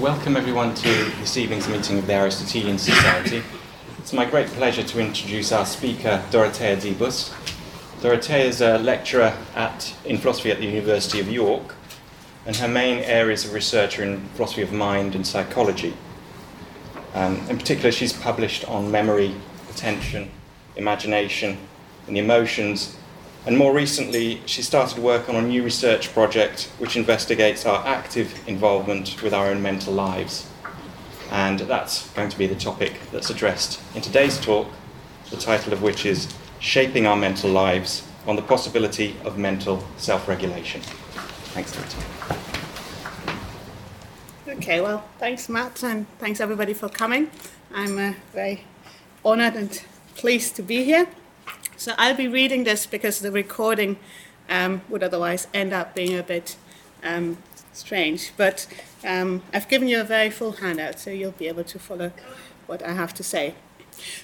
Welcome 0.00 0.38
everyone 0.38 0.74
to 0.76 0.88
this 1.20 1.36
evening's 1.36 1.68
meeting 1.68 1.98
of 1.98 2.06
the 2.06 2.14
Aristotelian 2.14 2.78
Society. 2.78 3.42
It's 3.98 4.14
my 4.14 4.24
great 4.24 4.46
pleasure 4.46 4.82
to 4.82 4.98
introduce 4.98 5.52
our 5.52 5.66
speaker, 5.66 6.24
Dorothea 6.30 6.78
Debus. 6.78 7.34
Dorothea 8.00 8.44
is 8.44 8.62
a 8.62 8.78
lecturer 8.78 9.36
at, 9.54 9.94
in 10.06 10.16
philosophy 10.16 10.50
at 10.50 10.56
the 10.56 10.64
University 10.64 11.20
of 11.20 11.30
York, 11.30 11.74
and 12.46 12.56
her 12.56 12.66
main 12.66 13.00
areas 13.00 13.44
of 13.44 13.52
research 13.52 13.98
are 13.98 14.04
in 14.04 14.24
philosophy 14.36 14.62
of 14.62 14.72
mind 14.72 15.14
and 15.14 15.26
psychology. 15.26 15.94
Um, 17.12 17.36
in 17.50 17.58
particular, 17.58 17.92
she's 17.92 18.14
published 18.14 18.64
on 18.64 18.90
memory, 18.90 19.34
attention, 19.68 20.30
imagination, 20.76 21.58
and 22.06 22.16
the 22.16 22.20
emotions. 22.20 22.96
And 23.46 23.56
more 23.56 23.72
recently, 23.72 24.42
she 24.44 24.60
started 24.62 24.98
work 24.98 25.28
on 25.28 25.36
a 25.36 25.42
new 25.42 25.62
research 25.62 26.12
project 26.12 26.70
which 26.78 26.96
investigates 26.96 27.64
our 27.64 27.86
active 27.86 28.38
involvement 28.46 29.22
with 29.22 29.32
our 29.32 29.46
own 29.46 29.62
mental 29.62 29.94
lives. 29.94 30.46
And 31.30 31.60
that's 31.60 32.10
going 32.10 32.28
to 32.28 32.36
be 32.36 32.46
the 32.46 32.54
topic 32.54 33.00
that's 33.12 33.30
addressed 33.30 33.80
in 33.94 34.02
today's 34.02 34.38
talk, 34.38 34.68
the 35.30 35.36
title 35.36 35.72
of 35.72 35.80
which 35.80 36.04
is 36.04 36.28
Shaping 36.58 37.06
Our 37.06 37.16
Mental 37.16 37.48
Lives 37.48 38.06
on 38.26 38.36
the 38.36 38.42
Possibility 38.42 39.16
of 39.24 39.38
Mental 39.38 39.82
Self 39.96 40.28
Regulation. 40.28 40.82
Thanks, 41.54 41.72
Dr. 41.72 41.96
Okay, 44.48 44.80
well, 44.80 45.08
thanks, 45.18 45.48
Matt, 45.48 45.82
and 45.82 46.06
thanks 46.18 46.40
everybody 46.40 46.74
for 46.74 46.88
coming. 46.88 47.30
I'm 47.72 47.98
uh, 47.98 48.12
very 48.34 48.64
honored 49.24 49.54
and 49.54 49.82
pleased 50.16 50.56
to 50.56 50.62
be 50.62 50.84
here. 50.84 51.06
So 51.80 51.94
I'll 51.96 52.14
be 52.14 52.28
reading 52.28 52.64
this 52.64 52.84
because 52.84 53.20
the 53.20 53.32
recording 53.32 53.96
um, 54.50 54.82
would 54.90 55.02
otherwise 55.02 55.46
end 55.54 55.72
up 55.72 55.94
being 55.94 56.14
a 56.14 56.22
bit 56.22 56.56
um, 57.02 57.38
strange. 57.72 58.32
But 58.36 58.66
um, 59.02 59.40
I've 59.54 59.66
given 59.66 59.88
you 59.88 59.98
a 59.98 60.04
very 60.04 60.28
full 60.28 60.52
handout, 60.52 60.98
so 60.98 61.08
you'll 61.08 61.30
be 61.30 61.48
able 61.48 61.64
to 61.64 61.78
follow 61.78 62.12
what 62.66 62.82
I 62.82 62.92
have 62.92 63.14
to 63.14 63.22
say. 63.22 63.54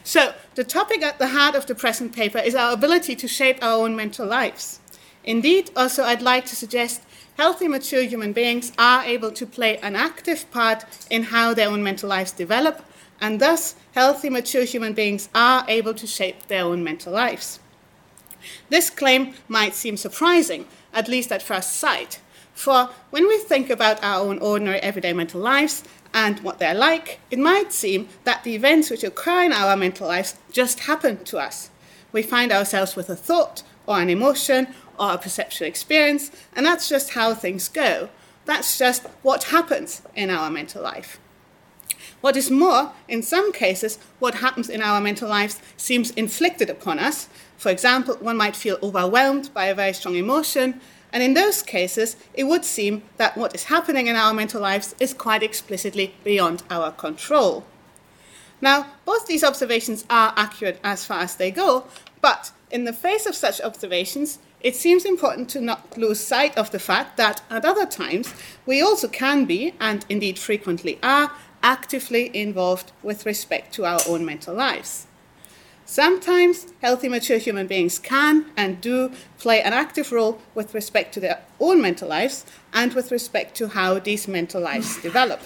So, 0.04 0.34
the 0.54 0.64
topic 0.64 1.02
at 1.02 1.18
the 1.18 1.28
heart 1.28 1.54
of 1.54 1.64
the 1.64 1.74
present 1.74 2.14
paper 2.14 2.36
is 2.36 2.54
our 2.54 2.74
ability 2.74 3.16
to 3.16 3.26
shape 3.26 3.62
our 3.62 3.82
own 3.82 3.96
mental 3.96 4.26
lives. 4.26 4.80
Indeed, 5.24 5.70
also, 5.74 6.04
I'd 6.04 6.20
like 6.20 6.44
to 6.46 6.56
suggest 6.56 7.00
healthy, 7.38 7.68
mature 7.68 8.02
human 8.02 8.34
beings 8.34 8.70
are 8.76 9.02
able 9.02 9.30
to 9.30 9.46
play 9.46 9.78
an 9.78 9.96
active 9.96 10.50
part 10.50 10.84
in 11.08 11.22
how 11.22 11.54
their 11.54 11.70
own 11.70 11.82
mental 11.82 12.10
lives 12.10 12.32
develop, 12.32 12.84
and 13.20 13.40
thus, 13.40 13.74
healthy, 13.94 14.30
mature 14.30 14.64
human 14.64 14.92
beings 14.92 15.28
are 15.34 15.64
able 15.68 15.94
to 15.94 16.06
shape 16.06 16.46
their 16.46 16.64
own 16.64 16.84
mental 16.84 17.12
lives. 17.12 17.60
This 18.68 18.90
claim 18.90 19.34
might 19.48 19.74
seem 19.74 19.96
surprising, 19.96 20.66
at 20.92 21.08
least 21.08 21.32
at 21.32 21.42
first 21.42 21.76
sight, 21.76 22.20
for 22.54 22.90
when 23.10 23.26
we 23.28 23.38
think 23.38 23.70
about 23.70 24.02
our 24.02 24.24
own 24.24 24.38
ordinary 24.38 24.78
everyday 24.78 25.12
mental 25.12 25.40
lives, 25.40 25.82
and 26.14 26.40
what 26.40 26.58
they're 26.58 26.74
like, 26.74 27.20
it 27.30 27.38
might 27.38 27.72
seem 27.72 28.08
that 28.24 28.42
the 28.42 28.54
events 28.54 28.88
which 28.88 29.04
occur 29.04 29.44
in 29.44 29.52
our 29.52 29.76
mental 29.76 30.08
lives 30.08 30.36
just 30.50 30.80
happen 30.80 31.22
to 31.24 31.38
us. 31.38 31.70
We 32.12 32.22
find 32.22 32.50
ourselves 32.50 32.96
with 32.96 33.10
a 33.10 33.16
thought 33.16 33.62
or 33.86 34.00
an 34.00 34.08
emotion 34.08 34.68
or 34.98 35.12
a 35.12 35.18
perceptual 35.18 35.68
experience, 35.68 36.30
and 36.54 36.64
that's 36.64 36.88
just 36.88 37.10
how 37.10 37.34
things 37.34 37.68
go. 37.68 38.08
That's 38.46 38.78
just 38.78 39.06
what 39.22 39.44
happens 39.44 40.00
in 40.14 40.30
our 40.30 40.50
mental 40.50 40.82
life. 40.82 41.20
What 42.20 42.36
is 42.36 42.50
more, 42.50 42.92
in 43.08 43.22
some 43.22 43.52
cases, 43.52 43.98
what 44.18 44.36
happens 44.36 44.68
in 44.68 44.82
our 44.82 45.00
mental 45.00 45.28
lives 45.28 45.60
seems 45.76 46.10
inflicted 46.12 46.70
upon 46.70 46.98
us. 46.98 47.28
For 47.56 47.70
example, 47.70 48.16
one 48.16 48.36
might 48.36 48.56
feel 48.56 48.78
overwhelmed 48.82 49.52
by 49.54 49.66
a 49.66 49.74
very 49.74 49.92
strong 49.92 50.16
emotion, 50.16 50.80
and 51.12 51.22
in 51.22 51.34
those 51.34 51.62
cases, 51.62 52.16
it 52.34 52.44
would 52.44 52.64
seem 52.64 53.02
that 53.16 53.36
what 53.36 53.54
is 53.54 53.64
happening 53.64 54.06
in 54.06 54.16
our 54.16 54.34
mental 54.34 54.60
lives 54.60 54.94
is 54.98 55.14
quite 55.14 55.42
explicitly 55.42 56.14
beyond 56.24 56.62
our 56.70 56.90
control. 56.90 57.64
Now, 58.60 58.86
both 59.04 59.26
these 59.26 59.44
observations 59.44 60.04
are 60.08 60.32
accurate 60.36 60.80
as 60.82 61.04
far 61.04 61.20
as 61.20 61.36
they 61.36 61.50
go, 61.50 61.84
but 62.20 62.50
in 62.70 62.84
the 62.84 62.92
face 62.92 63.26
of 63.26 63.34
such 63.34 63.60
observations, 63.60 64.38
it 64.60 64.74
seems 64.74 65.04
important 65.04 65.48
to 65.50 65.60
not 65.60 65.96
lose 65.96 66.18
sight 66.18 66.56
of 66.56 66.70
the 66.70 66.78
fact 66.78 67.16
that 67.18 67.42
at 67.50 67.64
other 67.64 67.86
times 67.86 68.34
we 68.64 68.82
also 68.82 69.06
can 69.06 69.44
be, 69.44 69.74
and 69.78 70.04
indeed 70.08 70.38
frequently 70.38 70.98
are, 71.02 71.30
actively 71.66 72.30
involved 72.32 72.92
with 73.02 73.26
respect 73.26 73.74
to 73.74 73.84
our 73.84 73.98
own 74.08 74.24
mental 74.24 74.54
lives. 74.54 75.08
Sometimes 75.84 76.72
healthy, 76.80 77.08
mature 77.08 77.38
human 77.38 77.66
beings 77.66 77.98
can 77.98 78.46
and 78.56 78.80
do 78.80 79.10
play 79.38 79.60
an 79.62 79.72
active 79.72 80.12
role 80.12 80.40
with 80.54 80.74
respect 80.74 81.12
to 81.14 81.20
their 81.20 81.42
own 81.58 81.82
mental 81.82 82.08
lives 82.08 82.46
and 82.72 82.94
with 82.94 83.10
respect 83.10 83.56
to 83.56 83.68
how 83.68 83.98
these 83.98 84.28
mental 84.28 84.62
lives 84.62 85.02
develop. 85.08 85.40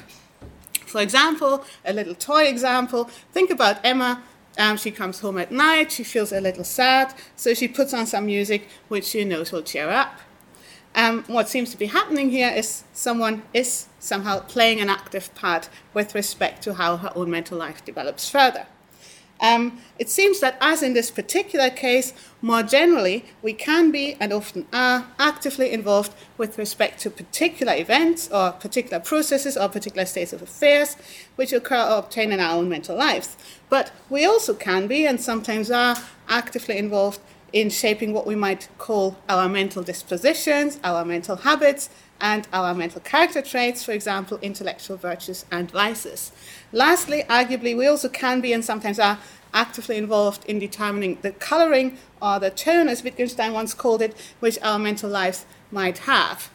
For 0.85 1.01
example, 1.01 1.65
a 1.87 1.93
little 1.95 2.15
toy 2.15 2.45
example 2.45 3.05
think 3.33 3.51
about 3.51 3.83
Emma. 3.83 4.23
Um, 4.59 4.77
she 4.77 4.91
comes 4.91 5.21
home 5.21 5.39
at 5.39 5.51
night, 5.51 5.91
she 5.93 6.05
feels 6.05 6.33
a 6.33 6.41
little 6.41 6.65
sad, 6.65 7.15
so 7.35 7.55
she 7.55 7.67
puts 7.67 7.95
on 7.95 8.07
some 8.07 8.27
music 8.27 8.69
which 8.89 9.07
she 9.07 9.25
knows 9.25 9.53
will 9.53 9.63
cheer 9.63 9.87
her 9.87 9.93
up. 9.93 10.19
Um, 10.95 11.23
what 11.29 11.49
seems 11.49 11.71
to 11.71 11.77
be 11.77 11.87
happening 11.87 12.31
here 12.31 12.51
is 12.51 12.85
someone 12.93 13.43
is 13.55 13.87
somehow 14.01 14.41
playing 14.41 14.81
an 14.81 14.91
active 14.91 15.33
part 15.35 15.69
with 15.95 16.15
respect 16.15 16.63
to 16.65 16.75
how 16.75 16.97
her 16.97 17.13
own 17.15 17.31
mental 17.31 17.57
life 17.57 17.85
develops 17.85 18.29
further. 18.29 18.67
Um, 19.43 19.81
it 19.99 20.11
seems 20.11 20.41
that, 20.41 20.59
as 20.61 20.83
in 20.83 20.93
this 20.93 21.11
particular 21.11 21.71
case, 21.71 22.13
more 22.43 22.63
generally, 22.63 23.25
we 23.41 23.55
can 23.55 23.91
be 23.91 24.17
and 24.21 24.33
often 24.33 24.67
are 24.73 25.07
actively 25.19 25.73
involved 25.73 26.13
with 26.37 26.59
respect 26.59 27.01
to 27.01 27.11
particular 27.11 27.75
events 27.75 28.29
or 28.31 28.53
particular 28.53 29.01
processes 29.01 29.57
or 29.57 29.69
particular 29.69 30.05
states 30.05 30.35
of 30.35 30.43
affairs 30.43 30.97
which 31.37 31.55
occur 31.55 31.83
or 31.83 31.99
obtain 31.99 32.33
in 32.33 32.41
our 32.41 32.57
own 32.57 32.69
mental 32.69 32.97
lives. 32.97 33.37
But 33.71 33.93
we 34.11 34.27
also 34.27 34.53
can 34.53 34.87
be 34.87 35.07
and 35.07 35.19
sometimes 35.19 35.71
are 35.71 35.97
actively 36.29 36.77
involved 36.77 37.21
in 37.53 37.71
shaping 37.71 38.13
what 38.13 38.27
we 38.27 38.35
might 38.35 38.69
call 38.79 39.17
our 39.29 39.49
mental 39.49 39.83
dispositions, 39.83 40.79
our 40.85 41.05
mental 41.05 41.37
habits, 41.37 41.91
and 42.21 42.47
our 42.53 42.75
mental 42.75 43.01
character 43.01 43.43
traits, 43.43 43.83
for 43.83 43.93
example, 43.93 44.39
intellectual 44.43 44.97
virtues 44.97 45.45
and 45.51 45.71
vices. 45.71 46.33
Lastly, 46.73 47.25
arguably, 47.29 47.77
we 47.77 47.87
also 47.87 48.09
can 48.09 48.41
be 48.41 48.53
and 48.53 48.65
sometimes 48.65 48.99
are 48.99 49.19
actively 49.53 49.97
involved 49.97 50.45
in 50.45 50.59
determining 50.59 51.19
the 51.23 51.33
coloring 51.33 51.99
or 52.21 52.39
the 52.39 52.51
tone, 52.51 52.89
as 52.89 53.03
Wittgenstein 53.03 53.53
once 53.53 53.75
called 53.75 54.03
it, 54.03 54.15
which 54.41 54.59
our 54.63 54.79
mental 54.79 55.11
lives 55.11 55.47
might 55.71 55.99
have. 55.99 56.51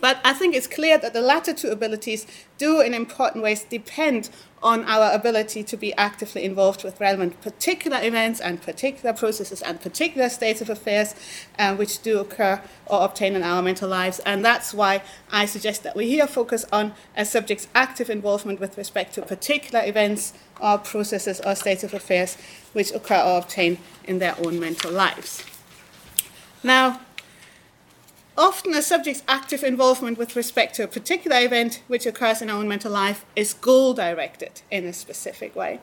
But 0.00 0.20
I 0.24 0.32
think 0.32 0.54
it's 0.54 0.66
clear 0.66 0.98
that 0.98 1.12
the 1.12 1.20
latter 1.20 1.52
two 1.52 1.68
abilities 1.68 2.26
do, 2.56 2.80
in 2.80 2.94
important 2.94 3.42
ways, 3.42 3.64
depend 3.64 4.30
on 4.62 4.84
our 4.84 5.12
ability 5.12 5.62
to 5.62 5.76
be 5.76 5.94
actively 5.94 6.44
involved 6.44 6.82
with 6.82 7.00
relevant 7.00 7.40
particular 7.40 7.98
events 8.02 8.40
and 8.40 8.60
particular 8.60 9.12
processes 9.12 9.62
and 9.62 9.80
particular 9.80 10.28
states 10.28 10.60
of 10.60 10.68
affairs 10.68 11.14
uh, 11.58 11.74
which 11.76 12.02
do 12.02 12.18
occur 12.18 12.60
or 12.86 13.04
obtain 13.04 13.36
in 13.36 13.42
our 13.42 13.62
mental 13.62 13.88
lives. 13.88 14.18
And 14.20 14.44
that's 14.44 14.74
why 14.74 15.02
I 15.30 15.46
suggest 15.46 15.82
that 15.84 15.94
we 15.94 16.08
here 16.08 16.26
focus 16.26 16.64
on 16.72 16.94
a 17.16 17.24
subject's 17.24 17.68
active 17.74 18.10
involvement 18.10 18.60
with 18.60 18.76
respect 18.76 19.14
to 19.14 19.22
particular 19.22 19.84
events 19.84 20.32
or 20.60 20.78
processes 20.78 21.40
or 21.40 21.54
states 21.54 21.84
of 21.84 21.94
affairs 21.94 22.36
which 22.72 22.92
occur 22.92 23.22
or 23.22 23.38
obtain 23.38 23.78
in 24.04 24.18
their 24.18 24.34
own 24.44 24.58
mental 24.58 24.90
lives. 24.90 25.44
Now, 26.64 27.00
Often, 28.38 28.74
a 28.74 28.82
subject's 28.82 29.24
active 29.26 29.64
involvement 29.64 30.16
with 30.16 30.36
respect 30.36 30.76
to 30.76 30.84
a 30.84 30.86
particular 30.86 31.40
event 31.40 31.82
which 31.88 32.06
occurs 32.06 32.40
in 32.40 32.48
our 32.48 32.58
own 32.58 32.68
mental 32.68 32.92
life 32.92 33.26
is 33.34 33.52
goal 33.52 33.94
directed 33.94 34.62
in 34.70 34.84
a 34.84 34.92
specific 34.92 35.56
way. 35.56 35.80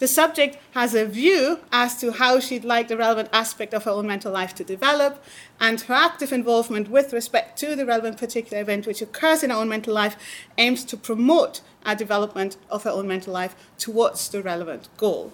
The 0.00 0.08
subject 0.08 0.58
has 0.72 0.96
a 0.96 1.06
view 1.06 1.60
as 1.70 1.96
to 2.00 2.10
how 2.10 2.40
she'd 2.40 2.64
like 2.64 2.88
the 2.88 2.96
relevant 2.96 3.28
aspect 3.32 3.72
of 3.72 3.84
her 3.84 3.92
own 3.92 4.08
mental 4.08 4.32
life 4.32 4.52
to 4.56 4.64
develop, 4.64 5.22
and 5.60 5.82
her 5.82 5.94
active 5.94 6.32
involvement 6.32 6.90
with 6.90 7.12
respect 7.12 7.56
to 7.60 7.76
the 7.76 7.86
relevant 7.86 8.18
particular 8.18 8.60
event 8.60 8.84
which 8.88 9.00
occurs 9.00 9.44
in 9.44 9.50
her 9.50 9.56
own 9.56 9.68
mental 9.68 9.94
life 9.94 10.16
aims 10.58 10.84
to 10.86 10.96
promote 10.96 11.60
a 11.84 11.94
development 11.94 12.56
of 12.68 12.82
her 12.82 12.90
own 12.90 13.06
mental 13.06 13.32
life 13.32 13.54
towards 13.78 14.28
the 14.30 14.42
relevant 14.42 14.88
goal. 14.96 15.32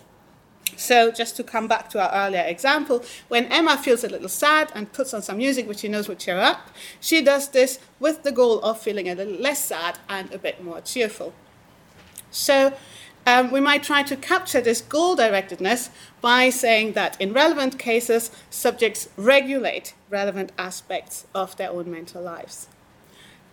So, 0.76 1.10
just 1.10 1.36
to 1.36 1.44
come 1.44 1.68
back 1.68 1.90
to 1.90 2.00
our 2.00 2.26
earlier 2.26 2.42
example, 2.42 3.04
when 3.28 3.46
Emma 3.46 3.76
feels 3.76 4.04
a 4.04 4.08
little 4.08 4.28
sad 4.28 4.72
and 4.74 4.92
puts 4.92 5.12
on 5.14 5.22
some 5.22 5.36
music 5.36 5.68
which 5.68 5.80
she 5.80 5.88
knows 5.88 6.08
will 6.08 6.16
cheer 6.16 6.38
up, 6.38 6.70
she 7.00 7.22
does 7.22 7.48
this 7.48 7.78
with 8.00 8.22
the 8.22 8.32
goal 8.32 8.60
of 8.60 8.80
feeling 8.80 9.08
a 9.08 9.14
little 9.14 9.34
less 9.34 9.64
sad 9.64 9.98
and 10.08 10.32
a 10.32 10.38
bit 10.38 10.62
more 10.62 10.80
cheerful. 10.80 11.32
So, 12.30 12.72
um, 13.26 13.52
we 13.52 13.60
might 13.60 13.84
try 13.84 14.02
to 14.02 14.16
capture 14.16 14.60
this 14.60 14.80
goal 14.80 15.16
directedness 15.16 15.90
by 16.20 16.50
saying 16.50 16.94
that 16.94 17.20
in 17.20 17.32
relevant 17.32 17.78
cases, 17.78 18.30
subjects 18.50 19.08
regulate 19.16 19.94
relevant 20.10 20.50
aspects 20.58 21.26
of 21.34 21.56
their 21.56 21.70
own 21.70 21.90
mental 21.90 22.22
lives. 22.22 22.68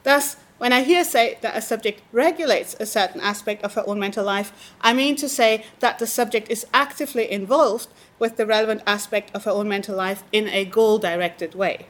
Thus, 0.04 0.38
when 0.60 0.74
I 0.74 0.84
here 0.84 1.04
say 1.04 1.38
that 1.42 1.56
a 1.56 1.62
subject 1.62 2.02
regulates 2.12 2.76
a 2.80 2.86
certain 2.86 3.22
aspect 3.22 3.64
of 3.64 3.74
her 3.74 3.84
own 3.88 3.98
mental 3.98 4.26
life, 4.26 4.52
I 4.82 4.94
mean 4.94 5.16
to 5.16 5.28
say 5.28 5.66
that 5.80 6.00
the 6.00 6.06
subject 6.06 6.52
is 6.52 6.68
actively 6.74 7.32
involved 7.32 7.88
with 8.20 8.36
the 8.36 8.46
relevant 8.46 8.84
aspect 8.86 9.34
of 9.34 9.46
her 9.46 9.52
own 9.52 9.70
mental 9.70 9.96
life 9.96 10.24
in 10.32 10.48
a 10.50 10.66
goal 10.66 11.00
directed 11.00 11.56
way. 11.56 11.88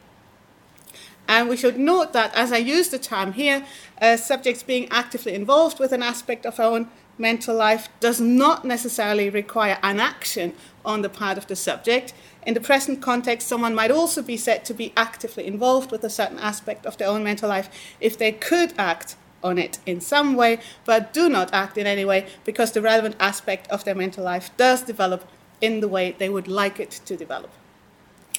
And 1.28 1.50
we 1.50 1.58
should 1.58 1.78
note 1.78 2.14
that 2.14 2.34
as 2.36 2.52
I 2.52 2.58
use 2.58 2.90
the 2.90 3.00
term 3.00 3.34
here, 3.34 3.66
uh, 4.02 4.18
subjects 4.18 4.64
being 4.64 4.88
actively 4.90 5.34
involved 5.34 5.80
with 5.80 5.92
an 5.92 6.02
aspect 6.02 6.46
of 6.46 6.58
her 6.58 6.64
own 6.64 6.90
mental 7.20 7.56
life 7.56 7.90
does 8.00 8.22
not 8.22 8.66
necessarily 8.66 9.30
require 9.30 9.78
an 9.84 10.00
action 10.00 10.54
on 10.86 11.02
the 11.02 11.10
part 11.10 11.38
of 11.38 11.48
the 11.48 11.56
subject. 11.56 12.14
In 12.44 12.54
the 12.54 12.62
present 12.62 13.02
context, 13.02 13.48
someone 13.48 13.76
might 13.76 13.92
also 13.92 14.22
be 14.22 14.38
said 14.38 14.64
to 14.66 14.74
be 14.74 14.94
actively 14.96 15.46
involved 15.46 15.92
with 15.92 16.04
a 16.04 16.10
certain 16.10 16.40
aspect 16.40 16.86
of 16.86 16.98
their 16.98 17.10
own 17.10 17.24
mental 17.24 17.50
life 17.50 17.70
if 18.00 18.18
they 18.18 18.32
could 18.32 18.74
act 18.78 19.16
on 19.44 19.58
it 19.58 19.80
in 19.86 20.02
some 20.02 20.36
way, 20.36 20.60
but 20.86 21.14
do 21.14 21.30
not 21.30 21.54
act 21.54 21.78
in 21.78 21.88
any 21.88 22.06
way 22.06 22.28
because 22.46 22.72
the 22.72 22.82
relevant 22.82 23.16
aspect 23.20 23.68
of 23.70 23.84
their 23.84 23.96
mental 23.96 24.24
life 24.24 24.56
does 24.58 24.82
develop 24.82 25.28
in 25.62 25.80
the 25.80 25.88
way 25.88 26.16
they 26.18 26.30
would 26.30 26.48
like 26.48 26.80
it 26.80 26.92
to 27.06 27.16
develop. 27.16 27.52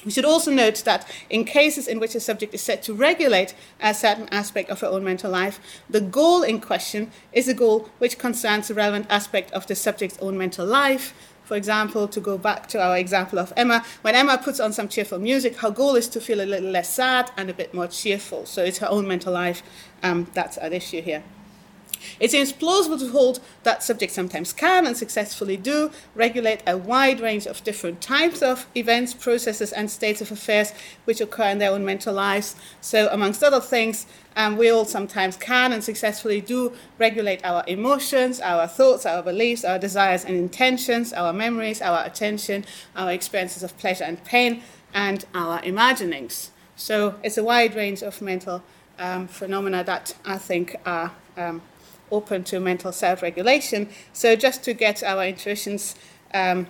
We 0.03 0.11
should 0.11 0.25
also 0.25 0.51
note 0.51 0.83
that 0.85 1.07
in 1.29 1.45
cases 1.45 1.87
in 1.87 1.99
which 1.99 2.15
a 2.15 2.19
subject 2.19 2.55
is 2.55 2.61
set 2.61 2.81
to 2.83 2.93
regulate 2.93 3.53
a 3.79 3.93
certain 3.93 4.27
aspect 4.29 4.71
of 4.71 4.79
her 4.81 4.87
own 4.87 5.03
mental 5.03 5.29
life, 5.29 5.59
the 5.89 6.01
goal 6.01 6.41
in 6.41 6.59
question 6.59 7.11
is 7.33 7.47
a 7.47 7.53
goal 7.53 7.89
which 7.99 8.17
concerns 8.17 8.67
the 8.67 8.73
relevant 8.73 9.05
aspect 9.09 9.51
of 9.51 9.67
the 9.67 9.75
subject's 9.75 10.17
own 10.19 10.37
mental 10.37 10.65
life. 10.65 11.13
For 11.51 11.57
example, 11.57 12.07
to 12.07 12.21
go 12.21 12.37
back 12.37 12.67
to 12.67 12.81
our 12.81 12.97
example 12.97 13.37
of 13.37 13.51
Emma, 13.57 13.83
when 14.03 14.15
Emma 14.15 14.37
puts 14.37 14.61
on 14.61 14.71
some 14.71 14.87
cheerful 14.87 15.19
music, 15.19 15.57
her 15.57 15.69
goal 15.69 15.97
is 15.97 16.07
to 16.07 16.21
feel 16.21 16.39
a 16.39 16.47
little 16.47 16.69
less 16.69 16.87
sad 16.93 17.29
and 17.35 17.49
a 17.49 17.53
bit 17.53 17.73
more 17.73 17.87
cheerful. 17.87 18.45
So 18.45 18.63
it's 18.63 18.77
her 18.77 18.87
own 18.89 19.05
mental 19.05 19.33
life 19.33 19.61
um, 20.01 20.27
that's 20.33 20.57
at 20.59 20.71
issue 20.71 21.01
here. 21.01 21.25
It 22.19 22.31
seems 22.31 22.51
plausible 22.51 22.97
to 22.99 23.09
hold 23.09 23.39
that 23.63 23.83
subjects 23.83 24.15
sometimes 24.15 24.53
can 24.53 24.85
and 24.85 24.95
successfully 24.95 25.57
do 25.57 25.91
regulate 26.15 26.61
a 26.65 26.77
wide 26.77 27.19
range 27.19 27.45
of 27.45 27.63
different 27.63 28.01
types 28.01 28.41
of 28.41 28.67
events, 28.75 29.13
processes, 29.13 29.71
and 29.71 29.89
states 29.89 30.21
of 30.21 30.31
affairs 30.31 30.73
which 31.05 31.21
occur 31.21 31.49
in 31.49 31.57
their 31.59 31.71
own 31.71 31.85
mental 31.85 32.13
lives. 32.13 32.55
So, 32.81 33.09
amongst 33.11 33.43
other 33.43 33.59
things, 33.59 34.05
um, 34.35 34.57
we 34.57 34.69
all 34.69 34.85
sometimes 34.85 35.35
can 35.35 35.73
and 35.73 35.83
successfully 35.83 36.41
do 36.41 36.73
regulate 36.97 37.43
our 37.43 37.63
emotions, 37.67 38.39
our 38.39 38.67
thoughts, 38.67 39.05
our 39.05 39.21
beliefs, 39.21 39.65
our 39.65 39.77
desires 39.79 40.23
and 40.23 40.35
intentions, 40.35 41.13
our 41.13 41.33
memories, 41.33 41.81
our 41.81 42.05
attention, 42.05 42.65
our 42.95 43.11
experiences 43.11 43.63
of 43.63 43.77
pleasure 43.77 44.05
and 44.05 44.23
pain, 44.23 44.61
and 44.93 45.25
our 45.33 45.61
imaginings. 45.63 46.51
So, 46.75 47.15
it's 47.23 47.37
a 47.37 47.43
wide 47.43 47.75
range 47.75 48.01
of 48.01 48.21
mental 48.21 48.63
um, 48.97 49.27
phenomena 49.27 49.83
that 49.83 50.15
I 50.25 50.37
think 50.37 50.75
are 50.85 51.11
um, 51.37 51.61
open 52.11 52.43
to 52.45 52.59
mental 52.59 52.91
self-regulation. 52.91 53.89
So 54.13 54.35
just 54.35 54.63
to 54.63 54.73
get 54.73 55.03
our 55.03 55.25
intuitions 55.25 55.95
um, 56.33 56.67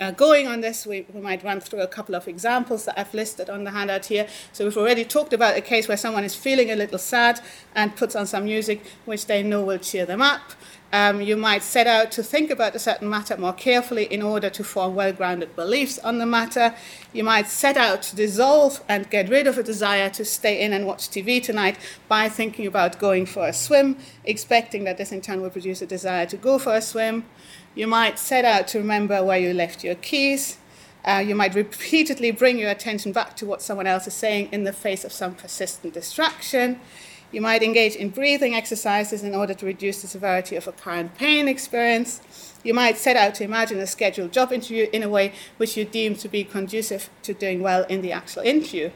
uh, 0.00 0.10
going 0.12 0.46
on 0.46 0.62
this, 0.62 0.86
we, 0.86 1.06
we 1.12 1.20
might 1.20 1.44
run 1.44 1.60
through 1.60 1.80
a 1.80 1.86
couple 1.86 2.14
of 2.14 2.26
examples 2.26 2.86
that 2.86 2.98
I've 2.98 3.12
listed 3.12 3.50
on 3.50 3.64
the 3.64 3.70
handout 3.70 4.06
here. 4.06 4.26
So 4.52 4.64
we've 4.64 4.76
already 4.78 5.04
talked 5.04 5.32
about 5.32 5.56
a 5.56 5.60
case 5.60 5.88
where 5.88 5.96
someone 5.98 6.24
is 6.24 6.34
feeling 6.34 6.70
a 6.70 6.76
little 6.76 6.98
sad 6.98 7.40
and 7.74 7.94
puts 7.94 8.16
on 8.16 8.26
some 8.26 8.44
music 8.44 8.82
which 9.04 9.26
they 9.26 9.42
know 9.42 9.62
will 9.62 9.78
cheer 9.78 10.06
them 10.06 10.22
up. 10.22 10.52
Um, 10.92 11.20
you 11.20 11.36
might 11.36 11.62
set 11.62 11.86
out 11.86 12.10
to 12.12 12.22
think 12.22 12.50
about 12.50 12.74
a 12.74 12.80
certain 12.80 13.08
matter 13.08 13.36
more 13.36 13.52
carefully 13.52 14.04
in 14.04 14.22
order 14.22 14.50
to 14.50 14.64
form 14.64 14.96
well 14.96 15.12
grounded 15.12 15.54
beliefs 15.54 16.00
on 16.00 16.18
the 16.18 16.26
matter. 16.26 16.74
You 17.12 17.22
might 17.22 17.46
set 17.46 17.76
out 17.76 18.02
to 18.02 18.16
dissolve 18.16 18.82
and 18.88 19.08
get 19.08 19.28
rid 19.28 19.46
of 19.46 19.56
a 19.56 19.62
desire 19.62 20.10
to 20.10 20.24
stay 20.24 20.60
in 20.60 20.72
and 20.72 20.86
watch 20.86 21.08
TV 21.08 21.40
tonight 21.40 21.78
by 22.08 22.28
thinking 22.28 22.66
about 22.66 22.98
going 22.98 23.24
for 23.24 23.46
a 23.46 23.52
swim, 23.52 23.98
expecting 24.24 24.82
that 24.84 24.98
this 24.98 25.12
in 25.12 25.20
turn 25.20 25.40
will 25.40 25.50
produce 25.50 25.80
a 25.80 25.86
desire 25.86 26.26
to 26.26 26.36
go 26.36 26.58
for 26.58 26.74
a 26.74 26.82
swim. 26.82 27.24
You 27.76 27.86
might 27.86 28.18
set 28.18 28.44
out 28.44 28.66
to 28.68 28.78
remember 28.78 29.22
where 29.22 29.38
you 29.38 29.54
left 29.54 29.84
your 29.84 29.94
keys. 29.94 30.58
Uh, 31.04 31.22
you 31.24 31.34
might 31.36 31.54
repeatedly 31.54 32.32
bring 32.32 32.58
your 32.58 32.68
attention 32.68 33.12
back 33.12 33.36
to 33.36 33.46
what 33.46 33.62
someone 33.62 33.86
else 33.86 34.06
is 34.08 34.14
saying 34.14 34.48
in 34.50 34.64
the 34.64 34.72
face 34.72 35.04
of 35.04 35.12
some 35.12 35.34
persistent 35.34 35.94
distraction. 35.94 36.80
You 37.32 37.40
might 37.40 37.62
engage 37.62 37.94
in 37.94 38.08
breathing 38.10 38.56
exercises 38.56 39.22
in 39.22 39.36
order 39.36 39.54
to 39.54 39.66
reduce 39.66 40.02
the 40.02 40.08
severity 40.08 40.56
of 40.56 40.66
a 40.66 40.72
current 40.72 41.14
pain 41.16 41.46
experience. 41.46 42.20
You 42.64 42.74
might 42.74 42.98
set 42.98 43.16
out 43.16 43.36
to 43.36 43.44
imagine 43.44 43.78
a 43.78 43.86
scheduled 43.86 44.32
job 44.32 44.52
interview 44.52 44.88
in 44.92 45.04
a 45.04 45.08
way 45.08 45.32
which 45.56 45.76
you 45.76 45.84
deem 45.84 46.16
to 46.16 46.28
be 46.28 46.42
conducive 46.42 47.08
to 47.22 47.32
doing 47.32 47.62
well 47.62 47.84
in 47.88 48.02
the 48.02 48.10
actual 48.10 48.42
interview. 48.42 48.90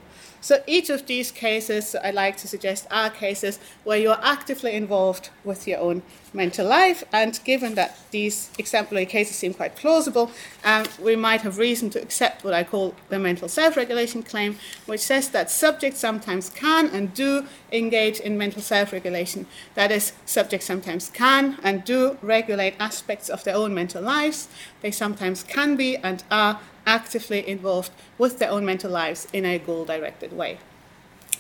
So 0.45 0.63
each 0.67 0.91
of 0.91 1.07
these 1.07 1.31
cases, 1.31 1.97
I 2.05 2.11
like 2.11 2.37
to 2.37 2.47
suggest, 2.47 2.87
are 2.91 3.09
cases 3.09 3.59
where 3.83 3.97
you're 3.97 4.23
actively 4.23 4.75
involved 4.75 5.31
with 5.43 5.67
your 5.67 5.79
own 5.79 6.03
mental 6.35 6.67
life. 6.67 7.03
And 7.15 7.41
given 7.45 7.77
that 7.77 7.97
these 8.11 8.51
exemplary 8.59 9.07
cases 9.07 9.37
seem 9.37 9.55
quite 9.55 9.75
plausible, 9.75 10.31
um, 10.63 10.85
we 11.01 11.17
might 11.17 11.41
have 11.41 11.57
reason 11.57 11.89
to 11.91 12.03
accept 12.03 12.45
what 12.45 12.53
I 12.53 12.63
call 12.63 12.95
the 13.09 13.19
mental 13.19 13.49
self-regulation 13.49 14.23
claim, 14.23 14.59
which 14.85 15.01
says 15.01 15.31
that 15.31 15.51
subjects 15.51 16.01
sometimes 16.01 16.51
can 16.51 16.89
and 16.89 17.15
do 17.15 17.47
engage 17.73 18.21
in 18.21 18.37
mental 18.37 18.61
self-regulation. 18.61 19.47
That 19.77 19.91
is, 19.91 20.13
subjects 20.27 20.67
sometimes 20.67 21.09
can 21.09 21.57
and 21.63 21.85
do 21.85 22.19
regulate 22.21 22.75
aspects 22.79 23.31
of 23.31 23.45
their 23.45 23.57
own 23.57 23.73
mental 23.73 24.03
lives. 24.03 24.49
They 24.83 24.91
sometimes 24.91 25.43
can 25.43 25.75
be 25.75 25.97
and 25.97 26.23
are 26.31 26.61
actively 26.87 27.47
involved 27.49 27.93
with 28.19 28.39
their 28.39 28.51
own 28.51 28.65
mental 28.65 28.91
lives 28.91 29.27
in 29.33 29.45
a 29.45 29.59
goal 29.59 29.85
directed 29.85 30.33
way. 30.33 30.59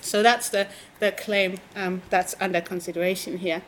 So 0.00 0.22
that's 0.22 0.50
the, 0.50 0.68
the 1.00 1.12
claim 1.12 1.58
um, 1.74 2.02
that's 2.10 2.34
under 2.40 2.60
consideration 2.60 3.38
here. 3.38 3.62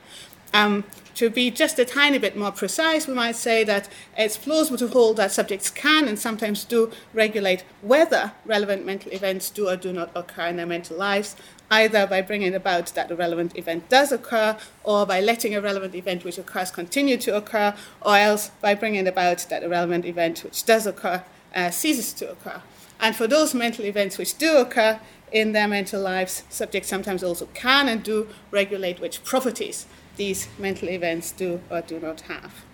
Um, 0.52 0.84
to 1.14 1.28
be 1.30 1.50
just 1.50 1.78
a 1.78 1.84
tiny 1.84 2.18
bit 2.18 2.36
more 2.36 2.52
precise, 2.52 3.06
we 3.06 3.14
might 3.14 3.36
say 3.36 3.64
that 3.64 3.88
it's 4.16 4.36
plausible 4.36 4.78
to 4.78 4.88
hold 4.88 5.16
that 5.16 5.32
subjects 5.32 5.70
can 5.70 6.06
and 6.06 6.18
sometimes 6.18 6.64
do 6.64 6.92
regulate 7.14 7.64
whether 7.80 8.32
relevant 8.44 8.84
mental 8.84 9.12
events 9.12 9.50
do 9.50 9.68
or 9.68 9.76
do 9.76 9.92
not 9.92 10.10
occur 10.14 10.46
in 10.46 10.56
their 10.56 10.66
mental 10.66 10.96
lives, 10.96 11.36
either 11.70 12.06
by 12.06 12.20
bringing 12.20 12.54
about 12.54 12.86
that 12.88 13.10
a 13.10 13.16
relevant 13.16 13.56
event 13.56 13.88
does 13.88 14.12
occur, 14.12 14.56
or 14.84 15.04
by 15.04 15.20
letting 15.20 15.54
a 15.54 15.60
relevant 15.60 15.94
event 15.94 16.22
which 16.22 16.38
occurs 16.38 16.70
continue 16.70 17.16
to 17.16 17.34
occur, 17.34 17.74
or 18.02 18.16
else 18.16 18.50
by 18.60 18.74
bringing 18.74 19.08
about 19.08 19.38
that 19.48 19.64
a 19.64 19.68
relevant 19.68 20.04
event 20.04 20.44
which 20.44 20.64
does 20.64 20.86
occur 20.86 21.22
uh, 21.54 21.70
ceases 21.70 22.12
to 22.14 22.30
occur. 22.30 22.62
And 23.00 23.14
for 23.14 23.26
those 23.26 23.54
mental 23.54 23.84
events 23.84 24.18
which 24.18 24.38
do 24.38 24.56
occur 24.56 25.00
in 25.32 25.52
their 25.52 25.68
mental 25.68 26.00
lives, 26.00 26.44
subjects 26.48 26.88
sometimes 26.88 27.22
also 27.22 27.46
can 27.54 27.88
and 27.88 28.02
do 28.02 28.28
regulate 28.50 29.00
which 29.00 29.22
properties 29.24 29.86
these 30.16 30.48
mental 30.58 30.88
events 30.88 31.32
do 31.32 31.60
or 31.70 31.82
do 31.82 32.00
not 32.00 32.22
have. 32.22 32.64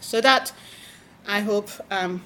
So 0.00 0.20
that, 0.20 0.52
I 1.26 1.40
hope, 1.40 1.70
um, 1.90 2.22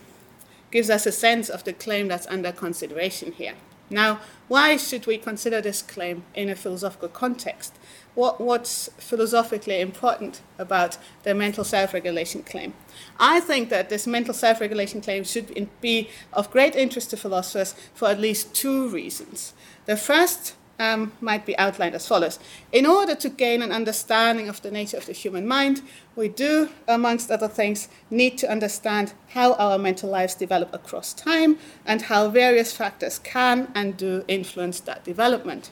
gives 0.70 0.90
us 0.90 1.06
a 1.06 1.12
sense 1.12 1.48
of 1.48 1.64
the 1.64 1.72
claim 1.72 2.08
that's 2.08 2.26
under 2.26 2.52
consideration 2.52 3.32
here. 3.32 3.54
Now, 3.90 4.20
why 4.48 4.76
should 4.76 5.06
we 5.06 5.16
consider 5.16 5.62
this 5.62 5.80
claim 5.80 6.24
in 6.34 6.50
a 6.50 6.56
philosophical 6.56 7.08
context? 7.08 7.74
What, 8.18 8.40
what's 8.40 8.90
philosophically 8.98 9.80
important 9.80 10.40
about 10.58 10.98
the 11.22 11.36
mental 11.36 11.62
self 11.62 11.94
regulation 11.94 12.42
claim? 12.42 12.74
I 13.20 13.38
think 13.38 13.68
that 13.68 13.90
this 13.90 14.08
mental 14.08 14.34
self 14.34 14.60
regulation 14.60 15.00
claim 15.00 15.22
should 15.22 15.68
be 15.80 16.10
of 16.32 16.50
great 16.50 16.74
interest 16.74 17.10
to 17.10 17.16
philosophers 17.16 17.76
for 17.94 18.08
at 18.08 18.18
least 18.18 18.52
two 18.56 18.88
reasons. 18.88 19.54
The 19.86 19.96
first 19.96 20.56
um, 20.80 21.12
might 21.20 21.46
be 21.46 21.56
outlined 21.58 21.94
as 21.94 22.08
follows. 22.08 22.40
In 22.72 22.86
order 22.86 23.14
to 23.14 23.28
gain 23.28 23.62
an 23.62 23.70
understanding 23.70 24.48
of 24.48 24.62
the 24.62 24.72
nature 24.72 24.96
of 24.96 25.06
the 25.06 25.12
human 25.12 25.46
mind, 25.46 25.82
we 26.16 26.26
do, 26.26 26.70
amongst 26.88 27.30
other 27.30 27.46
things, 27.46 27.86
need 28.10 28.36
to 28.38 28.50
understand 28.50 29.12
how 29.28 29.52
our 29.52 29.78
mental 29.78 30.10
lives 30.10 30.34
develop 30.34 30.74
across 30.74 31.14
time 31.14 31.56
and 31.86 32.02
how 32.02 32.28
various 32.28 32.72
factors 32.72 33.20
can 33.20 33.70
and 33.76 33.96
do 33.96 34.24
influence 34.26 34.80
that 34.80 35.04
development. 35.04 35.70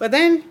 But 0.00 0.10
then, 0.10 0.46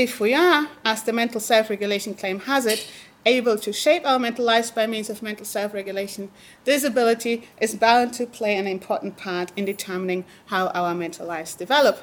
if 0.00 0.18
we 0.18 0.32
are, 0.32 0.66
as 0.82 1.02
the 1.02 1.12
mental 1.12 1.40
self 1.40 1.68
regulation 1.68 2.14
claim 2.14 2.40
has 2.40 2.64
it, 2.64 2.90
able 3.26 3.58
to 3.58 3.70
shape 3.70 4.06
our 4.06 4.18
mental 4.18 4.46
lives 4.46 4.70
by 4.70 4.86
means 4.86 5.10
of 5.10 5.22
mental 5.22 5.44
self 5.44 5.74
regulation, 5.74 6.30
this 6.64 6.84
ability 6.84 7.46
is 7.60 7.74
bound 7.74 8.14
to 8.14 8.26
play 8.26 8.56
an 8.56 8.66
important 8.66 9.18
part 9.18 9.52
in 9.56 9.66
determining 9.66 10.24
how 10.46 10.68
our 10.68 10.94
mental 10.94 11.26
lives 11.26 11.54
develop. 11.54 12.02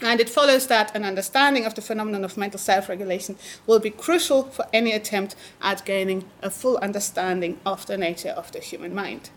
And 0.00 0.18
it 0.20 0.28
follows 0.28 0.66
that 0.66 0.96
an 0.96 1.04
understanding 1.04 1.64
of 1.64 1.76
the 1.76 1.80
phenomenon 1.80 2.24
of 2.24 2.36
mental 2.36 2.58
self 2.58 2.88
regulation 2.88 3.36
will 3.68 3.78
be 3.78 3.90
crucial 3.90 4.42
for 4.42 4.66
any 4.72 4.90
attempt 4.92 5.36
at 5.60 5.84
gaining 5.84 6.24
a 6.42 6.50
full 6.50 6.76
understanding 6.78 7.60
of 7.64 7.86
the 7.86 7.96
nature 7.96 8.30
of 8.30 8.50
the 8.50 8.58
human 8.58 8.92
mind. 8.92 9.30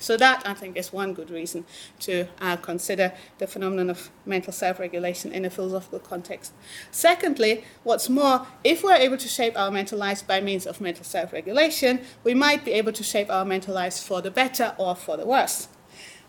So, 0.00 0.16
that 0.16 0.46
I 0.46 0.54
think 0.54 0.76
is 0.76 0.92
one 0.92 1.14
good 1.14 1.30
reason 1.30 1.64
to 2.00 2.26
uh, 2.40 2.56
consider 2.56 3.12
the 3.38 3.46
phenomenon 3.46 3.90
of 3.90 4.10
mental 4.26 4.52
self 4.52 4.78
regulation 4.78 5.32
in 5.32 5.44
a 5.44 5.50
philosophical 5.50 5.98
context. 5.98 6.52
Secondly, 6.90 7.64
what's 7.82 8.08
more, 8.08 8.46
if 8.64 8.82
we're 8.82 8.94
able 8.94 9.16
to 9.16 9.28
shape 9.28 9.58
our 9.58 9.70
mental 9.70 9.98
lives 9.98 10.22
by 10.22 10.40
means 10.40 10.66
of 10.66 10.80
mental 10.80 11.04
self 11.04 11.32
regulation, 11.32 12.00
we 12.24 12.34
might 12.34 12.64
be 12.64 12.72
able 12.72 12.92
to 12.92 13.02
shape 13.02 13.30
our 13.30 13.44
mental 13.44 13.74
lives 13.74 14.02
for 14.02 14.20
the 14.22 14.30
better 14.30 14.74
or 14.78 14.94
for 14.94 15.16
the 15.16 15.26
worse. 15.26 15.68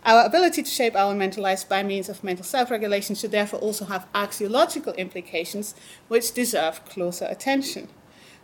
Our 0.06 0.26
ability 0.26 0.64
to 0.64 0.70
shape 0.70 0.96
our 0.96 1.14
mental 1.14 1.44
lives 1.44 1.66
by 1.66 1.84
means 1.84 2.08
of 2.08 2.24
mental 2.24 2.46
self 2.46 2.72
regulation 2.72 3.16
should 3.16 3.32
therefore 3.32 3.60
also 3.60 3.86
have 3.86 4.08
axiological 4.14 4.96
implications 4.96 5.76
which 6.08 6.34
deserve 6.34 6.86
closer 6.86 7.26
attention. 7.26 7.90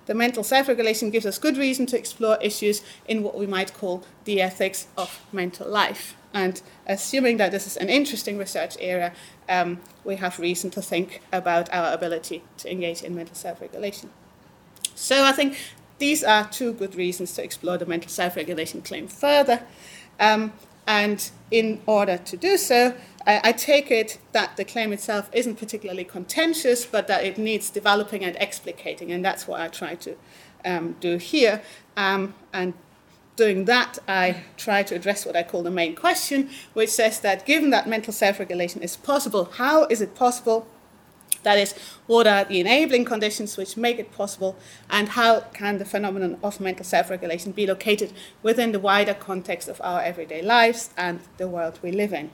The 0.06 0.14
mental 0.14 0.44
self 0.44 0.68
regulation 0.68 1.10
gives 1.10 1.26
us 1.26 1.38
good 1.38 1.58
reason 1.58 1.86
to 1.88 1.98
explore 1.98 2.38
issues 2.42 2.82
in 3.08 3.24
what 3.24 3.38
we 3.38 3.48
might 3.48 3.74
call 3.74 4.04
the 4.26 4.42
ethics 4.42 4.88
of 4.98 5.22
mental 5.32 5.68
life. 5.68 6.16
and 6.36 6.62
assuming 6.86 7.38
that 7.38 7.52
this 7.52 7.66
is 7.66 7.78
an 7.78 7.90
interesting 7.90 8.38
research 8.38 8.76
area, 8.82 9.14
um, 9.48 9.80
we 10.04 10.18
have 10.18 10.38
reason 10.38 10.70
to 10.70 10.82
think 10.82 11.22
about 11.32 11.74
our 11.74 11.94
ability 11.94 12.44
to 12.58 12.70
engage 12.70 13.02
in 13.02 13.16
mental 13.16 13.36
self 13.36 13.62
regulation. 13.62 14.10
So 14.96 15.24
I 15.24 15.32
think 15.32 15.58
these 15.98 16.26
are 16.26 16.46
two 16.50 16.74
good 16.74 16.94
reasons 16.94 17.34
to 17.36 17.44
explore 17.44 17.78
the 17.78 17.86
mental 17.86 18.10
self 18.10 18.36
regulation 18.36 18.82
claim 18.82 19.08
further. 19.08 19.64
Um, 20.20 20.52
and 20.86 21.32
in 21.50 21.82
order 21.86 22.18
to 22.18 22.38
do 22.38 22.58
so, 22.58 22.94
I, 23.26 23.42
I, 23.44 23.52
take 23.54 23.90
it 23.90 24.20
that 24.34 24.56
the 24.56 24.64
claim 24.64 24.94
itself 24.94 25.30
isn't 25.34 25.56
particularly 25.56 26.04
contentious, 26.04 26.86
but 26.86 27.08
that 27.08 27.24
it 27.24 27.38
needs 27.38 27.70
developing 27.70 28.24
and 28.24 28.36
explicating, 28.38 29.12
and 29.12 29.26
that's 29.26 29.48
what 29.48 29.62
I 29.62 29.68
try 29.68 29.96
to 29.96 30.16
um, 30.64 30.96
do 31.00 31.18
here. 31.18 31.62
Um, 31.98 32.36
and 32.54 32.74
doing 33.36 33.66
that, 33.66 34.00
I 34.08 34.44
try 34.58 34.84
to 34.84 34.96
address 34.96 35.26
what 35.26 35.36
I 35.36 35.44
call 35.44 35.64
the 35.64 35.72
main 35.72 35.96
question, 35.96 36.50
which 36.74 36.90
says 36.90 37.20
that 37.22 37.46
given 37.46 37.70
that 37.72 37.88
mental 37.88 38.14
self 38.14 38.40
regulation 38.40 38.82
is 38.82 38.96
possible, 38.96 39.46
how 39.46 39.86
is 39.86 40.02
it 40.02 40.16
possible? 40.16 40.68
That 41.44 41.60
is, 41.60 41.76
what 42.08 42.26
are 42.26 42.44
the 42.44 42.60
enabling 42.60 43.06
conditions 43.06 43.56
which 43.56 43.78
make 43.78 44.00
it 44.00 44.12
possible, 44.12 44.56
and 44.90 45.10
how 45.10 45.42
can 45.54 45.78
the 45.78 45.86
phenomenon 45.86 46.38
of 46.44 46.60
mental 46.60 46.86
self 46.86 47.10
regulation 47.10 47.52
be 47.52 47.66
located 47.66 48.14
within 48.44 48.72
the 48.72 48.80
wider 48.80 49.14
context 49.14 49.68
of 49.68 49.82
our 49.84 50.02
everyday 50.02 50.42
lives 50.42 50.92
and 50.96 51.20
the 51.38 51.48
world 51.48 51.80
we 51.82 51.92
live 51.92 52.14
in? 52.14 52.30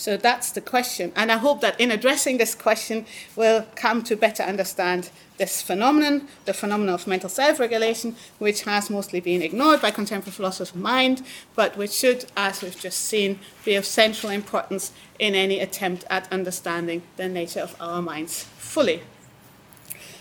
So 0.00 0.16
that's 0.16 0.50
the 0.52 0.62
question. 0.62 1.12
And 1.14 1.30
I 1.30 1.36
hope 1.36 1.60
that 1.60 1.78
in 1.78 1.90
addressing 1.90 2.38
this 2.38 2.54
question, 2.54 3.04
we'll 3.36 3.66
come 3.74 4.02
to 4.04 4.16
better 4.16 4.42
understand 4.42 5.10
this 5.36 5.60
phenomenon, 5.60 6.26
the 6.46 6.54
phenomenon 6.54 6.94
of 6.94 7.06
mental 7.06 7.28
self 7.28 7.60
regulation, 7.60 8.16
which 8.38 8.62
has 8.62 8.88
mostly 8.88 9.20
been 9.20 9.42
ignored 9.42 9.82
by 9.82 9.90
contemporary 9.90 10.32
philosophers 10.32 10.70
of 10.70 10.80
mind, 10.80 11.22
but 11.54 11.76
which 11.76 11.92
should, 11.92 12.24
as 12.34 12.62
we've 12.62 12.80
just 12.80 12.98
seen, 12.98 13.40
be 13.62 13.74
of 13.74 13.84
central 13.84 14.32
importance 14.32 14.92
in 15.18 15.34
any 15.34 15.60
attempt 15.60 16.06
at 16.08 16.32
understanding 16.32 17.02
the 17.18 17.28
nature 17.28 17.60
of 17.60 17.76
our 17.78 18.00
minds 18.00 18.44
fully. 18.56 19.02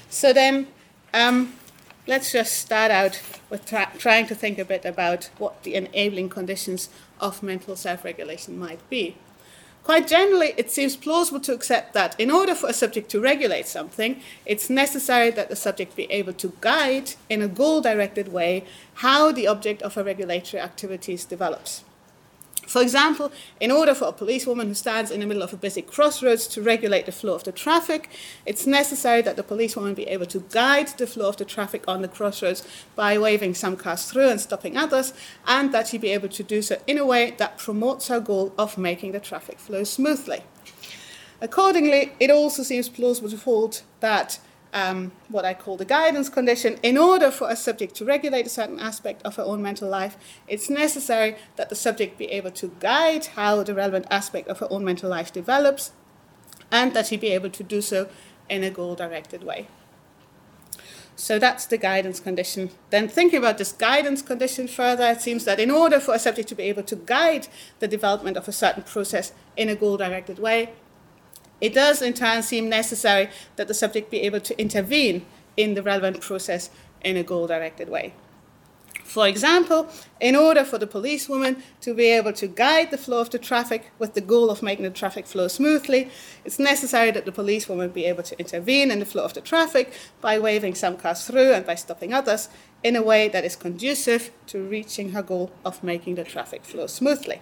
So 0.09 0.33
then, 0.33 0.67
um, 1.13 1.53
let's 2.05 2.33
just 2.33 2.57
start 2.57 2.91
out 2.91 3.21
with 3.49 3.65
tra- 3.65 3.93
trying 3.97 4.27
to 4.27 4.35
think 4.35 4.59
a 4.59 4.65
bit 4.65 4.83
about 4.83 5.29
what 5.37 5.63
the 5.63 5.75
enabling 5.75 6.27
conditions 6.27 6.89
of 7.21 7.41
mental 7.41 7.77
self 7.77 8.03
regulation 8.03 8.59
might 8.59 8.81
be. 8.89 9.15
Quite 9.89 10.05
generally, 10.05 10.53
it 10.55 10.69
seems 10.69 10.95
plausible 10.95 11.39
to 11.39 11.51
accept 11.51 11.93
that 11.93 12.13
in 12.19 12.29
order 12.29 12.53
for 12.53 12.69
a 12.69 12.73
subject 12.73 13.09
to 13.09 13.19
regulate 13.19 13.65
something, 13.65 14.21
it's 14.45 14.69
necessary 14.69 15.31
that 15.31 15.49
the 15.49 15.55
subject 15.55 15.95
be 15.95 16.03
able 16.11 16.33
to 16.33 16.53
guide 16.61 17.13
in 17.27 17.41
a 17.41 17.47
goal 17.47 17.81
directed 17.81 18.31
way 18.31 18.65
how 19.01 19.31
the 19.31 19.47
object 19.47 19.81
of 19.81 19.97
a 19.97 20.03
regulatory 20.03 20.61
activities 20.61 21.25
develops. 21.25 21.83
For 22.69 22.83
example, 22.83 23.31
in 23.59 23.71
order 23.71 23.95
for 23.95 24.05
a 24.05 24.11
policewoman 24.11 24.67
who 24.67 24.75
stands 24.75 25.09
in 25.09 25.21
the 25.21 25.25
middle 25.25 25.41
of 25.41 25.51
a 25.51 25.57
busy 25.57 25.81
crossroads 25.81 26.45
to 26.49 26.61
regulate 26.61 27.07
the 27.07 27.11
flow 27.11 27.33
of 27.33 27.43
the 27.43 27.51
traffic, 27.51 28.11
it's 28.45 28.67
necessary 28.67 29.23
that 29.23 29.37
the 29.37 29.41
policewoman 29.41 29.95
be 29.95 30.03
able 30.03 30.27
to 30.27 30.45
guide 30.51 30.89
the 30.89 31.07
flow 31.07 31.29
of 31.29 31.37
the 31.37 31.45
traffic 31.45 31.83
on 31.87 32.03
the 32.03 32.07
crossroads 32.07 32.63
by 32.95 33.17
waving 33.17 33.55
some 33.55 33.75
cars 33.75 34.05
through 34.05 34.29
and 34.29 34.39
stopping 34.39 34.77
others, 34.77 35.13
and 35.47 35.73
that 35.73 35.87
she 35.87 35.97
be 35.97 36.09
able 36.09 36.29
to 36.29 36.43
do 36.43 36.61
so 36.61 36.79
in 36.85 36.99
a 36.99 37.05
way 37.07 37.31
that 37.39 37.57
promotes 37.57 38.07
her 38.07 38.19
goal 38.19 38.53
of 38.55 38.77
making 38.77 39.13
the 39.13 39.19
traffic 39.19 39.57
flow 39.57 39.83
smoothly. 39.83 40.43
Accordingly, 41.41 42.11
it 42.19 42.29
also 42.29 42.61
seems 42.61 42.87
plausible 42.87 43.31
to 43.31 43.37
hold 43.37 43.81
that 44.01 44.39
um, 44.73 45.11
what 45.29 45.45
I 45.45 45.53
call 45.53 45.77
the 45.77 45.85
guidance 45.85 46.29
condition, 46.29 46.77
in 46.83 46.97
order 46.97 47.31
for 47.31 47.49
a 47.49 47.55
subject 47.55 47.95
to 47.95 48.05
regulate 48.05 48.45
a 48.45 48.49
certain 48.49 48.79
aspect 48.79 49.21
of 49.23 49.35
her 49.35 49.43
own 49.43 49.61
mental 49.61 49.89
life, 49.89 50.17
it's 50.47 50.69
necessary 50.69 51.35
that 51.55 51.69
the 51.69 51.75
subject 51.75 52.17
be 52.17 52.25
able 52.25 52.51
to 52.51 52.75
guide 52.79 53.25
how 53.27 53.63
the 53.63 53.73
relevant 53.73 54.05
aspect 54.11 54.47
of 54.47 54.59
her 54.59 54.67
own 54.69 54.85
mental 54.85 55.09
life 55.09 55.33
develops, 55.33 55.91
and 56.71 56.93
that 56.93 57.07
she 57.07 57.17
be 57.17 57.29
able 57.29 57.49
to 57.49 57.63
do 57.63 57.81
so 57.81 58.09
in 58.47 58.63
a 58.63 58.69
goal 58.69 58.95
directed 58.95 59.43
way. 59.43 59.67
So 61.15 61.37
that's 61.37 61.65
the 61.65 61.77
guidance 61.77 62.21
condition. 62.21 62.69
Then, 62.91 63.09
thinking 63.09 63.39
about 63.39 63.57
this 63.57 63.73
guidance 63.73 64.21
condition 64.21 64.69
further, 64.69 65.05
it 65.07 65.21
seems 65.21 65.43
that 65.43 65.59
in 65.59 65.69
order 65.69 65.99
for 65.99 66.13
a 66.13 66.19
subject 66.19 66.47
to 66.49 66.55
be 66.55 66.63
able 66.63 66.83
to 66.83 66.95
guide 66.95 67.49
the 67.79 67.89
development 67.89 68.37
of 68.37 68.47
a 68.47 68.53
certain 68.53 68.83
process 68.83 69.33
in 69.57 69.67
a 69.67 69.75
goal 69.75 69.97
directed 69.97 70.39
way, 70.39 70.69
it 71.61 71.73
does, 71.73 72.01
in 72.01 72.13
turn, 72.13 72.43
seem 72.43 72.69
necessary 72.69 73.29
that 73.55 73.67
the 73.67 73.73
subject 73.73 74.11
be 74.11 74.21
able 74.21 74.39
to 74.41 74.59
intervene 74.59 75.25
in 75.57 75.73
the 75.73 75.83
relevant 75.83 76.21
process 76.21 76.69
in 77.01 77.17
a 77.17 77.23
goal 77.23 77.47
directed 77.47 77.89
way. 77.89 78.13
For 79.09 79.27
example, 79.27 79.87
in 80.21 80.35
order 80.35 80.63
for 80.63 80.77
the 80.77 80.85
policewoman 80.85 81.63
to 81.81 81.95
be 81.95 82.05
able 82.11 82.31
to 82.33 82.45
guide 82.45 82.91
the 82.91 82.97
flow 82.97 83.19
of 83.19 83.31
the 83.31 83.39
traffic 83.39 83.91
with 83.97 84.13
the 84.13 84.21
goal 84.21 84.51
of 84.51 84.61
making 84.61 84.83
the 84.83 84.91
traffic 84.91 85.25
flow 85.25 85.47
smoothly, 85.47 86.11
it's 86.45 86.59
necessary 86.59 87.09
that 87.11 87.25
the 87.25 87.31
policewoman 87.31 87.89
be 87.89 88.05
able 88.05 88.21
to 88.21 88.37
intervene 88.37 88.91
in 88.91 88.99
the 88.99 89.05
flow 89.05 89.23
of 89.23 89.33
the 89.33 89.41
traffic 89.41 89.93
by 90.21 90.37
waving 90.37 90.75
some 90.75 90.95
cars 90.95 91.25
through 91.25 91.53
and 91.53 91.65
by 91.65 91.73
stopping 91.73 92.13
others 92.13 92.49
in 92.83 92.95
a 92.95 93.01
way 93.01 93.27
that 93.27 93.43
is 93.43 93.55
conducive 93.55 94.29
to 94.45 94.61
reaching 94.61 95.13
her 95.13 95.23
goal 95.23 95.51
of 95.65 95.83
making 95.83 96.13
the 96.13 96.23
traffic 96.23 96.63
flow 96.63 96.85
smoothly. 96.85 97.41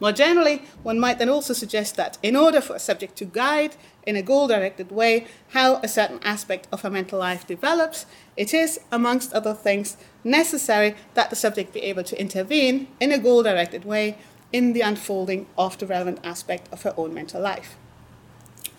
More 0.00 0.12
generally, 0.12 0.62
one 0.82 0.98
might 0.98 1.18
then 1.18 1.28
also 1.28 1.52
suggest 1.54 1.96
that 1.96 2.18
in 2.22 2.36
order 2.36 2.60
for 2.60 2.74
a 2.74 2.80
subject 2.80 3.16
to 3.16 3.24
guide 3.24 3.76
in 4.06 4.16
a 4.16 4.22
goal 4.22 4.48
directed 4.48 4.90
way 4.90 5.26
how 5.50 5.76
a 5.76 5.88
certain 5.88 6.20
aspect 6.22 6.66
of 6.72 6.82
her 6.82 6.90
mental 6.90 7.18
life 7.18 7.46
develops, 7.46 8.06
it 8.36 8.52
is, 8.52 8.80
amongst 8.90 9.32
other 9.32 9.54
things, 9.54 9.96
necessary 10.22 10.94
that 11.14 11.30
the 11.30 11.36
subject 11.36 11.72
be 11.72 11.82
able 11.82 12.04
to 12.04 12.20
intervene 12.20 12.88
in 13.00 13.12
a 13.12 13.18
goal 13.18 13.42
directed 13.42 13.84
way 13.84 14.18
in 14.52 14.72
the 14.72 14.80
unfolding 14.80 15.46
of 15.56 15.78
the 15.78 15.86
relevant 15.86 16.18
aspect 16.22 16.68
of 16.72 16.82
her 16.82 16.94
own 16.96 17.14
mental 17.14 17.40
life. 17.40 17.76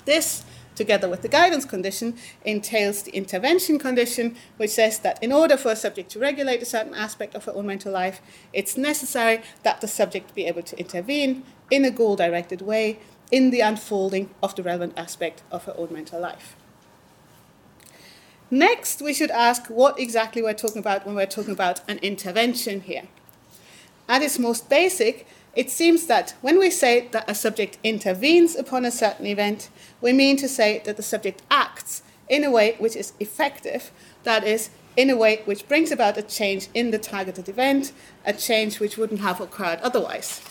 This 0.06 0.46
together 0.75 1.10
with 1.10 1.22
the 1.22 1.27
guidance 1.27 1.65
condition, 1.65 2.17
entails 2.44 3.03
the 3.03 3.12
intervention 3.12 3.79
condition, 3.79 4.36
which 4.58 4.72
says 4.72 5.00
that 5.00 5.22
in 5.24 5.32
order 5.32 5.58
for 5.58 5.72
a 5.72 5.75
subject 5.75 6.12
to 6.12 6.20
regulate 6.20 6.62
a 6.62 6.65
certain 6.65 6.94
aspect 6.94 7.36
of 7.36 7.46
her 7.46 7.53
own 7.53 7.65
mental 7.65 7.91
life, 7.91 8.22
it's 8.53 8.77
necessary 8.77 9.41
that 9.63 9.82
the 9.82 9.88
subject 9.88 10.36
be 10.36 10.46
able 10.46 10.63
to 10.63 10.77
intervene 10.77 11.44
in 11.72 11.86
a 11.86 11.91
goal 11.91 12.15
directed 12.15 12.62
way 12.62 13.00
in 13.32 13.50
the 13.50 13.62
unfolding 13.62 14.29
of 14.44 14.55
the 14.55 14.63
relevant 14.63 14.94
aspect 14.98 15.41
of 15.51 15.65
her 15.65 15.74
own 15.77 15.91
mental 15.91 16.20
life. 16.20 16.55
Next, 18.51 19.01
we 19.01 19.13
should 19.13 19.32
ask 19.32 19.67
what 19.67 20.00
exactly 20.00 20.41
we're 20.41 20.53
talking 20.53 20.79
about 20.79 21.05
when 21.05 21.15
we're 21.15 21.25
talking 21.25 21.53
about 21.53 21.82
an 21.89 21.98
intervention 22.00 22.82
here. 22.82 23.08
At 24.08 24.22
its 24.22 24.38
most 24.38 24.70
basic, 24.70 25.27
it 25.56 25.72
seems 25.72 26.08
that 26.08 26.36
when 26.42 26.60
we 26.60 26.70
say 26.70 27.08
that 27.10 27.30
a 27.30 27.36
subject 27.36 27.78
intervenes 27.84 28.56
upon 28.56 28.86
a 28.86 28.92
certain 28.92 29.26
event, 29.26 29.70
we 30.02 30.12
mean 30.12 30.36
to 30.38 30.50
say 30.50 30.82
that 30.86 30.98
the 30.98 31.04
subject 31.04 31.42
acts 31.50 32.04
in 32.28 32.44
a 32.44 32.52
way 32.52 32.76
which 32.78 32.96
is 32.96 33.14
effective, 33.20 33.92
that 34.24 34.44
is, 34.44 34.70
in 34.98 35.10
a 35.10 35.16
way 35.16 35.42
which 35.46 35.68
brings 35.68 35.92
about 35.92 36.18
a 36.18 36.22
change 36.22 36.68
in 36.74 36.92
the 36.92 36.98
targeted 36.98 37.48
event, 37.48 37.92
a 38.26 38.34
change 38.34 38.80
which 38.80 38.98
wouldn't 38.98 39.22
have 39.22 39.40
occurred 39.40 39.80
otherwise. 39.82 40.42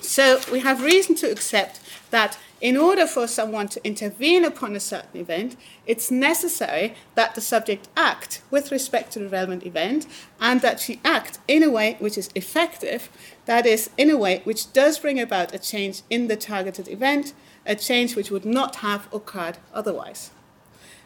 So 0.00 0.40
we 0.50 0.60
have 0.60 0.82
reason 0.82 1.14
to 1.16 1.30
accept 1.30 1.80
that 2.10 2.38
in 2.60 2.76
order 2.76 3.06
for 3.06 3.28
someone 3.28 3.68
to 3.68 3.84
intervene 3.86 4.44
upon 4.44 4.74
a 4.74 4.80
certain 4.80 5.20
event, 5.20 5.56
it's 5.86 6.10
necessary 6.10 6.94
that 7.14 7.34
the 7.34 7.40
subject 7.40 7.88
act 7.96 8.42
with 8.50 8.72
respect 8.72 9.12
to 9.12 9.20
the 9.20 9.28
relevant 9.28 9.64
event 9.64 10.06
and 10.40 10.60
that 10.60 10.80
she 10.80 11.00
act 11.04 11.38
in 11.46 11.62
a 11.62 11.70
way 11.70 11.96
which 12.00 12.18
is 12.18 12.30
effective, 12.34 13.08
that 13.46 13.64
is, 13.64 13.90
in 13.96 14.10
a 14.10 14.16
way 14.16 14.40
which 14.44 14.72
does 14.72 14.98
bring 14.98 15.20
about 15.20 15.54
a 15.54 15.58
change 15.58 16.02
in 16.10 16.26
the 16.26 16.36
targeted 16.36 16.88
event, 16.88 17.32
a 17.64 17.76
change 17.76 18.16
which 18.16 18.30
would 18.30 18.44
not 18.44 18.76
have 18.76 19.12
occurred 19.12 19.58
otherwise. 19.72 20.30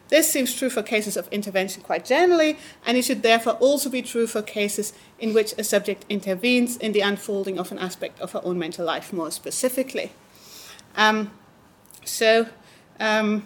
This 0.09 0.31
seems 0.31 0.53
true 0.53 0.69
for 0.69 0.83
cases 0.83 1.17
of 1.17 1.27
intervention 1.29 1.81
quite 1.81 2.05
generally, 2.05 2.57
and 2.85 2.97
it 2.97 3.05
should 3.05 3.23
therefore 3.23 3.53
also 3.53 3.89
be 3.89 4.01
true 4.01 4.27
for 4.27 4.41
cases 4.41 4.93
in 5.19 5.33
which 5.33 5.53
a 5.57 5.63
subject 5.63 6.05
intervenes 6.09 6.77
in 6.77 6.91
the 6.93 7.01
unfolding 7.01 7.57
of 7.57 7.71
an 7.71 7.79
aspect 7.79 8.19
of 8.19 8.31
her 8.31 8.41
own 8.43 8.59
mental 8.59 8.85
life 8.85 9.13
more 9.13 9.31
specifically. 9.31 10.11
Um, 10.95 11.31
so, 12.05 12.47
um, 12.99 13.43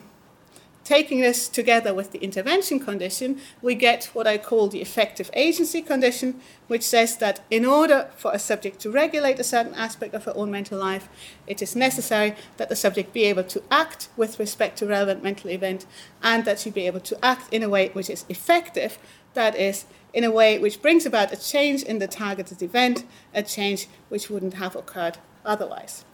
taking 0.87 1.19
this 1.19 1.49
together 1.49 1.93
with 1.93 2.13
the 2.13 2.19
intervention 2.19 2.79
condition, 2.79 3.37
we 3.61 3.75
get 3.75 4.05
what 4.13 4.25
I 4.25 4.37
call 4.37 4.69
the 4.69 4.81
effective 4.81 5.29
agency 5.33 5.81
condition, 5.81 6.39
which 6.67 6.83
says 6.83 7.17
that 7.17 7.41
in 7.51 7.65
order 7.65 8.09
for 8.15 8.31
a 8.31 8.39
subject 8.39 8.79
to 8.81 8.89
regulate 8.89 9.37
a 9.37 9.43
certain 9.43 9.73
aspect 9.73 10.13
of 10.13 10.23
her 10.23 10.31
own 10.33 10.49
mental 10.49 10.79
life, 10.79 11.09
it 11.45 11.61
is 11.61 11.75
necessary 11.75 12.35
that 12.55 12.69
the 12.69 12.75
subject 12.75 13.11
be 13.11 13.25
able 13.25 13.43
to 13.43 13.61
act 13.69 14.07
with 14.15 14.39
respect 14.39 14.77
to 14.77 14.85
relevant 14.85 15.21
mental 15.21 15.49
event 15.49 15.85
and 16.23 16.45
that 16.45 16.57
she 16.57 16.69
be 16.69 16.87
able 16.87 17.01
to 17.01 17.25
act 17.25 17.53
in 17.53 17.63
a 17.63 17.69
way 17.69 17.89
which 17.89 18.09
is 18.09 18.23
effective, 18.29 18.97
that 19.33 19.57
is, 19.57 19.83
in 20.13 20.23
a 20.23 20.31
way 20.31 20.57
which 20.57 20.81
brings 20.81 21.05
about 21.05 21.33
a 21.33 21.35
change 21.35 21.83
in 21.83 21.99
the 21.99 22.07
targeted 22.07 22.61
event, 22.63 23.03
a 23.33 23.43
change 23.43 23.87
which 24.07 24.29
wouldn't 24.29 24.53
have 24.53 24.73
occurred 24.73 25.17
otherwise. 25.43 26.05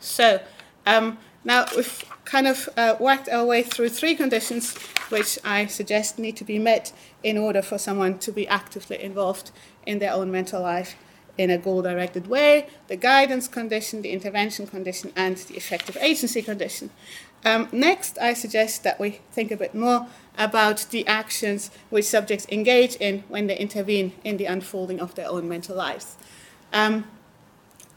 So, 0.00 0.40
um, 0.84 1.18
now, 1.46 1.64
we've 1.76 2.04
kind 2.24 2.48
of 2.48 2.68
uh, 2.76 2.96
worked 2.98 3.28
our 3.28 3.44
way 3.44 3.62
through 3.62 3.90
three 3.90 4.16
conditions 4.16 4.76
which 5.10 5.38
I 5.44 5.66
suggest 5.66 6.18
need 6.18 6.36
to 6.38 6.44
be 6.44 6.58
met 6.58 6.92
in 7.22 7.38
order 7.38 7.62
for 7.62 7.78
someone 7.78 8.18
to 8.18 8.32
be 8.32 8.48
actively 8.48 9.00
involved 9.00 9.52
in 9.86 10.00
their 10.00 10.12
own 10.12 10.32
mental 10.32 10.60
life 10.60 10.96
in 11.38 11.50
a 11.50 11.56
goal 11.56 11.82
directed 11.82 12.26
way, 12.26 12.66
the 12.88 12.96
guidance 12.96 13.46
condition, 13.46 14.02
the 14.02 14.10
intervention 14.10 14.66
condition, 14.66 15.12
and 15.14 15.36
the 15.36 15.54
effective 15.54 15.96
agency 15.98 16.42
condition. 16.42 16.90
Um, 17.44 17.68
next, 17.70 18.18
I 18.18 18.34
suggest 18.34 18.82
that 18.82 18.98
we 18.98 19.20
think 19.30 19.52
a 19.52 19.56
bit 19.56 19.72
more 19.72 20.08
about 20.36 20.86
the 20.90 21.06
actions 21.06 21.70
which 21.90 22.06
subjects 22.06 22.46
engage 22.50 22.96
in 22.96 23.22
when 23.28 23.46
they 23.46 23.56
intervene 23.56 24.14
in 24.24 24.36
the 24.36 24.46
unfolding 24.46 24.98
of 24.98 25.14
their 25.14 25.30
own 25.30 25.48
mental 25.48 25.76
lives. 25.76 26.16
Um, 26.72 27.04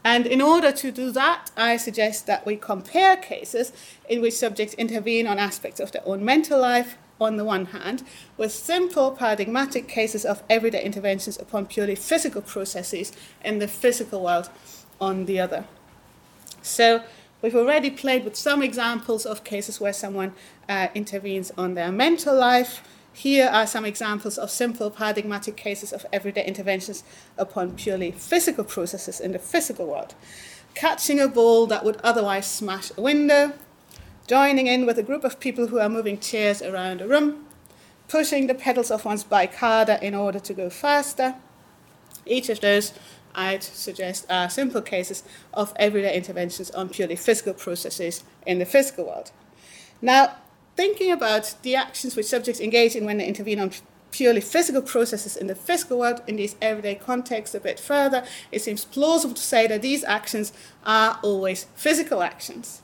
and 0.04 0.26
in 0.26 0.40
order 0.40 0.72
to 0.72 0.90
do 0.90 1.10
that, 1.12 1.50
I 1.56 1.76
suggest 1.76 2.26
that 2.26 2.46
we 2.46 2.56
compare 2.56 3.16
cases 3.16 3.72
in 4.08 4.22
which 4.22 4.34
subjects 4.34 4.74
intervene 4.74 5.26
on 5.26 5.38
aspects 5.38 5.80
of 5.80 5.92
their 5.92 6.06
own 6.06 6.24
mental 6.24 6.58
life 6.60 6.96
on 7.20 7.36
the 7.36 7.44
one 7.44 7.66
hand, 7.66 8.02
with 8.38 8.50
simple 8.50 9.10
paradigmatic 9.10 9.86
cases 9.88 10.24
of 10.24 10.42
everyday 10.48 10.82
interventions 10.82 11.38
upon 11.38 11.66
purely 11.66 11.94
physical 11.94 12.40
processes 12.40 13.12
in 13.44 13.58
the 13.58 13.68
physical 13.68 14.24
world 14.24 14.48
on 15.00 15.26
the 15.26 15.38
other. 15.38 15.64
So, 16.62 17.02
we've 17.42 17.54
already 17.54 17.90
played 17.90 18.24
with 18.24 18.36
some 18.36 18.62
examples 18.62 19.26
of 19.26 19.44
cases 19.44 19.80
where 19.80 19.92
someone 19.92 20.32
uh, 20.68 20.88
intervenes 20.94 21.52
on 21.58 21.74
their 21.74 21.92
mental 21.92 22.34
life. 22.34 22.82
Here 23.12 23.48
are 23.48 23.66
some 23.66 23.84
examples 23.84 24.38
of 24.38 24.50
simple 24.50 24.90
paradigmatic 24.90 25.56
cases 25.56 25.92
of 25.92 26.06
everyday 26.12 26.46
interventions 26.46 27.02
upon 27.36 27.76
purely 27.76 28.12
physical 28.12 28.64
processes 28.64 29.20
in 29.20 29.32
the 29.32 29.38
physical 29.38 29.86
world. 29.86 30.14
Catching 30.74 31.20
a 31.20 31.28
ball 31.28 31.66
that 31.66 31.84
would 31.84 31.96
otherwise 32.04 32.46
smash 32.46 32.92
a 32.96 33.00
window, 33.00 33.52
joining 34.26 34.68
in 34.68 34.86
with 34.86 34.98
a 34.98 35.02
group 35.02 35.24
of 35.24 35.40
people 35.40 35.66
who 35.66 35.80
are 35.80 35.88
moving 35.88 36.18
chairs 36.18 36.62
around 36.62 37.00
a 37.00 37.08
room, 37.08 37.46
pushing 38.06 38.46
the 38.46 38.54
pedals 38.54 38.90
of 38.90 39.04
one's 39.04 39.24
bike 39.24 39.56
harder 39.56 39.98
in 40.00 40.14
order 40.14 40.38
to 40.38 40.54
go 40.54 40.70
faster. 40.70 41.34
Each 42.24 42.48
of 42.48 42.60
those, 42.60 42.92
I'd 43.34 43.64
suggest, 43.64 44.24
are 44.30 44.48
simple 44.48 44.82
cases 44.82 45.24
of 45.52 45.72
everyday 45.76 46.16
interventions 46.16 46.70
on 46.70 46.88
purely 46.88 47.16
physical 47.16 47.54
processes 47.54 48.22
in 48.46 48.60
the 48.60 48.66
physical 48.66 49.06
world. 49.06 49.32
Now, 50.00 50.36
thinking 50.76 51.10
about 51.12 51.54
the 51.62 51.74
actions 51.74 52.16
which 52.16 52.26
subjects 52.26 52.60
engage 52.60 52.94
in 52.94 53.04
when 53.04 53.18
they 53.18 53.26
intervene 53.26 53.60
on 53.60 53.72
purely 54.10 54.40
physical 54.40 54.82
processes 54.82 55.36
in 55.36 55.46
the 55.46 55.54
physical 55.54 55.98
world 55.98 56.22
in 56.26 56.36
these 56.36 56.56
everyday 56.60 56.94
contexts 56.94 57.54
a 57.54 57.60
bit 57.60 57.78
further, 57.78 58.24
it 58.50 58.62
seems 58.62 58.84
plausible 58.84 59.34
to 59.34 59.42
say 59.42 59.66
that 59.66 59.82
these 59.82 60.04
actions 60.04 60.52
are 60.84 61.18
always 61.22 61.66
physical 61.74 62.22
actions. 62.22 62.82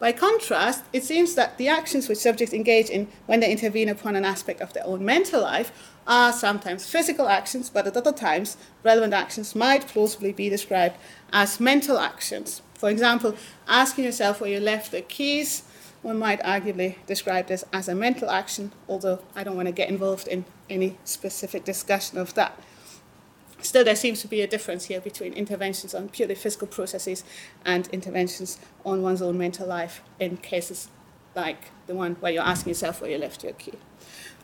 By 0.00 0.12
contrast, 0.12 0.84
it 0.92 1.04
seems 1.04 1.34
that 1.34 1.56
the 1.56 1.68
actions 1.68 2.08
which 2.08 2.18
subjects 2.18 2.52
engage 2.52 2.90
in 2.90 3.08
when 3.26 3.40
they 3.40 3.50
intervene 3.50 3.88
upon 3.88 4.16
an 4.16 4.24
aspect 4.24 4.60
of 4.60 4.72
their 4.72 4.86
own 4.86 5.04
mental 5.04 5.40
life 5.40 5.72
are 6.06 6.32
sometimes 6.32 6.88
physical 6.88 7.28
actions, 7.28 7.70
but 7.70 7.86
at 7.86 7.96
other 7.96 8.12
times, 8.12 8.56
relevant 8.82 9.14
actions 9.14 9.54
might 9.54 9.86
plausibly 9.86 10.32
be 10.32 10.48
described 10.48 10.96
as 11.32 11.60
mental 11.60 11.98
actions. 11.98 12.60
For 12.74 12.90
example, 12.90 13.36
asking 13.68 14.04
yourself 14.04 14.40
where 14.40 14.50
you 14.50 14.60
left 14.60 14.90
the 14.90 15.00
keys, 15.00 15.62
one 16.04 16.18
might 16.18 16.42
arguably 16.42 16.96
describe 17.06 17.46
this 17.46 17.64
as 17.72 17.88
a 17.88 17.94
mental 17.94 18.28
action, 18.28 18.72
although 18.88 19.20
I 19.34 19.42
don't 19.42 19.56
want 19.56 19.68
to 19.68 19.72
get 19.72 19.88
involved 19.88 20.28
in 20.28 20.44
any 20.68 20.98
specific 21.04 21.64
discussion 21.64 22.18
of 22.18 22.34
that. 22.34 22.60
Still, 23.62 23.84
there 23.84 23.96
seems 23.96 24.20
to 24.20 24.28
be 24.28 24.42
a 24.42 24.46
difference 24.46 24.84
here 24.84 25.00
between 25.00 25.32
interventions 25.32 25.94
on 25.94 26.10
purely 26.10 26.34
physical 26.34 26.68
processes 26.68 27.24
and 27.64 27.88
interventions 27.88 28.58
on 28.84 29.00
one's 29.00 29.22
own 29.22 29.38
mental 29.38 29.66
life 29.66 30.02
in 30.20 30.36
cases 30.36 30.88
like 31.34 31.70
the 31.86 31.94
one 31.94 32.16
where 32.16 32.30
you're 32.30 32.42
asking 32.42 32.70
yourself 32.70 33.00
where 33.00 33.10
you 33.10 33.16
left 33.16 33.42
your 33.42 33.54
key. 33.54 33.72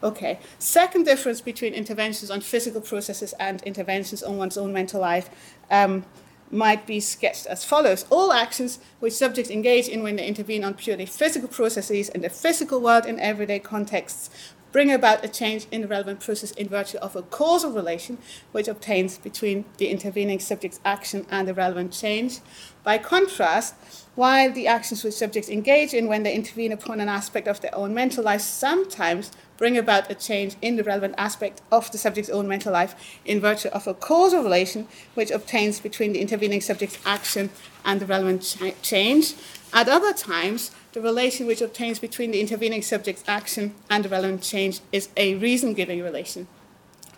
Okay, 0.02 0.38
second 0.58 1.04
difference 1.04 1.42
between 1.42 1.74
interventions 1.74 2.30
on 2.30 2.40
physical 2.40 2.80
processes 2.80 3.34
and 3.38 3.62
interventions 3.64 4.22
on 4.22 4.38
one's 4.38 4.56
own 4.56 4.72
mental 4.72 5.02
life 5.02 5.28
um, 5.70 6.06
might 6.50 6.86
be 6.86 7.00
sketched 7.00 7.46
as 7.46 7.64
follows. 7.64 8.04
All 8.10 8.32
actions 8.32 8.78
which 8.98 9.12
subjects 9.12 9.50
engage 9.50 9.88
in 9.88 10.02
when 10.02 10.16
they 10.16 10.26
intervene 10.26 10.64
on 10.64 10.74
purely 10.74 11.06
physical 11.06 11.48
processes 11.48 12.08
in 12.08 12.22
the 12.22 12.30
physical 12.30 12.80
world 12.80 13.06
in 13.06 13.20
everyday 13.20 13.58
contexts 13.58 14.30
bring 14.72 14.92
about 14.92 15.24
a 15.24 15.28
change 15.28 15.66
in 15.70 15.80
the 15.80 15.88
relevant 15.88 16.20
process 16.20 16.52
in 16.52 16.68
virtue 16.68 16.98
of 16.98 17.16
a 17.16 17.22
causal 17.22 17.72
relation 17.72 18.18
which 18.52 18.68
obtains 18.68 19.18
between 19.18 19.64
the 19.78 19.88
intervening 19.88 20.38
subject's 20.38 20.80
action 20.84 21.26
and 21.30 21.48
the 21.48 21.54
relevant 21.54 21.92
change. 21.92 22.38
By 22.84 22.98
contrast, 22.98 23.74
while 24.14 24.52
the 24.52 24.66
actions 24.66 25.02
which 25.02 25.14
subjects 25.14 25.48
engage 25.48 25.92
in 25.92 26.06
when 26.06 26.22
they 26.22 26.34
intervene 26.34 26.72
upon 26.72 27.00
an 27.00 27.08
aspect 27.08 27.48
of 27.48 27.60
their 27.60 27.74
own 27.74 27.94
mental 27.94 28.24
life 28.24 28.40
sometimes 28.40 29.32
bring 29.60 29.76
about 29.76 30.10
a 30.10 30.14
change 30.14 30.56
in 30.62 30.76
the 30.76 30.82
relevant 30.82 31.14
aspect 31.18 31.60
of 31.70 31.92
the 31.92 31.98
subject's 31.98 32.30
own 32.30 32.48
mental 32.48 32.72
life 32.72 32.94
in 33.26 33.38
virtue 33.40 33.68
of 33.68 33.86
a 33.86 33.92
causal 33.94 34.42
relation 34.42 34.88
which 35.14 35.30
obtains 35.30 35.78
between 35.78 36.14
the 36.14 36.20
intervening 36.20 36.62
subject's 36.62 36.98
action 37.04 37.50
and 37.84 38.00
the 38.00 38.06
relevant 38.06 38.42
ch- 38.42 38.82
change. 38.82 39.34
At 39.72 39.86
other 39.86 40.14
times, 40.14 40.70
the 40.92 41.02
relation 41.02 41.46
which 41.46 41.60
obtains 41.60 41.98
between 41.98 42.30
the 42.30 42.40
intervening 42.40 42.80
subject's 42.80 43.22
action 43.28 43.74
and 43.90 44.02
the 44.02 44.08
relevant 44.08 44.42
change 44.42 44.80
is 44.90 45.10
a 45.16 45.34
reason 45.34 45.74
giving 45.74 46.02
relation. 46.02 46.48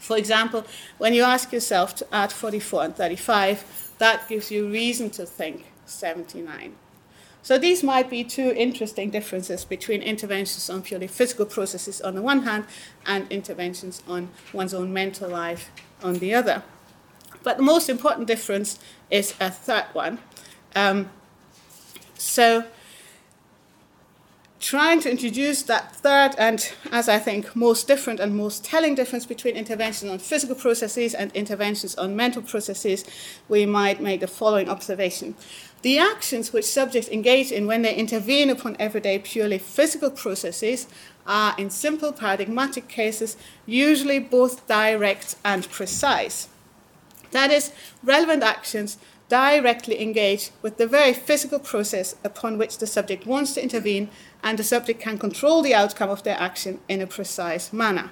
For 0.01 0.19
example, 0.19 0.67
when 0.99 1.15
you 1.15 1.23
ask 1.23 1.53
yourself 1.53 1.95
to 1.97 2.07
add 2.13 2.33
44 2.33 2.85
and 2.85 2.97
35, 2.97 3.95
that 3.99 4.29
gives 4.29 4.51
you 4.51 4.69
reason 4.69 5.11
to 5.11 5.25
think 5.25 5.67
79. 5.87 6.75
So 7.43 7.59
these 7.59 7.83
might 7.83 8.09
be 8.09 8.23
two 8.23 8.53
interesting 8.57 9.11
differences 9.11 9.65
between 9.65 10.01
interventions 10.01 10.71
on 10.71 10.83
purely 10.83 11.09
physical 11.09 11.45
processes 11.45 12.01
on 12.01 12.15
the 12.15 12.23
one 12.23 12.43
hand 12.43 12.65
and 13.05 13.31
interventions 13.31 14.03
on 14.07 14.31
one's 14.53 14.73
own 14.73 14.93
mental 14.93 15.29
life 15.29 15.71
on 16.03 16.15
the 16.15 16.35
other. 16.35 16.63
But 17.43 17.57
the 17.57 17.65
most 17.65 17.89
important 17.89 18.29
difference 18.29 18.79
is 19.11 19.35
a 19.41 19.51
third 19.51 19.87
one. 19.93 20.21
Um, 20.77 21.11
so 22.15 22.65
trying 24.61 25.01
to 25.01 25.11
introduce 25.11 25.65
that 25.65 25.97
third 25.97 26.37
and, 26.39 26.73
as 26.93 27.09
I 27.09 27.19
think, 27.19 27.57
most 27.57 27.89
different 27.89 28.21
and 28.21 28.37
most 28.37 28.65
telling 28.65 28.95
difference 28.95 29.27
between 29.27 29.57
interventions 29.57 30.11
on 30.11 30.21
physical 30.21 30.55
processes 30.55 31.15
and 31.15 31.33
interventions 31.33 31.97
on 31.97 32.15
mental 32.15 32.43
processes, 32.43 33.05
we 33.49 33.67
might 33.67 34.01
make 34.01 34.21
the 34.21 34.29
following 34.29 34.69
observation. 34.69 35.35
The 35.83 35.99
actions 35.99 36.53
which 36.53 36.65
subjects 36.65 37.09
engage 37.09 37.51
in 37.51 37.67
when 37.67 37.83
they 37.83 37.95
intervene 37.95 38.51
upon 38.51 38.77
everyday 38.79 39.19
purely 39.19 39.59
physical 39.59 40.11
processes 40.11 40.87
are, 41.27 41.55
in 41.59 41.71
simple 41.71 42.13
paradigmatic 42.13 42.89
cases, 42.89 43.37
usually 43.67 44.21
both 44.21 44.67
direct 44.69 45.35
and 45.45 45.69
precise. 45.69 46.49
That 47.33 47.51
is, 47.51 47.73
relevant 48.03 48.45
actions 48.45 48.99
directly 49.29 50.01
engage 50.01 50.51
with 50.61 50.77
the 50.77 50.87
very 50.87 51.13
physical 51.13 51.59
process 51.59 52.15
upon 52.23 52.59
which 52.59 52.79
the 52.79 52.87
subject 52.87 53.27
wants 53.27 53.55
to 53.55 53.63
intervene, 53.63 54.09
and 54.43 54.59
the 54.59 54.65
subject 54.65 55.01
can 55.01 55.19
control 55.19 55.63
the 55.63 55.75
outcome 55.75 56.11
of 56.11 56.23
their 56.23 56.39
action 56.39 56.79
in 56.89 57.01
a 57.01 57.07
precise 57.07 57.73
manner. 57.73 58.11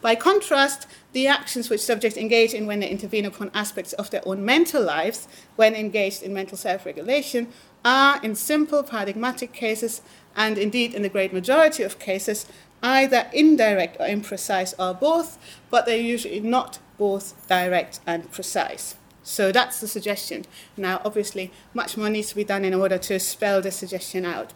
By 0.00 0.14
contrast, 0.14 0.86
the 1.12 1.26
actions 1.26 1.68
which 1.68 1.80
subjects 1.80 2.16
engage 2.16 2.54
in 2.54 2.66
when 2.66 2.80
they 2.80 2.88
intervene 2.88 3.26
upon 3.26 3.50
aspects 3.52 3.92
of 3.94 4.10
their 4.10 4.26
own 4.26 4.44
mental 4.44 4.82
lives, 4.82 5.28
when 5.56 5.74
engaged 5.74 6.22
in 6.22 6.32
mental 6.32 6.56
self 6.56 6.86
regulation, 6.86 7.48
are, 7.84 8.22
in 8.22 8.34
simple 8.34 8.82
paradigmatic 8.82 9.52
cases, 9.52 10.00
and 10.34 10.56
indeed 10.56 10.94
in 10.94 11.02
the 11.02 11.08
great 11.08 11.32
majority 11.32 11.82
of 11.82 11.98
cases, 11.98 12.46
either 12.82 13.28
indirect 13.32 14.00
or 14.00 14.06
imprecise 14.06 14.74
or 14.78 14.94
both, 14.94 15.38
but 15.70 15.84
they're 15.84 15.96
usually 15.96 16.40
not 16.40 16.78
both 16.96 17.46
direct 17.48 18.00
and 18.06 18.30
precise. 18.32 18.94
So 19.22 19.52
that's 19.52 19.80
the 19.80 19.88
suggestion. 19.88 20.44
Now, 20.76 21.00
obviously, 21.04 21.52
much 21.74 21.96
more 21.96 22.08
needs 22.08 22.30
to 22.30 22.36
be 22.36 22.44
done 22.44 22.64
in 22.64 22.74
order 22.74 22.98
to 22.98 23.20
spell 23.20 23.60
the 23.60 23.70
suggestion 23.70 24.24
out. 24.24 24.52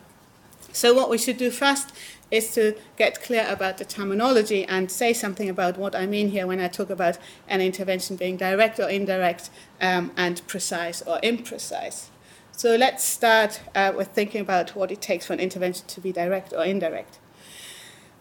So, 0.73 0.93
what 0.93 1.09
we 1.09 1.19
should 1.19 1.37
do 1.37 1.51
first 1.53 1.93
is 2.31 2.53
to 2.55 2.75
get 2.97 3.23
clear 3.23 3.47
about 3.49 3.79
the 3.79 3.85
terminology 3.85 4.65
and 4.65 4.91
say 4.91 5.13
something 5.13 5.49
about 5.49 5.77
what 5.77 5.95
I 5.95 6.07
mean 6.07 6.31
here 6.31 6.47
when 6.47 6.61
I 6.61 6.69
talk 6.69 6.91
about 6.91 7.19
an 7.49 7.61
intervention 7.61 8.17
being 8.17 8.37
direct 8.37 8.79
or 8.81 8.89
indirect 8.89 9.51
um, 9.81 10.11
and 10.17 10.47
precise 10.47 11.03
or 11.03 11.19
imprecise. 11.21 12.07
So, 12.53 12.77
let's 12.77 13.03
start 13.03 13.61
uh, 13.75 13.93
with 13.97 14.09
thinking 14.09 14.41
about 14.41 14.77
what 14.77 14.93
it 14.93 15.03
takes 15.03 15.27
for 15.27 15.33
an 15.33 15.41
intervention 15.41 15.87
to 15.89 16.01
be 16.01 16.13
direct 16.13 16.53
or 16.53 16.65
indirect. 16.65 17.19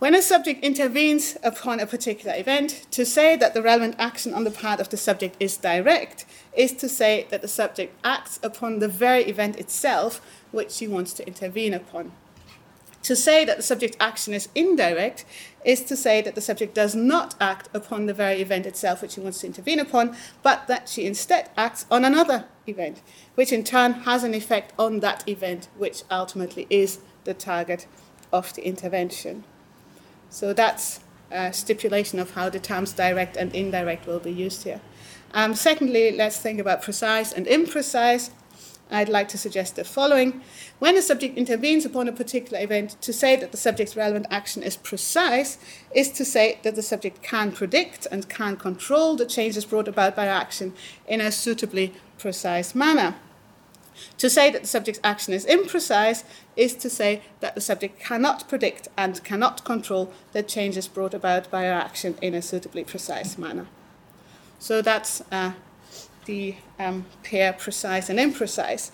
When 0.03 0.15
a 0.15 0.21
subject 0.21 0.65
intervenes 0.65 1.37
upon 1.43 1.79
a 1.79 1.85
particular 1.87 2.35
event, 2.35 2.87
to 2.91 3.05
say 3.05 3.37
that 3.37 3.53
the 3.53 3.61
relevant 3.61 3.95
action 3.97 4.33
on 4.33 4.43
the 4.43 4.51
part 4.51 4.81
of 4.81 4.89
the 4.89 4.97
subject 4.97 5.37
is 5.39 5.55
direct 5.55 6.25
is 6.57 6.73
to 6.73 6.89
say 6.89 7.25
that 7.29 7.41
the 7.41 7.47
subject 7.47 7.95
acts 8.03 8.37
upon 8.43 8.79
the 8.79 8.89
very 8.89 9.23
event 9.23 9.55
itself 9.57 10.19
which 10.51 10.79
he 10.79 10.89
wants 10.89 11.13
to 11.13 11.25
intervene 11.25 11.73
upon. 11.73 12.11
To 13.03 13.15
say 13.15 13.43
that 13.45 13.57
the 13.57 13.63
subject 13.63 13.97
action 13.99 14.33
is 14.33 14.49
indirect 14.55 15.25
is 15.65 15.81
to 15.83 15.95
say 15.95 16.21
that 16.21 16.35
the 16.35 16.41
subject 16.41 16.73
does 16.73 16.95
not 16.95 17.35
act 17.39 17.69
upon 17.73 18.05
the 18.05 18.13
very 18.13 18.41
event 18.41 18.65
itself 18.65 19.01
which 19.01 19.11
she 19.11 19.19
wants 19.19 19.41
to 19.41 19.47
intervene 19.47 19.79
upon, 19.79 20.15
but 20.41 20.67
that 20.67 20.87
she 20.87 21.05
instead 21.05 21.49
acts 21.57 21.85
on 21.91 22.05
another 22.05 22.45
event, 22.65 23.01
which 23.35 23.51
in 23.51 23.63
turn 23.63 23.93
has 23.93 24.23
an 24.23 24.33
effect 24.33 24.73
on 24.79 25.01
that 25.01 25.27
event, 25.27 25.67
which 25.77 26.03
ultimately 26.09 26.65
is 26.69 26.99
the 27.25 27.33
target 27.33 27.87
of 28.31 28.53
the 28.53 28.65
intervention. 28.65 29.43
So 30.29 30.53
that's 30.53 31.01
a 31.29 31.51
stipulation 31.51 32.19
of 32.19 32.31
how 32.31 32.49
the 32.49 32.59
terms 32.59 32.93
direct 32.93 33.35
and 33.35 33.53
indirect 33.53 34.07
will 34.07 34.19
be 34.19 34.31
used 34.31 34.63
here. 34.63 34.79
Um, 35.33 35.55
secondly, 35.55 36.15
let's 36.15 36.37
think 36.37 36.59
about 36.59 36.81
precise 36.81 37.33
and 37.33 37.47
imprecise. 37.47 38.29
I'd 38.93 39.09
like 39.09 39.27
to 39.29 39.37
suggest 39.37 39.75
the 39.75 39.83
following. 39.83 40.41
When 40.77 40.95
a 40.95 41.01
subject 41.01 41.37
intervenes 41.37 41.83
upon 41.83 42.07
a 42.07 42.11
particular 42.11 42.63
event, 42.63 42.95
to 43.01 43.11
say 43.11 43.35
that 43.35 43.51
the 43.51 43.57
subject's 43.57 43.95
relevant 43.95 44.27
action 44.29 44.61
is 44.61 44.77
precise 44.77 45.57
is 45.93 46.11
to 46.11 46.23
say 46.23 46.59
that 46.61 46.75
the 46.75 46.83
subject 46.83 47.23
can 47.23 47.51
predict 47.51 48.05
and 48.11 48.29
can 48.29 48.55
control 48.55 49.15
the 49.15 49.25
changes 49.25 49.65
brought 49.65 49.87
about 49.87 50.15
by 50.15 50.27
action 50.27 50.73
in 51.07 51.19
a 51.19 51.31
suitably 51.31 51.93
precise 52.19 52.75
manner. 52.75 53.15
To 54.17 54.29
say 54.29 54.51
that 54.51 54.61
the 54.61 54.67
subject's 54.67 55.01
action 55.03 55.33
is 55.33 55.45
imprecise 55.45 56.23
is 56.55 56.75
to 56.75 56.89
say 56.89 57.21
that 57.39 57.55
the 57.55 57.61
subject 57.61 57.99
cannot 57.99 58.47
predict 58.47 58.87
and 58.97 59.23
cannot 59.23 59.65
control 59.65 60.11
the 60.31 60.43
changes 60.43 60.87
brought 60.87 61.13
about 61.13 61.49
by 61.49 61.67
our 61.67 61.79
action 61.79 62.15
in 62.21 62.33
a 62.33 62.41
suitably 62.41 62.83
precise 62.83 63.37
manner. 63.37 63.67
So 64.59 64.81
that's 64.81 65.21
uh, 65.31 65.53
the 66.25 66.55
um, 66.79 67.05
pair 67.23 67.53
precise 67.53 68.09
and 68.09 68.19
imprecise. 68.19 68.91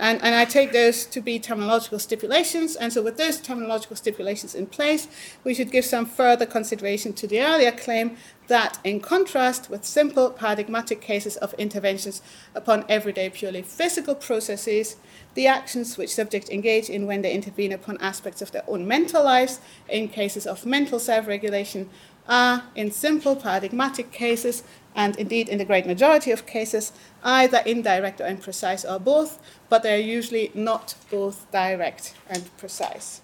And, 0.00 0.18
and 0.22 0.34
I 0.34 0.46
take 0.46 0.72
those 0.72 1.04
to 1.04 1.20
be 1.20 1.38
terminological 1.38 2.00
stipulations. 2.00 2.74
And 2.74 2.90
so, 2.90 3.02
with 3.02 3.18
those 3.18 3.38
terminological 3.38 3.98
stipulations 3.98 4.54
in 4.54 4.66
place, 4.66 5.06
we 5.44 5.52
should 5.52 5.70
give 5.70 5.84
some 5.84 6.06
further 6.06 6.46
consideration 6.46 7.12
to 7.12 7.26
the 7.26 7.42
earlier 7.42 7.70
claim 7.70 8.16
that, 8.46 8.78
in 8.82 9.00
contrast 9.00 9.68
with 9.68 9.84
simple 9.84 10.30
paradigmatic 10.30 11.02
cases 11.02 11.36
of 11.36 11.52
interventions 11.54 12.22
upon 12.54 12.86
everyday 12.88 13.28
purely 13.28 13.60
physical 13.60 14.14
processes, 14.14 14.96
the 15.34 15.46
actions 15.46 15.98
which 15.98 16.14
subjects 16.14 16.48
engage 16.48 16.88
in 16.88 17.06
when 17.06 17.20
they 17.20 17.34
intervene 17.34 17.70
upon 17.70 17.98
aspects 18.00 18.40
of 18.40 18.52
their 18.52 18.64
own 18.66 18.88
mental 18.88 19.22
lives, 19.22 19.60
in 19.86 20.08
cases 20.08 20.46
of 20.46 20.64
mental 20.64 20.98
self 20.98 21.26
regulation, 21.26 21.90
are, 22.30 22.62
in 22.74 22.90
simple 22.90 23.36
paradigmatic 23.36 24.12
cases, 24.12 24.62
and 24.94 25.16
indeed 25.16 25.48
in 25.48 25.58
the 25.58 25.64
great 25.64 25.86
majority 25.86 26.30
of 26.30 26.46
cases, 26.46 26.92
either 27.22 27.62
indirect 27.66 28.20
or 28.20 28.24
imprecise 28.24 28.90
or 28.90 28.98
both, 28.98 29.38
but 29.68 29.82
they're 29.82 29.98
usually 29.98 30.50
not 30.54 30.94
both 31.10 31.50
direct 31.50 32.14
and 32.28 32.56
precise. 32.56 33.20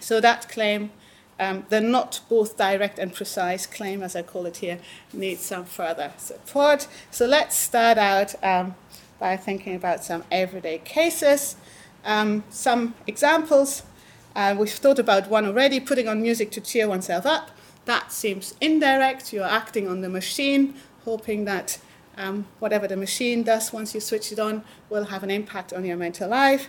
So 0.00 0.20
that 0.20 0.48
claim, 0.48 0.90
um, 1.38 1.66
the 1.68 1.80
not 1.80 2.20
both 2.28 2.56
direct 2.56 2.98
and 2.98 3.14
precise 3.14 3.66
claim, 3.66 4.02
as 4.02 4.16
I 4.16 4.22
call 4.22 4.46
it 4.46 4.58
here, 4.58 4.78
needs 5.12 5.42
some 5.42 5.64
further 5.64 6.12
support. 6.16 6.88
So 7.10 7.26
let's 7.26 7.56
start 7.56 7.98
out 7.98 8.34
um, 8.42 8.74
by 9.18 9.36
thinking 9.36 9.74
about 9.74 10.04
some 10.04 10.24
everyday 10.30 10.78
cases. 10.78 11.56
Um, 12.04 12.44
some 12.50 12.94
examples. 13.06 13.82
Uh, 14.34 14.54
we've 14.56 14.70
thought 14.70 14.98
about 14.98 15.28
one 15.28 15.44
already 15.46 15.80
putting 15.80 16.08
on 16.08 16.22
music 16.22 16.50
to 16.52 16.60
cheer 16.60 16.88
oneself 16.88 17.26
up. 17.26 17.50
That 17.86 18.12
seems 18.12 18.54
indirect. 18.60 19.32
You're 19.32 19.44
acting 19.44 19.88
on 19.88 20.02
the 20.02 20.08
machine, 20.08 20.74
hoping 21.04 21.44
that 21.46 21.78
um, 22.18 22.46
whatever 22.58 22.88
the 22.88 22.96
machine 22.96 23.42
does 23.42 23.72
once 23.72 23.94
you 23.94 24.00
switch 24.00 24.32
it 24.32 24.38
on 24.38 24.64
will 24.88 25.04
have 25.04 25.22
an 25.22 25.30
impact 25.30 25.72
on 25.72 25.84
your 25.84 25.96
mental 25.96 26.28
life. 26.28 26.68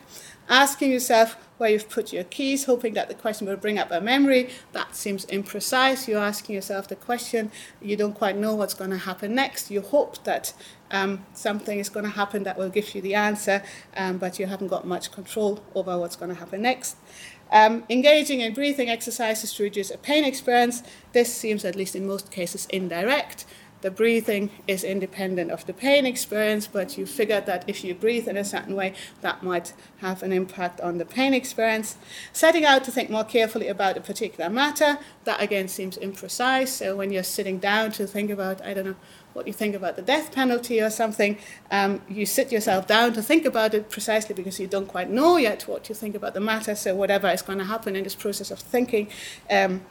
Asking 0.50 0.92
yourself 0.92 1.36
where 1.58 1.70
you've 1.70 1.90
put 1.90 2.14
your 2.14 2.24
keys, 2.26 2.66
hoping 2.66 2.94
that 2.94 3.08
the 3.08 3.14
question 3.14 3.48
will 3.48 3.58
bring 3.58 3.80
up 3.80 3.90
a 3.92 4.00
memory, 4.00 4.50
that 4.74 4.96
seems 4.96 5.26
imprecise. 5.28 6.08
You're 6.08 6.22
asking 6.22 6.56
yourself 6.56 6.88
the 6.88 6.96
question, 6.96 7.52
you 7.82 7.96
don't 7.96 8.14
quite 8.14 8.38
know 8.38 8.56
what's 8.56 8.74
going 8.74 8.92
to 8.92 8.98
happen 8.98 9.36
next. 9.36 9.72
You 9.72 9.82
hope 9.82 10.24
that 10.26 10.54
um, 10.92 11.26
something 11.34 11.80
is 11.80 11.90
going 11.90 12.06
to 12.06 12.12
happen 12.12 12.44
that 12.44 12.58
will 12.58 12.70
give 12.70 12.94
you 12.94 13.02
the 13.02 13.16
answer, 13.16 13.64
um, 13.96 14.18
but 14.18 14.40
you 14.40 14.46
haven't 14.46 14.68
got 14.68 14.86
much 14.86 15.12
control 15.12 15.64
over 15.76 15.98
what's 15.98 16.16
going 16.16 16.30
to 16.30 16.40
happen 16.40 16.62
next. 16.62 16.98
Um, 17.52 17.84
engaging 17.90 18.42
in 18.42 18.54
breathing 18.54 18.90
exercises 18.90 19.54
to 19.54 19.64
reduce 19.64 19.92
a 19.92 19.98
pain 19.98 20.26
experience, 20.26 20.84
this 21.14 21.34
seems, 21.34 21.64
at 21.64 21.76
least 21.76 21.96
in 21.96 22.06
most 22.06 22.32
cases, 22.32 22.68
indirect. 22.70 23.46
The 23.82 23.92
breathing 23.92 24.50
is 24.68 24.84
independent 24.84 25.52
of 25.52 25.68
the 25.68 25.74
pain 25.74 26.08
experience, 26.08 26.66
but 26.66 26.98
you 26.98 27.06
figure 27.06 27.42
that 27.42 27.64
if 27.68 27.84
you 27.84 27.94
breathe 27.94 28.28
in 28.28 28.36
a 28.36 28.44
certain 28.44 28.76
way, 28.76 28.96
that 29.22 29.44
might 29.44 29.74
have 29.98 30.24
an 30.24 30.34
impact 30.34 30.82
on 30.82 30.98
the 30.98 31.06
pain 31.06 31.34
experience. 31.36 31.96
Setting 32.34 32.66
out 32.66 32.84
to 32.86 32.92
think 32.92 33.12
more 33.12 33.24
carefully 33.24 33.68
about 33.68 33.96
a 33.96 34.02
particular 34.02 34.50
matter, 34.50 34.98
that 35.26 35.40
again 35.40 35.68
seems 35.68 35.96
imprecise. 36.00 36.70
So 36.70 36.96
when 36.96 37.12
you're 37.12 37.22
sitting 37.22 37.60
down 37.60 37.92
to 37.94 38.08
think 38.08 38.32
about, 38.32 38.66
I 38.66 38.74
don't 38.74 38.86
know, 38.86 38.96
what 39.38 39.46
you 39.46 39.54
think 39.54 39.76
about 39.76 39.96
the 39.96 40.02
death 40.02 40.32
penalty 40.34 40.82
or 40.82 40.90
something, 40.90 41.38
um, 41.70 42.02
you 42.10 42.26
sit 42.26 42.52
yourself 42.52 42.88
down 42.88 43.14
to 43.14 43.22
think 43.22 43.46
about 43.46 43.76
it 43.76 43.88
precisely 43.88 44.34
because 44.34 44.60
you 44.60 44.66
don't 44.66 44.88
quite 44.88 45.12
know 45.12 45.38
yet 45.38 45.68
what 45.68 45.88
you 45.88 45.94
think 45.96 46.16
about 46.16 46.34
the 46.34 46.40
matter. 46.40 46.74
So, 46.74 46.96
whatever 46.96 47.28
is 47.30 47.44
going 47.44 47.60
to 47.60 47.66
happen 47.66 47.96
in 47.96 48.04
this 48.04 48.16
process 48.16 48.50
of 48.50 48.60
thinking, 48.60 49.08
um, 49.52 49.82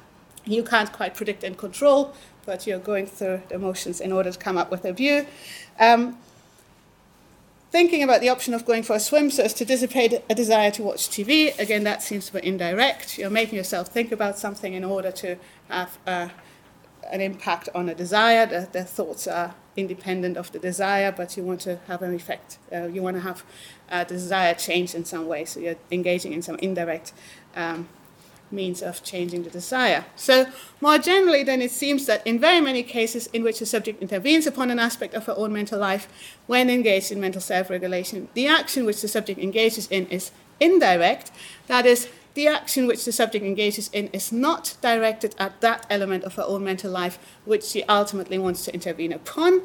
you 0.44 0.64
can't 0.64 0.92
quite 0.92 1.14
predict 1.14 1.44
and 1.44 1.56
control, 1.56 2.12
but 2.44 2.66
you're 2.66 2.80
going 2.80 3.06
through 3.06 3.42
the 3.48 3.58
motions 3.58 4.00
in 4.00 4.10
order 4.12 4.32
to 4.32 4.38
come 4.38 4.58
up 4.58 4.68
with 4.70 4.84
a 4.84 4.92
view. 4.92 5.26
Um, 5.78 6.18
thinking 7.70 8.02
about 8.02 8.20
the 8.20 8.28
option 8.28 8.52
of 8.52 8.64
going 8.64 8.82
for 8.82 8.96
a 8.96 9.00
swim 9.00 9.30
so 9.30 9.44
as 9.44 9.54
to 9.54 9.64
dissipate 9.64 10.22
a 10.28 10.34
desire 10.34 10.72
to 10.72 10.82
watch 10.82 11.08
TV, 11.08 11.56
again, 11.60 11.84
that 11.84 12.02
seems 12.02 12.26
to 12.26 12.32
be 12.32 12.44
indirect. 12.44 13.16
You're 13.16 13.30
making 13.30 13.56
yourself 13.56 13.88
think 13.88 14.10
about 14.10 14.40
something 14.40 14.74
in 14.74 14.82
order 14.82 15.12
to 15.12 15.36
have. 15.68 15.98
Uh, 16.04 16.28
an 17.10 17.20
impact 17.20 17.68
on 17.74 17.88
a 17.88 17.94
desire. 17.94 18.46
The, 18.46 18.68
the, 18.70 18.84
thoughts 18.84 19.26
are 19.26 19.54
independent 19.76 20.36
of 20.36 20.52
the 20.52 20.58
desire, 20.58 21.12
but 21.12 21.36
you 21.36 21.42
want 21.42 21.60
to 21.62 21.76
have 21.86 22.02
an 22.02 22.14
effect. 22.14 22.58
Uh, 22.72 22.84
you 22.84 23.02
want 23.02 23.16
to 23.16 23.22
have 23.22 23.44
the 23.90 24.04
desire 24.04 24.54
change 24.54 24.94
in 24.94 25.04
some 25.04 25.26
way, 25.26 25.44
so 25.44 25.60
you're 25.60 25.76
engaging 25.90 26.32
in 26.32 26.42
some 26.42 26.56
indirect 26.56 27.12
um, 27.54 27.88
means 28.50 28.82
of 28.82 29.02
changing 29.02 29.42
the 29.42 29.50
desire. 29.50 30.04
So, 30.14 30.46
more 30.80 30.98
generally, 30.98 31.42
then, 31.42 31.60
it 31.62 31.70
seems 31.70 32.06
that 32.06 32.26
in 32.26 32.38
very 32.38 32.60
many 32.60 32.82
cases 32.82 33.26
in 33.28 33.42
which 33.42 33.60
a 33.60 33.66
subject 33.66 34.00
intervenes 34.02 34.46
upon 34.46 34.70
an 34.70 34.78
aspect 34.78 35.14
of 35.14 35.26
her 35.26 35.34
own 35.36 35.52
mental 35.52 35.78
life 35.78 36.08
when 36.46 36.70
engaged 36.70 37.12
in 37.12 37.20
mental 37.20 37.40
self 37.40 37.70
regulation, 37.70 38.28
the 38.34 38.46
action 38.46 38.84
which 38.84 39.00
the 39.02 39.08
subject 39.08 39.40
engages 39.40 39.88
in 39.88 40.06
is 40.08 40.30
indirect, 40.60 41.30
that 41.66 41.86
is, 41.86 42.08
the 42.36 42.46
action 42.46 42.86
which 42.86 43.06
the 43.06 43.12
subject 43.12 43.42
engages 43.42 43.88
in 43.94 44.08
is 44.08 44.30
not 44.30 44.76
directed 44.82 45.34
at 45.38 45.58
that 45.62 45.86
element 45.88 46.22
of 46.22 46.34
her 46.34 46.44
own 46.46 46.62
mental 46.62 46.90
life 46.90 47.18
which 47.46 47.64
she 47.64 47.82
ultimately 47.84 48.38
wants 48.38 48.62
to 48.62 48.74
intervene 48.74 49.10
upon, 49.10 49.62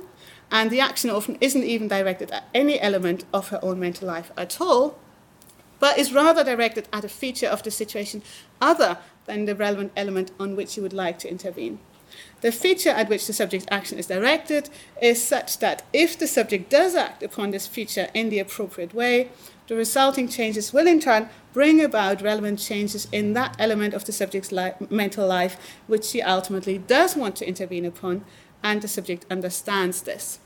and 0.49 0.71
the 0.71 0.79
action 0.79 1.09
often 1.09 1.37
isn't 1.41 1.65
even 1.65 1.89
directed 1.89 2.31
at 2.31 2.47
any 2.53 2.79
element 2.79 3.25
of 3.33 3.49
her 3.49 3.59
own 3.61 3.77
mental 3.77 4.07
life 4.07 4.31
at 4.37 4.61
all, 4.61 4.97
but 5.79 5.97
is 5.97 6.13
rather 6.13 6.45
directed 6.45 6.87
at 6.93 7.03
a 7.03 7.09
feature 7.09 7.47
of 7.47 7.61
the 7.61 7.71
situation 7.71 8.23
other 8.61 8.97
than 9.25 9.43
the 9.43 9.55
relevant 9.55 9.91
element 9.97 10.31
on 10.39 10.55
which 10.55 10.77
you 10.77 10.81
would 10.81 10.93
like 10.93 11.19
to 11.19 11.29
intervene. 11.29 11.77
The 12.39 12.53
feature 12.53 12.89
at 12.89 13.09
which 13.09 13.27
the 13.27 13.33
subject's 13.33 13.67
action 13.69 13.97
is 13.99 14.07
directed 14.07 14.69
is 15.01 15.21
such 15.21 15.59
that 15.59 15.83
if 15.91 16.17
the 16.17 16.27
subject 16.27 16.69
does 16.69 16.95
act 16.95 17.21
upon 17.21 17.51
this 17.51 17.67
feature 17.67 18.07
in 18.13 18.29
the 18.29 18.39
appropriate 18.39 18.93
way, 18.93 19.29
the 19.71 19.77
resulting 19.77 20.27
changes 20.27 20.73
will 20.73 20.85
in 20.85 20.99
turn 20.99 21.29
bring 21.53 21.81
about 21.81 22.21
relevant 22.21 22.59
changes 22.59 23.07
in 23.09 23.31
that 23.31 23.55
element 23.57 23.93
of 23.93 24.03
the 24.03 24.11
subject's 24.11 24.51
li- 24.51 24.73
mental 24.89 25.25
life 25.25 25.55
which 25.87 26.03
she 26.03 26.21
ultimately 26.21 26.77
does 26.77 27.15
want 27.15 27.37
to 27.37 27.47
intervene 27.47 27.85
upon, 27.85 28.25
and 28.61 28.81
the 28.81 28.87
subject 28.89 29.25
understands 29.31 30.01
this. 30.01 30.39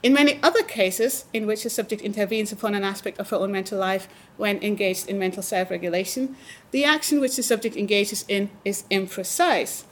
In 0.00 0.12
many 0.12 0.38
other 0.44 0.62
cases 0.62 1.24
in 1.32 1.44
which 1.44 1.64
a 1.64 1.70
subject 1.70 2.00
intervenes 2.02 2.52
upon 2.52 2.76
an 2.76 2.84
aspect 2.84 3.18
of 3.18 3.30
her 3.30 3.36
own 3.36 3.50
mental 3.50 3.80
life 3.80 4.06
when 4.36 4.62
engaged 4.62 5.08
in 5.08 5.18
mental 5.18 5.42
self 5.42 5.68
regulation, 5.68 6.36
the 6.70 6.84
action 6.84 7.18
which 7.18 7.34
the 7.34 7.42
subject 7.42 7.76
engages 7.76 8.24
in 8.28 8.48
is 8.64 8.84
imprecise. 8.92 9.82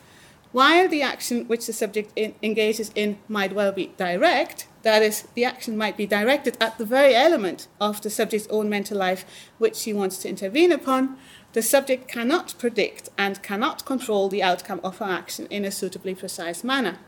While 0.57 0.89
the 0.89 1.03
action 1.03 1.45
which 1.49 1.67
the 1.67 1.75
subject 1.75 2.15
in, 2.17 2.35
engages 2.43 2.91
in 2.95 3.19
might 3.29 3.53
well 3.53 3.73
be 3.73 3.93
direct, 3.99 4.67
that 4.85 5.03
is, 5.03 5.29
the 5.35 5.45
action 5.45 5.77
might 5.77 5.99
be 5.99 6.07
directed 6.07 6.57
at 6.63 6.79
the 6.79 6.87
very 6.87 7.15
element 7.15 7.69
of 7.79 8.01
the 8.01 8.09
subject's 8.09 8.49
own 8.49 8.71
mental 8.71 8.97
life 8.97 9.27
which 9.59 9.77
she 9.77 9.93
wants 9.93 10.17
to 10.17 10.31
intervene 10.31 10.73
upon, 10.73 11.19
the 11.53 11.61
subject 11.61 12.09
cannot 12.09 12.55
predict 12.59 13.11
and 13.19 13.43
cannot 13.43 13.85
control 13.85 14.31
the 14.31 14.43
outcome 14.43 14.81
of 14.83 14.97
her 14.97 15.05
action 15.05 15.47
in 15.51 15.67
a 15.67 15.71
suitably 15.71 16.15
precise 16.15 16.65
manner. 16.65 17.01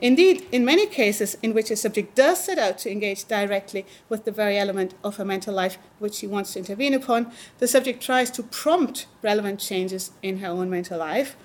Indeed, 0.00 0.48
in 0.50 0.64
many 0.64 0.86
cases 0.86 1.36
in 1.44 1.54
which 1.54 1.70
a 1.70 1.76
subject 1.76 2.16
does 2.16 2.42
set 2.42 2.58
out 2.58 2.78
to 2.78 2.90
engage 2.90 3.28
directly 3.28 3.86
with 4.08 4.24
the 4.24 4.32
very 4.32 4.58
element 4.58 4.94
of 5.04 5.16
her 5.16 5.24
mental 5.24 5.54
life 5.54 5.78
which 6.00 6.14
she 6.14 6.26
wants 6.26 6.54
to 6.54 6.58
intervene 6.58 6.94
upon, 6.94 7.30
the 7.58 7.68
subject 7.68 8.02
tries 8.02 8.32
to 8.32 8.42
prompt 8.42 9.06
relevant 9.22 9.60
changes 9.60 10.10
in 10.22 10.38
her 10.38 10.48
own 10.48 10.68
mental 10.70 10.98
life 10.98 11.36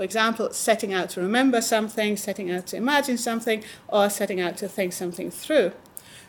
for 0.00 0.04
example, 0.04 0.50
setting 0.54 0.94
out 0.94 1.10
to 1.10 1.20
remember 1.20 1.60
something, 1.60 2.16
setting 2.16 2.50
out 2.50 2.66
to 2.68 2.74
imagine 2.74 3.18
something, 3.18 3.62
or 3.86 4.08
setting 4.08 4.40
out 4.40 4.56
to 4.56 4.66
think 4.66 4.94
something 4.94 5.30
through. 5.30 5.72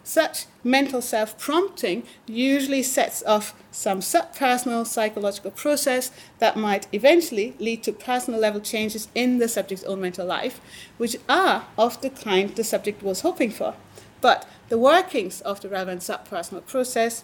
Such 0.03 0.47
mental 0.61 1.01
self 1.01 1.37
prompting 1.37 2.03
usually 2.25 2.83
sets 2.83 3.23
off 3.23 3.55
some 3.71 4.01
subpersonal 4.01 4.85
psychological 4.85 5.51
process 5.51 6.11
that 6.39 6.57
might 6.57 6.85
eventually 6.91 7.55
lead 7.59 7.81
to 7.83 7.93
personal 7.93 8.41
level 8.41 8.59
changes 8.59 9.07
in 9.15 9.37
the 9.37 9.47
subject's 9.47 9.85
own 9.85 10.01
mental 10.01 10.25
life, 10.25 10.59
which 10.97 11.15
are 11.29 11.65
of 11.77 12.01
the 12.01 12.09
kind 12.09 12.49
the 12.57 12.65
subject 12.65 13.01
was 13.01 13.21
hoping 13.21 13.51
for. 13.51 13.75
But 14.19 14.45
the 14.67 14.77
workings 14.77 15.39
of 15.39 15.61
the 15.61 15.69
relevant 15.69 16.01
subpersonal 16.01 16.65
process, 16.65 17.23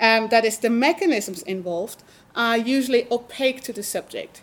um, 0.00 0.26
that 0.30 0.44
is, 0.44 0.58
the 0.58 0.70
mechanisms 0.70 1.42
involved, 1.42 2.02
are 2.34 2.56
usually 2.56 3.06
opaque 3.12 3.60
to 3.62 3.72
the 3.72 3.84
subject 3.84 4.42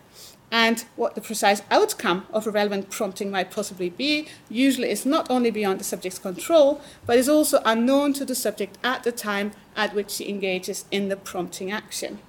and 0.51 0.85
what 0.95 1.15
the 1.15 1.21
precise 1.21 1.61
outcome 1.71 2.25
of 2.31 2.45
a 2.47 2.51
relevant 2.51 2.89
prompting 2.89 3.31
might 3.31 3.51
possibly 3.51 3.89
be 3.89 4.27
usually 4.49 4.89
is 4.89 5.05
not 5.05 5.29
only 5.29 5.51
beyond 5.51 5.79
the 5.79 5.83
subject's 5.83 6.19
control, 6.19 6.81
but 7.05 7.17
is 7.17 7.27
also 7.27 7.61
unknown 7.65 8.13
to 8.13 8.25
the 8.25 8.35
subject 8.35 8.77
at 8.83 9.03
the 9.03 9.11
time 9.11 9.51
at 9.75 9.93
which 9.93 10.11
she 10.11 10.29
engages 10.29 10.85
in 10.91 11.09
the 11.09 11.17
prompting 11.17 11.71
action. 11.71 12.19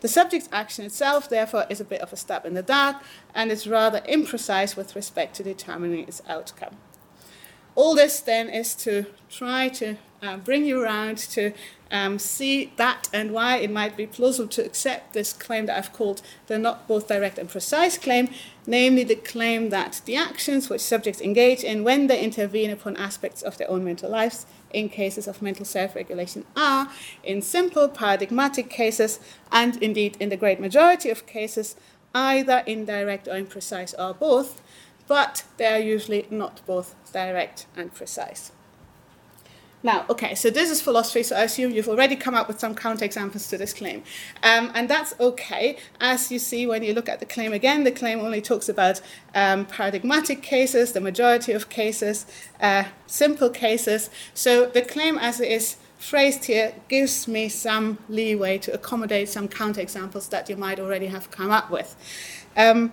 The 0.00 0.08
subject's 0.08 0.48
action 0.52 0.84
itself, 0.84 1.28
therefore, 1.28 1.66
is 1.70 1.80
a 1.80 1.84
bit 1.84 2.00
of 2.00 2.12
a 2.12 2.16
stab 2.16 2.44
in 2.44 2.54
the 2.54 2.62
dark 2.62 2.96
and 3.34 3.50
is 3.50 3.66
rather 3.66 4.00
imprecise 4.02 4.76
with 4.76 4.94
respect 4.94 5.36
to 5.36 5.42
determining 5.42 6.06
its 6.06 6.22
outcome. 6.28 6.76
All 7.74 7.94
this 7.94 8.20
then 8.20 8.48
is 8.48 8.74
to 8.76 9.06
try 9.28 9.68
to 9.68 9.96
uh, 10.22 10.38
bring 10.38 10.64
you 10.64 10.82
around 10.82 11.18
to 11.18 11.52
um, 11.90 12.18
see 12.18 12.72
that 12.76 13.08
and 13.12 13.32
why 13.32 13.58
it 13.58 13.70
might 13.70 13.96
be 13.96 14.06
plausible 14.06 14.48
to 14.48 14.64
accept 14.64 15.12
this 15.12 15.32
claim 15.32 15.66
that 15.66 15.78
I've 15.78 15.92
called 15.92 16.22
the 16.46 16.58
not 16.58 16.88
both 16.88 17.08
direct 17.08 17.38
and 17.38 17.48
precise 17.48 17.96
claim, 17.96 18.28
namely 18.66 19.04
the 19.04 19.14
claim 19.14 19.70
that 19.70 20.00
the 20.04 20.16
actions 20.16 20.68
which 20.68 20.80
subjects 20.80 21.20
engage 21.20 21.62
in 21.62 21.84
when 21.84 22.06
they 22.08 22.22
intervene 22.22 22.70
upon 22.70 22.96
aspects 22.96 23.42
of 23.42 23.58
their 23.58 23.70
own 23.70 23.84
mental 23.84 24.10
lives 24.10 24.46
in 24.72 24.88
cases 24.88 25.28
of 25.28 25.42
mental 25.42 25.64
self 25.64 25.94
regulation 25.94 26.44
are, 26.56 26.90
in 27.22 27.40
simple 27.40 27.88
paradigmatic 27.88 28.68
cases, 28.68 29.20
and 29.52 29.80
indeed 29.82 30.16
in 30.18 30.28
the 30.28 30.36
great 30.36 30.60
majority 30.60 31.08
of 31.08 31.26
cases, 31.26 31.76
either 32.14 32.62
indirect 32.66 33.28
or 33.28 33.34
imprecise 33.34 33.94
or 33.98 34.12
both, 34.14 34.60
but 35.06 35.44
they 35.56 35.66
are 35.66 35.78
usually 35.78 36.26
not 36.30 36.60
both 36.66 36.94
direct 37.12 37.66
and 37.76 37.94
precise. 37.94 38.50
Now, 39.82 40.04
okay, 40.10 40.34
so 40.34 40.50
this 40.50 40.70
is 40.70 40.80
philosophy, 40.80 41.22
so 41.22 41.36
I 41.36 41.42
assume 41.42 41.70
you've 41.70 41.88
already 41.88 42.16
come 42.16 42.34
up 42.34 42.48
with 42.48 42.58
some 42.58 42.74
counterexamples 42.74 43.48
to 43.50 43.58
this 43.58 43.72
claim. 43.72 44.02
Um, 44.42 44.72
and 44.74 44.88
that's 44.88 45.14
okay. 45.20 45.76
As 46.00 46.32
you 46.32 46.38
see 46.38 46.66
when 46.66 46.82
you 46.82 46.94
look 46.94 47.08
at 47.08 47.20
the 47.20 47.26
claim 47.26 47.52
again, 47.52 47.84
the 47.84 47.92
claim 47.92 48.20
only 48.20 48.40
talks 48.40 48.68
about 48.68 49.00
um, 49.34 49.66
paradigmatic 49.66 50.42
cases, 50.42 50.92
the 50.92 51.00
majority 51.00 51.52
of 51.52 51.68
cases, 51.68 52.26
uh, 52.60 52.84
simple 53.06 53.50
cases. 53.50 54.10
So 54.34 54.66
the 54.66 54.82
claim 54.82 55.18
as 55.18 55.40
it 55.40 55.52
is 55.52 55.76
phrased 55.98 56.46
here 56.46 56.74
gives 56.88 57.28
me 57.28 57.48
some 57.48 57.98
leeway 58.08 58.58
to 58.58 58.72
accommodate 58.72 59.28
some 59.28 59.48
counterexamples 59.48 60.30
that 60.30 60.48
you 60.48 60.56
might 60.56 60.80
already 60.80 61.06
have 61.06 61.30
come 61.30 61.50
up 61.50 61.70
with. 61.70 61.96
Um, 62.56 62.92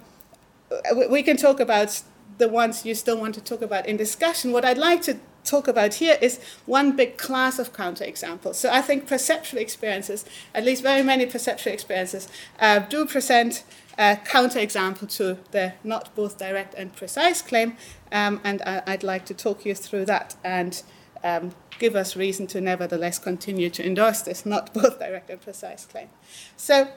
we 1.10 1.24
can 1.24 1.38
talk 1.38 1.60
about 1.60 2.02
the 2.38 2.50
ones 2.50 2.86
you 2.86 2.96
still 2.96 3.20
want 3.20 3.36
to 3.36 3.42
talk 3.42 3.62
about 3.62 3.86
in 3.86 3.98
discussion. 3.98 4.52
What 4.52 4.66
I'd 4.66 4.78
like 4.78 5.02
to 5.04 5.18
talk 5.44 5.68
about 5.68 5.96
here 5.96 6.18
is 6.22 6.40
one 6.66 6.96
big 6.96 7.18
class 7.18 7.60
of 7.60 7.74
counterexamples. 7.74 8.56
So 8.56 8.70
I 8.72 8.82
think 8.82 9.08
perceptual 9.08 9.60
experiences, 9.60 10.26
at 10.54 10.64
least 10.64 10.84
very 10.84 11.04
many 11.04 11.26
perceptual 11.26 11.74
experiences, 11.74 12.28
uh, 12.60 12.80
do 12.80 13.06
present 13.06 13.64
a 13.98 14.18
counterexample 14.26 15.10
to 15.18 15.38
the 15.52 15.74
not 15.84 16.14
both 16.16 16.38
direct 16.38 16.74
and 16.74 16.96
precise 16.96 17.42
claim, 17.42 17.78
um, 18.12 18.42
and 18.44 18.62
I, 18.64 18.82
would 18.88 19.04
like 19.04 19.26
to 19.26 19.34
talk 19.34 19.66
you 19.66 19.76
through 19.76 20.06
that 20.06 20.36
and 20.44 20.82
um, 21.24 21.54
give 21.80 21.96
us 21.96 22.16
reason 22.16 22.48
to 22.48 22.62
nevertheless 22.62 23.20
continue 23.20 23.70
to 23.70 23.86
endorse 23.86 24.22
this 24.22 24.46
not 24.46 24.74
both 24.74 25.00
direct 25.00 25.30
and 25.30 25.42
precise 25.42 25.86
claim. 25.86 26.10
So 26.58 26.90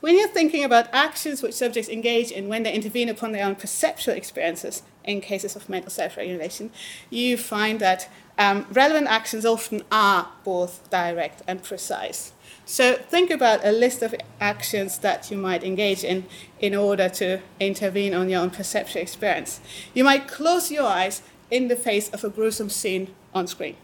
when 0.00 0.18
you're 0.18 0.28
thinking 0.28 0.64
about 0.64 0.88
actions 0.92 1.42
which 1.42 1.54
subjects 1.54 1.88
engage 1.88 2.30
in 2.30 2.48
when 2.48 2.62
they 2.62 2.72
intervene 2.72 3.08
upon 3.08 3.32
their 3.32 3.46
own 3.46 3.54
perceptual 3.54 4.14
experiences 4.14 4.82
in 5.04 5.20
cases 5.20 5.56
of 5.56 5.68
mental 5.68 5.90
self 5.90 6.16
regulation, 6.16 6.70
you 7.08 7.36
find 7.36 7.80
that 7.80 8.08
um, 8.38 8.66
relevant 8.72 9.06
actions 9.06 9.44
often 9.44 9.82
are 9.92 10.28
both 10.44 10.88
direct 10.90 11.42
and 11.46 11.62
precise. 11.62 12.32
So 12.64 12.94
think 12.94 13.30
about 13.30 13.64
a 13.64 13.72
list 13.72 14.02
of 14.02 14.14
actions 14.40 14.98
that 14.98 15.30
you 15.30 15.36
might 15.36 15.64
engage 15.64 16.04
in 16.04 16.26
in 16.60 16.74
order 16.74 17.08
to 17.10 17.40
intervene 17.58 18.14
on 18.14 18.28
your 18.28 18.40
own 18.40 18.50
perceptual 18.50 19.02
experience. 19.02 19.60
You 19.92 20.04
might 20.04 20.28
close 20.28 20.70
your 20.70 20.86
eyes 20.86 21.22
in 21.50 21.68
the 21.68 21.76
face 21.76 22.08
of 22.10 22.24
a 22.24 22.30
gruesome 22.30 22.70
scene 22.70 23.12
on 23.34 23.46
screen. 23.46 23.76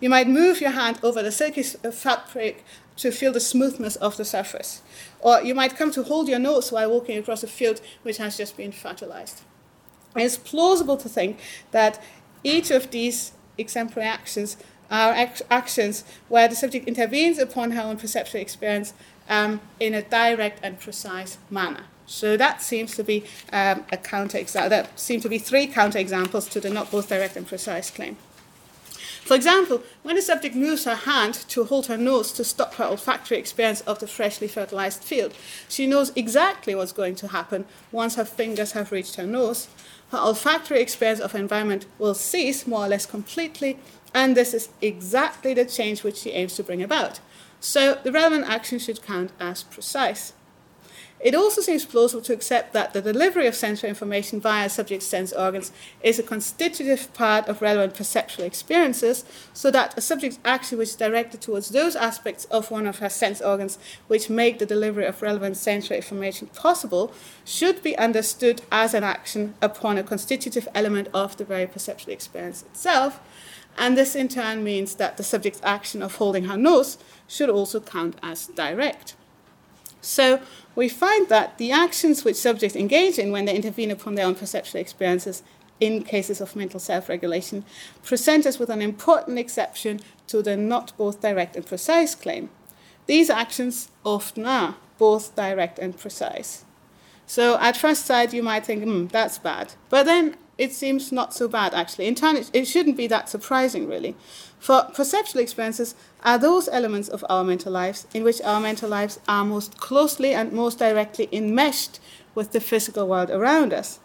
You 0.00 0.10
might 0.10 0.28
move 0.28 0.60
your 0.60 0.70
hand 0.70 0.98
over 1.02 1.22
the 1.22 1.32
silky 1.32 1.62
fabric 1.62 2.64
to 2.96 3.10
feel 3.10 3.32
the 3.32 3.40
smoothness 3.40 3.96
of 3.96 4.16
the 4.16 4.24
surface. 4.24 4.82
Or 5.20 5.42
you 5.42 5.54
might 5.54 5.76
come 5.76 5.90
to 5.92 6.02
hold 6.02 6.28
your 6.28 6.38
nose 6.38 6.72
while 6.72 6.90
walking 6.90 7.18
across 7.18 7.42
a 7.42 7.46
field 7.46 7.80
which 8.02 8.16
has 8.18 8.36
just 8.36 8.56
been 8.56 8.72
fertilized. 8.72 9.42
It's 10.16 10.36
plausible 10.36 10.96
to 10.98 11.08
think 11.08 11.38
that 11.70 12.02
each 12.42 12.70
of 12.70 12.90
these 12.90 13.32
exemplary 13.58 14.08
actions 14.08 14.56
are 14.90 15.12
ac- 15.14 15.44
actions 15.50 16.04
where 16.28 16.48
the 16.48 16.54
subject 16.54 16.86
intervenes 16.86 17.38
upon 17.38 17.72
her 17.72 17.82
own 17.82 17.96
perceptual 17.96 18.40
experience 18.40 18.94
um, 19.28 19.60
in 19.80 19.94
a 19.94 20.02
direct 20.02 20.60
and 20.62 20.78
precise 20.78 21.38
manner. 21.50 21.84
So 22.06 22.36
that 22.36 22.62
seems 22.62 22.94
to 22.96 23.02
be 23.02 23.24
um, 23.52 23.84
a 23.90 23.96
counter 23.96 24.42
That 24.44 24.98
seem 24.98 25.20
to 25.20 25.28
be 25.28 25.38
three 25.38 25.66
counterexamples 25.66 26.50
to 26.52 26.60
the 26.60 26.70
not 26.70 26.90
both 26.90 27.08
direct 27.08 27.36
and 27.36 27.46
precise 27.46 27.90
claim. 27.90 28.16
For 29.26 29.34
example, 29.34 29.82
when 30.04 30.16
a 30.16 30.22
subject 30.22 30.54
moves 30.54 30.84
her 30.84 30.94
hand 30.94 31.34
to 31.48 31.64
hold 31.64 31.86
her 31.86 31.96
nose 31.96 32.30
to 32.30 32.44
stop 32.44 32.74
her 32.74 32.84
olfactory 32.84 33.38
experience 33.38 33.80
of 33.80 33.98
the 33.98 34.06
freshly 34.06 34.46
fertilized 34.46 35.02
field, 35.02 35.34
she 35.68 35.84
knows 35.84 36.12
exactly 36.14 36.76
what's 36.76 36.92
going 36.92 37.16
to 37.16 37.28
happen 37.28 37.64
once 37.90 38.14
her 38.14 38.24
fingers 38.24 38.70
have 38.72 38.92
reached 38.92 39.16
her 39.16 39.26
nose. 39.26 39.66
Her 40.10 40.18
olfactory 40.18 40.80
experience 40.80 41.20
of 41.20 41.34
environment 41.34 41.86
will 41.98 42.14
cease 42.14 42.66
more 42.66 42.84
or 42.84 42.88
less 42.88 43.06
completely, 43.06 43.78
and 44.14 44.36
this 44.36 44.54
is 44.54 44.68
exactly 44.80 45.52
the 45.52 45.64
change 45.64 46.04
which 46.04 46.18
she 46.18 46.30
aims 46.30 46.54
to 46.56 46.62
bring 46.62 46.82
about. 46.82 47.20
So 47.60 47.98
the 48.02 48.12
relevant 48.12 48.48
action 48.48 48.78
should 48.78 49.02
count 49.02 49.32
as 49.40 49.64
precise. 49.64 50.32
It 51.18 51.34
also 51.34 51.62
seems 51.62 51.86
plausible 51.86 52.22
to 52.24 52.34
accept 52.34 52.74
that 52.74 52.92
the 52.92 53.00
delivery 53.00 53.46
of 53.46 53.54
sensory 53.54 53.88
information 53.88 54.38
via 54.40 54.68
subject's 54.68 55.06
sense 55.06 55.32
organs 55.32 55.72
is 56.02 56.18
a 56.18 56.22
constitutive 56.22 57.12
part 57.14 57.48
of 57.48 57.62
relevant 57.62 57.94
perceptual 57.94 58.44
experiences, 58.44 59.24
so 59.54 59.70
that 59.70 59.96
a 59.96 60.02
subject's 60.02 60.38
action 60.44 60.76
which 60.76 60.90
is 60.90 60.96
directed 60.96 61.40
towards 61.40 61.70
those 61.70 61.96
aspects 61.96 62.44
of 62.46 62.70
one 62.70 62.86
of 62.86 62.98
her 62.98 63.08
sense 63.08 63.40
organs 63.40 63.78
which 64.08 64.28
make 64.28 64.58
the 64.58 64.66
delivery 64.66 65.06
of 65.06 65.22
relevant 65.22 65.56
sensory 65.56 65.96
information 65.96 66.48
possible 66.48 67.12
should 67.44 67.82
be 67.82 67.96
understood 67.96 68.60
as 68.70 68.92
an 68.92 69.02
action 69.02 69.54
upon 69.62 69.96
a 69.96 70.02
constitutive 70.02 70.68
element 70.74 71.08
of 71.14 71.36
the 71.38 71.44
very 71.44 71.66
perceptual 71.66 72.12
experience 72.12 72.62
itself. 72.62 73.20
And 73.78 73.96
this 73.96 74.14
in 74.14 74.28
turn 74.28 74.62
means 74.62 74.94
that 74.96 75.16
the 75.16 75.24
subject's 75.24 75.60
action 75.62 76.02
of 76.02 76.16
holding 76.16 76.44
her 76.44 76.56
nose 76.56 76.98
should 77.26 77.50
also 77.50 77.80
count 77.80 78.16
as 78.22 78.46
direct. 78.48 79.14
So 80.16 80.40
we 80.74 80.88
find 80.88 81.28
that 81.28 81.58
the 81.58 81.72
actions 81.72 82.24
which 82.24 82.36
subjects 82.36 82.74
engage 82.74 83.18
in 83.18 83.32
when 83.32 83.44
they 83.44 83.54
intervene 83.54 83.90
upon 83.90 84.14
their 84.14 84.24
own 84.24 84.34
perceptual 84.34 84.80
experiences 84.80 85.42
in 85.78 86.04
cases 86.04 86.40
of 86.40 86.56
mental 86.56 86.80
self 86.80 87.10
regulation 87.10 87.64
present 88.02 88.46
us 88.46 88.58
with 88.58 88.70
an 88.70 88.80
important 88.80 89.38
exception 89.38 90.00
to 90.28 90.40
the 90.40 90.56
not 90.56 90.96
both 90.96 91.20
direct 91.20 91.54
and 91.54 91.66
precise 91.66 92.14
claim. 92.14 92.48
These 93.04 93.28
actions 93.28 93.90
often 94.04 94.46
are 94.46 94.76
both 94.96 95.36
direct 95.36 95.78
and 95.78 95.94
precise. 95.94 96.64
So 97.26 97.58
at 97.58 97.76
first 97.76 98.06
sight, 98.06 98.32
you 98.32 98.42
might 98.42 98.64
think, 98.64 98.84
hmm, 98.84 99.08
that's 99.08 99.36
bad. 99.36 99.74
But 99.90 100.04
then 100.04 100.36
it 100.58 100.72
seems 100.72 101.12
not 101.12 101.34
so 101.34 101.48
bad, 101.48 101.74
actually. 101.74 102.06
In 102.06 102.14
turn, 102.14 102.36
it, 102.36 102.50
it 102.52 102.64
shouldn't 102.66 102.96
be 102.96 103.06
that 103.08 103.28
surprising, 103.28 103.86
really. 103.86 104.16
For 104.58 104.84
perceptual 104.94 105.42
experiences 105.42 105.94
are 106.24 106.38
those 106.38 106.68
elements 106.68 107.08
of 107.08 107.24
our 107.28 107.44
mental 107.44 107.72
lives 107.72 108.06
in 108.14 108.24
which 108.24 108.40
our 108.42 108.60
mental 108.60 108.88
lives 108.88 109.20
are 109.28 109.44
most 109.44 109.78
closely 109.78 110.32
and 110.32 110.52
most 110.52 110.78
directly 110.78 111.28
enmeshed 111.30 112.00
with 112.34 112.52
the 112.52 112.60
physical 112.60 113.06
world 113.06 113.30
around 113.30 113.72
us. 113.72 113.98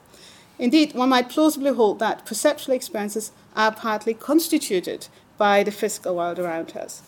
Indeed, 0.59 0.93
one 0.93 1.09
might 1.09 1.29
plausibly 1.29 1.73
hold 1.73 1.99
that 1.99 2.25
perceptual 2.25 2.75
experiences 2.75 3.31
are 3.55 3.71
partly 3.71 4.13
constituted 4.13 5.07
by 5.37 5.63
the 5.63 5.71
physical 5.71 6.15
world 6.15 6.37
around 6.37 6.75
us. 6.77 7.01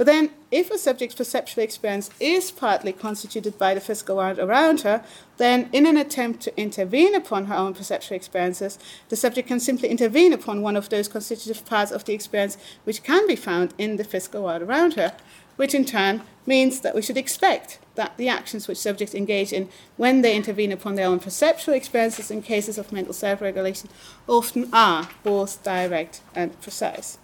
But 0.00 0.06
then, 0.06 0.30
if 0.50 0.70
a 0.70 0.78
subject's 0.78 1.14
perceptual 1.14 1.62
experience 1.62 2.08
is 2.18 2.50
partly 2.50 2.90
constituted 2.90 3.58
by 3.58 3.74
the 3.74 3.82
physical 3.82 4.16
world 4.16 4.38
around 4.38 4.80
her, 4.80 5.04
then 5.36 5.68
in 5.74 5.84
an 5.84 5.98
attempt 5.98 6.40
to 6.44 6.58
intervene 6.58 7.14
upon 7.14 7.44
her 7.44 7.54
own 7.54 7.74
perceptual 7.74 8.16
experiences, 8.16 8.78
the 9.10 9.16
subject 9.16 9.48
can 9.48 9.60
simply 9.60 9.90
intervene 9.90 10.32
upon 10.32 10.62
one 10.62 10.74
of 10.74 10.88
those 10.88 11.06
constitutive 11.06 11.66
parts 11.66 11.90
of 11.92 12.06
the 12.06 12.14
experience 12.14 12.56
which 12.84 13.02
can 13.02 13.26
be 13.26 13.36
found 13.36 13.74
in 13.76 13.98
the 13.98 14.04
physical 14.04 14.44
world 14.44 14.62
around 14.62 14.94
her, 14.94 15.12
which 15.56 15.74
in 15.74 15.84
turn 15.84 16.22
means 16.46 16.80
that 16.80 16.94
we 16.94 17.02
should 17.02 17.18
expect 17.18 17.78
that 17.96 18.16
the 18.16 18.26
actions 18.26 18.66
which 18.66 18.78
subjects 18.78 19.14
engage 19.14 19.52
in 19.52 19.68
when 19.98 20.22
they 20.22 20.34
intervene 20.34 20.72
upon 20.72 20.94
their 20.94 21.08
own 21.08 21.20
perceptual 21.20 21.74
experiences 21.74 22.30
in 22.30 22.40
cases 22.40 22.78
of 22.78 22.90
mental 22.90 23.12
self 23.12 23.42
regulation 23.42 23.90
often 24.26 24.66
are 24.72 25.10
both 25.22 25.62
direct 25.62 26.22
and 26.34 26.58
precise. 26.62 27.18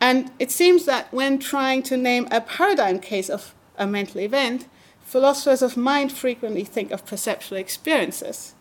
And 0.00 0.30
it 0.38 0.50
seems 0.50 0.84
that 0.84 1.12
when 1.12 1.38
trying 1.38 1.82
to 1.84 1.96
name 1.96 2.28
a 2.30 2.40
paradigm 2.40 2.98
case 2.98 3.30
of 3.30 3.54
a 3.78 3.86
mental 3.86 4.20
event, 4.20 4.66
philosophers 5.00 5.62
of 5.62 5.76
mind 5.76 6.12
frequently 6.12 6.64
think 6.64 6.90
of 6.90 7.06
perceptual 7.06 7.58
experiences. 7.58 8.54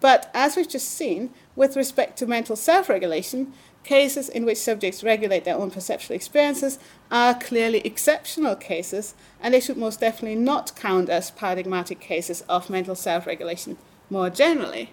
But 0.00 0.30
as 0.34 0.56
we've 0.56 0.68
just 0.68 0.88
seen, 0.88 1.30
with 1.56 1.76
respect 1.76 2.18
to 2.18 2.26
mental 2.26 2.56
self 2.56 2.88
regulation, 2.88 3.54
cases 3.84 4.28
in 4.28 4.44
which 4.44 4.58
subjects 4.58 5.04
regulate 5.04 5.44
their 5.44 5.56
own 5.56 5.70
perceptual 5.70 6.16
experiences 6.16 6.78
are 7.10 7.34
clearly 7.34 7.80
exceptional 7.80 8.56
cases, 8.56 9.14
and 9.40 9.54
they 9.54 9.60
should 9.60 9.76
most 9.76 10.00
definitely 10.00 10.38
not 10.38 10.74
count 10.74 11.08
as 11.08 11.30
paradigmatic 11.30 12.00
cases 12.00 12.42
of 12.48 12.68
mental 12.70 12.94
self 12.94 13.26
regulation 13.26 13.78
more 14.10 14.30
generally. 14.30 14.90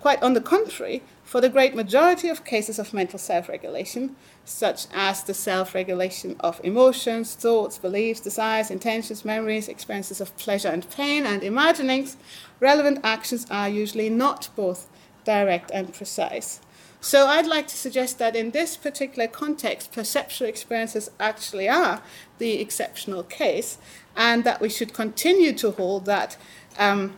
Quite 0.00 0.22
on 0.22 0.32
the 0.32 0.40
contrary, 0.40 1.02
for 1.22 1.40
the 1.40 1.48
great 1.48 1.74
majority 1.74 2.28
of 2.28 2.44
cases 2.44 2.78
of 2.78 2.94
mental 2.94 3.18
self 3.18 3.48
regulation, 3.48 4.16
such 4.44 4.86
as 4.92 5.22
the 5.22 5.34
self 5.34 5.74
regulation 5.74 6.36
of 6.40 6.60
emotions, 6.64 7.34
thoughts, 7.34 7.78
beliefs, 7.78 8.20
desires, 8.20 8.70
intentions, 8.70 9.24
memories, 9.24 9.68
experiences 9.68 10.20
of 10.20 10.36
pleasure 10.36 10.68
and 10.68 10.88
pain, 10.90 11.24
and 11.26 11.42
imaginings, 11.42 12.16
relevant 12.58 12.98
actions 13.04 13.46
are 13.50 13.68
usually 13.68 14.10
not 14.10 14.48
both 14.56 14.88
direct 15.24 15.70
and 15.72 15.92
precise. 15.92 16.60
So 17.00 17.26
I'd 17.26 17.46
like 17.46 17.66
to 17.68 17.76
suggest 17.76 18.18
that 18.18 18.36
in 18.36 18.50
this 18.50 18.76
particular 18.76 19.26
context, 19.26 19.92
perceptual 19.92 20.48
experiences 20.48 21.10
actually 21.18 21.68
are 21.68 22.02
the 22.38 22.60
exceptional 22.60 23.22
case, 23.22 23.78
and 24.16 24.44
that 24.44 24.60
we 24.60 24.68
should 24.68 24.92
continue 24.92 25.52
to 25.54 25.70
hold 25.70 26.04
that 26.04 26.36
um, 26.78 27.14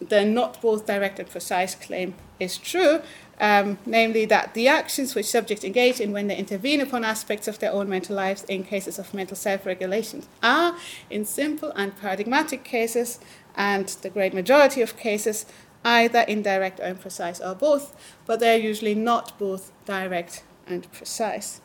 the 0.00 0.24
not 0.24 0.60
both 0.60 0.86
direct 0.86 1.18
and 1.18 1.30
precise 1.30 1.74
claim 1.74 2.14
is 2.38 2.58
true, 2.58 3.00
um, 3.42 3.76
namely 3.84 4.24
that 4.24 4.54
the 4.54 4.68
actions 4.68 5.16
which 5.16 5.26
subjects 5.26 5.64
engage 5.64 6.00
in 6.00 6.12
when 6.12 6.28
they 6.28 6.36
intervene 6.36 6.80
upon 6.80 7.04
aspects 7.04 7.48
of 7.48 7.58
their 7.58 7.72
own 7.72 7.88
mental 7.88 8.14
lives 8.14 8.44
in 8.44 8.62
cases 8.62 9.00
of 9.00 9.12
mental 9.12 9.36
self 9.36 9.66
regulation 9.66 10.22
are, 10.44 10.76
in 11.10 11.24
simple 11.24 11.72
and 11.74 12.00
paradigmatic 12.00 12.62
cases, 12.62 13.18
and 13.56 13.88
the 14.02 14.10
great 14.10 14.32
majority 14.32 14.80
of 14.80 14.96
cases, 14.96 15.44
either 15.84 16.20
indirect 16.20 16.78
or 16.78 16.84
imprecise 16.84 17.44
or 17.44 17.56
both, 17.56 17.96
but 18.26 18.38
they're 18.38 18.56
usually 18.56 18.94
not 18.94 19.36
both 19.40 19.72
direct 19.84 20.44
and 20.68 20.90
precise. 20.92 21.60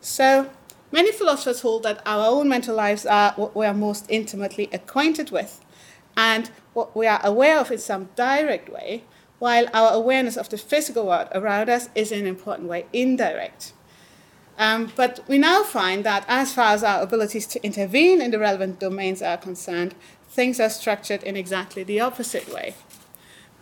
So, 0.00 0.50
many 0.92 1.10
philosophers 1.10 1.62
hold 1.62 1.82
that 1.82 2.00
our 2.06 2.28
own 2.28 2.48
mental 2.48 2.76
lives 2.76 3.04
are 3.04 3.32
what 3.32 3.56
we 3.56 3.66
are 3.66 3.74
most 3.74 4.06
intimately 4.08 4.68
acquainted 4.72 5.32
with 5.32 5.60
and 6.16 6.52
what 6.74 6.94
we 6.94 7.08
are 7.08 7.20
aware 7.24 7.58
of 7.58 7.72
in 7.72 7.78
some 7.78 8.10
direct 8.14 8.68
way, 8.68 9.02
while 9.44 9.68
our 9.74 9.92
awareness 9.92 10.38
of 10.38 10.48
the 10.48 10.56
physical 10.56 11.04
world 11.04 11.28
around 11.32 11.68
us 11.68 11.90
is 11.94 12.10
in 12.10 12.20
an 12.20 12.26
important 12.26 12.66
way 12.66 12.86
indirect. 12.94 13.74
Um, 14.56 14.90
but 14.96 15.20
we 15.28 15.36
now 15.36 15.62
find 15.62 16.02
that 16.04 16.24
as 16.28 16.54
far 16.54 16.72
as 16.72 16.82
our 16.82 17.02
abilities 17.02 17.46
to 17.48 17.62
intervene 17.62 18.22
in 18.22 18.30
the 18.30 18.38
relevant 18.38 18.80
domains 18.80 19.20
are 19.20 19.36
concerned, 19.36 19.94
things 20.30 20.58
are 20.60 20.70
structured 20.70 21.22
in 21.22 21.36
exactly 21.36 21.82
the 21.82 22.00
opposite 22.00 22.48
way. 22.50 22.72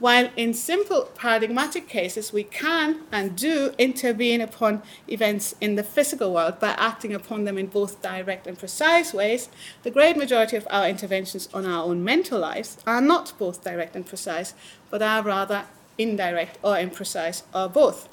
While 0.02 0.30
in 0.36 0.52
simple 0.52 1.02
paradigmatic 1.14 1.86
cases, 1.86 2.32
we 2.32 2.42
can 2.42 3.02
and 3.12 3.36
do 3.36 3.72
intervene 3.78 4.40
upon 4.40 4.82
events 5.06 5.54
in 5.60 5.76
the 5.76 5.84
physical 5.84 6.34
world 6.34 6.58
by 6.58 6.70
acting 6.70 7.14
upon 7.14 7.44
them 7.44 7.56
in 7.56 7.66
both 7.68 8.02
direct 8.02 8.48
and 8.48 8.58
precise 8.58 9.14
ways, 9.14 9.48
the 9.84 9.92
great 9.92 10.16
majority 10.16 10.56
of 10.56 10.66
our 10.70 10.88
interventions 10.88 11.48
on 11.54 11.66
our 11.66 11.84
own 11.84 12.02
mental 12.02 12.40
lives 12.40 12.78
are 12.84 13.00
not 13.00 13.32
both 13.38 13.62
direct 13.62 13.94
and 13.94 14.04
precise, 14.04 14.54
but 14.90 15.02
are 15.02 15.22
rather 15.22 15.66
indirect 15.96 16.58
or 16.64 16.74
imprecise 16.74 17.44
or 17.54 17.68
both. 17.68 18.08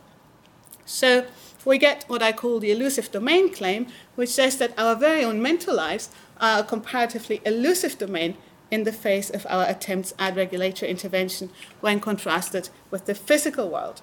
So 0.85 1.25
we 1.65 1.79
get 1.79 2.05
what 2.07 2.21
I 2.21 2.33
call 2.33 2.59
the 2.59 2.71
elusive 2.71 3.11
domain 3.11 3.51
claim, 3.51 3.87
which 4.13 4.29
says 4.29 4.59
that 4.59 4.77
our 4.77 4.95
very 4.95 5.23
own 5.23 5.41
mental 5.41 5.75
lives 5.75 6.11
are 6.39 6.59
a 6.59 6.63
comparatively 6.63 7.41
elusive 7.45 7.97
domain 7.97 8.37
in 8.71 8.83
the 8.83 8.91
face 8.91 9.29
of 9.29 9.45
our 9.49 9.65
attempts 9.65 10.13
at 10.19 10.35
regulatory 10.35 10.89
intervention 10.91 11.49
when 11.81 11.99
contrasted 11.99 12.69
with 12.91 13.05
the 13.05 13.15
physical 13.15 13.69
world. 13.69 14.01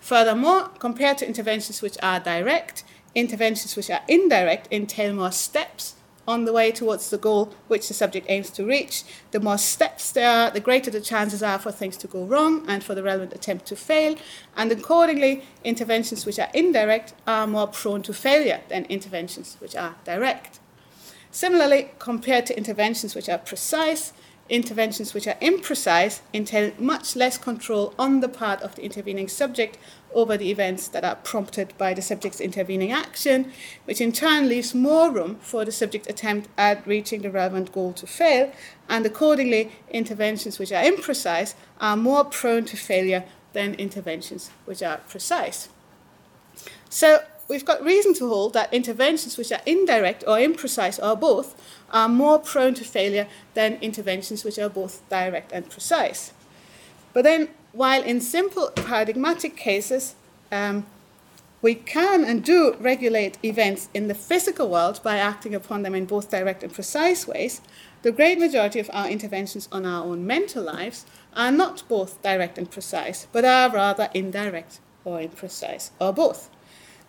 Furthermore, 0.00 0.68
compared 0.78 1.18
to 1.18 1.26
interventions 1.26 1.82
which 1.82 1.96
are 2.02 2.20
direct, 2.20 2.84
interventions 3.14 3.76
which 3.76 3.90
are 3.90 4.02
indirect 4.08 4.68
entail 4.70 5.14
more 5.14 5.32
steps 5.32 5.94
on 6.28 6.44
the 6.44 6.52
way 6.52 6.72
towards 6.72 7.10
the 7.10 7.18
goal 7.18 7.52
which 7.68 7.88
the 7.88 7.94
subject 7.94 8.26
aims 8.28 8.50
to 8.50 8.64
reach. 8.64 9.04
The 9.30 9.40
more 9.40 9.58
steps 9.58 10.10
there 10.10 10.28
are, 10.28 10.50
the 10.50 10.60
greater 10.60 10.90
the 10.90 11.00
chances 11.00 11.42
are 11.42 11.58
for 11.58 11.72
things 11.72 11.96
to 11.98 12.08
go 12.08 12.24
wrong 12.24 12.64
and 12.68 12.82
for 12.82 12.94
the 12.94 13.02
relevant 13.02 13.32
attempt 13.32 13.66
to 13.66 13.76
fail. 13.76 14.16
And 14.56 14.70
accordingly, 14.72 15.44
interventions 15.64 16.26
which 16.26 16.38
are 16.38 16.50
indirect 16.52 17.14
are 17.26 17.46
more 17.46 17.68
prone 17.68 18.02
to 18.02 18.12
failure 18.12 18.60
than 18.68 18.86
interventions 18.86 19.56
which 19.60 19.76
are 19.76 19.96
direct. 20.04 20.58
Similarly, 21.36 21.90
compared 21.98 22.46
to 22.46 22.56
interventions 22.56 23.14
which 23.14 23.28
are 23.28 23.36
precise, 23.36 24.14
interventions 24.48 25.12
which 25.12 25.26
are 25.26 25.34
imprecise 25.42 26.20
entail 26.32 26.72
much 26.78 27.14
less 27.14 27.36
control 27.36 27.92
on 27.98 28.20
the 28.20 28.28
part 28.30 28.62
of 28.62 28.74
the 28.74 28.82
intervening 28.82 29.28
subject 29.28 29.76
over 30.14 30.38
the 30.38 30.50
events 30.50 30.88
that 30.88 31.04
are 31.04 31.16
prompted 31.16 31.76
by 31.76 31.92
the 31.92 32.00
subject's 32.00 32.40
intervening 32.40 32.90
action, 32.90 33.52
which 33.84 34.00
in 34.00 34.12
turn 34.12 34.48
leaves 34.48 34.74
more 34.74 35.10
room 35.10 35.36
for 35.42 35.66
the 35.66 35.72
subject's 35.72 36.08
attempt 36.08 36.48
at 36.56 36.86
reaching 36.86 37.20
the 37.20 37.30
relevant 37.30 37.70
goal 37.70 37.92
to 37.92 38.06
fail, 38.06 38.50
and 38.88 39.04
accordingly, 39.04 39.72
interventions 39.90 40.58
which 40.58 40.72
are 40.72 40.82
imprecise 40.82 41.52
are 41.82 41.98
more 41.98 42.24
prone 42.24 42.64
to 42.64 42.78
failure 42.78 43.24
than 43.52 43.74
interventions 43.74 44.48
which 44.64 44.82
are 44.82 45.02
precise. 45.06 45.68
So, 46.88 47.18
we've 47.48 47.64
got 47.64 47.82
reason 47.82 48.14
to 48.14 48.28
hold 48.28 48.52
that 48.52 48.72
interventions 48.72 49.36
which 49.36 49.52
are 49.52 49.60
indirect 49.66 50.24
or 50.26 50.36
imprecise 50.36 51.02
or 51.02 51.16
both 51.16 51.54
are 51.90 52.08
more 52.08 52.38
prone 52.38 52.74
to 52.74 52.84
failure 52.84 53.26
than 53.54 53.78
interventions 53.80 54.44
which 54.44 54.58
are 54.58 54.68
both 54.68 55.08
direct 55.08 55.52
and 55.52 55.70
precise. 55.70 56.32
But 57.12 57.22
then, 57.22 57.48
while 57.72 58.02
in 58.02 58.20
simple 58.20 58.70
paradigmatic 58.70 59.56
cases, 59.56 60.14
um, 60.50 60.86
we 61.62 61.74
can 61.74 62.24
and 62.24 62.44
do 62.44 62.76
regulate 62.78 63.38
events 63.42 63.88
in 63.94 64.08
the 64.08 64.14
physical 64.14 64.68
world 64.68 65.00
by 65.02 65.16
acting 65.16 65.54
upon 65.54 65.82
them 65.82 65.94
in 65.94 66.04
both 66.04 66.30
direct 66.30 66.62
and 66.62 66.72
precise 66.72 67.26
ways, 67.26 67.60
the 68.02 68.12
great 68.12 68.38
majority 68.38 68.78
of 68.78 68.90
our 68.92 69.08
interventions 69.08 69.68
on 69.72 69.84
our 69.84 70.04
own 70.04 70.26
mental 70.26 70.62
lives 70.62 71.06
are 71.34 71.50
not 71.50 71.82
both 71.88 72.22
direct 72.22 72.58
and 72.58 72.70
precise, 72.70 73.26
but 73.32 73.44
are 73.44 73.70
rather 73.70 74.08
indirect 74.14 74.80
or 75.04 75.18
imprecise, 75.18 75.90
or 75.98 76.12
both. 76.12 76.50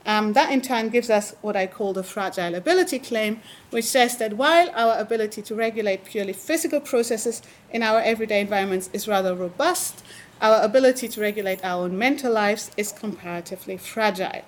Um, 0.07 0.31
that 0.33 0.51
in 0.51 0.61
turn 0.61 0.87
gives 0.87 1.09
us 1.09 1.35
what 1.41 1.57
I 1.57 1.67
call 1.67 1.91
the 1.91 2.01
fragile 2.01 2.55
ability 2.55 2.99
claim, 2.99 3.41
which 3.71 3.83
says 3.83 4.17
that 4.17 4.37
while 4.37 4.69
our 4.73 4.97
ability 4.97 5.41
to 5.41 5.53
regulate 5.53 6.05
purely 6.05 6.31
physical 6.31 6.79
processes 6.79 7.41
in 7.71 7.83
our 7.83 7.99
everyday 7.99 8.39
environments 8.39 8.89
is 8.93 9.05
rather 9.05 9.35
robust, 9.35 10.01
our 10.39 10.63
ability 10.63 11.09
to 11.09 11.19
regulate 11.19 11.63
our 11.65 11.83
own 11.83 11.97
mental 11.97 12.31
lives 12.31 12.71
is 12.77 12.93
comparatively 12.93 13.75
fragile. 13.75 14.43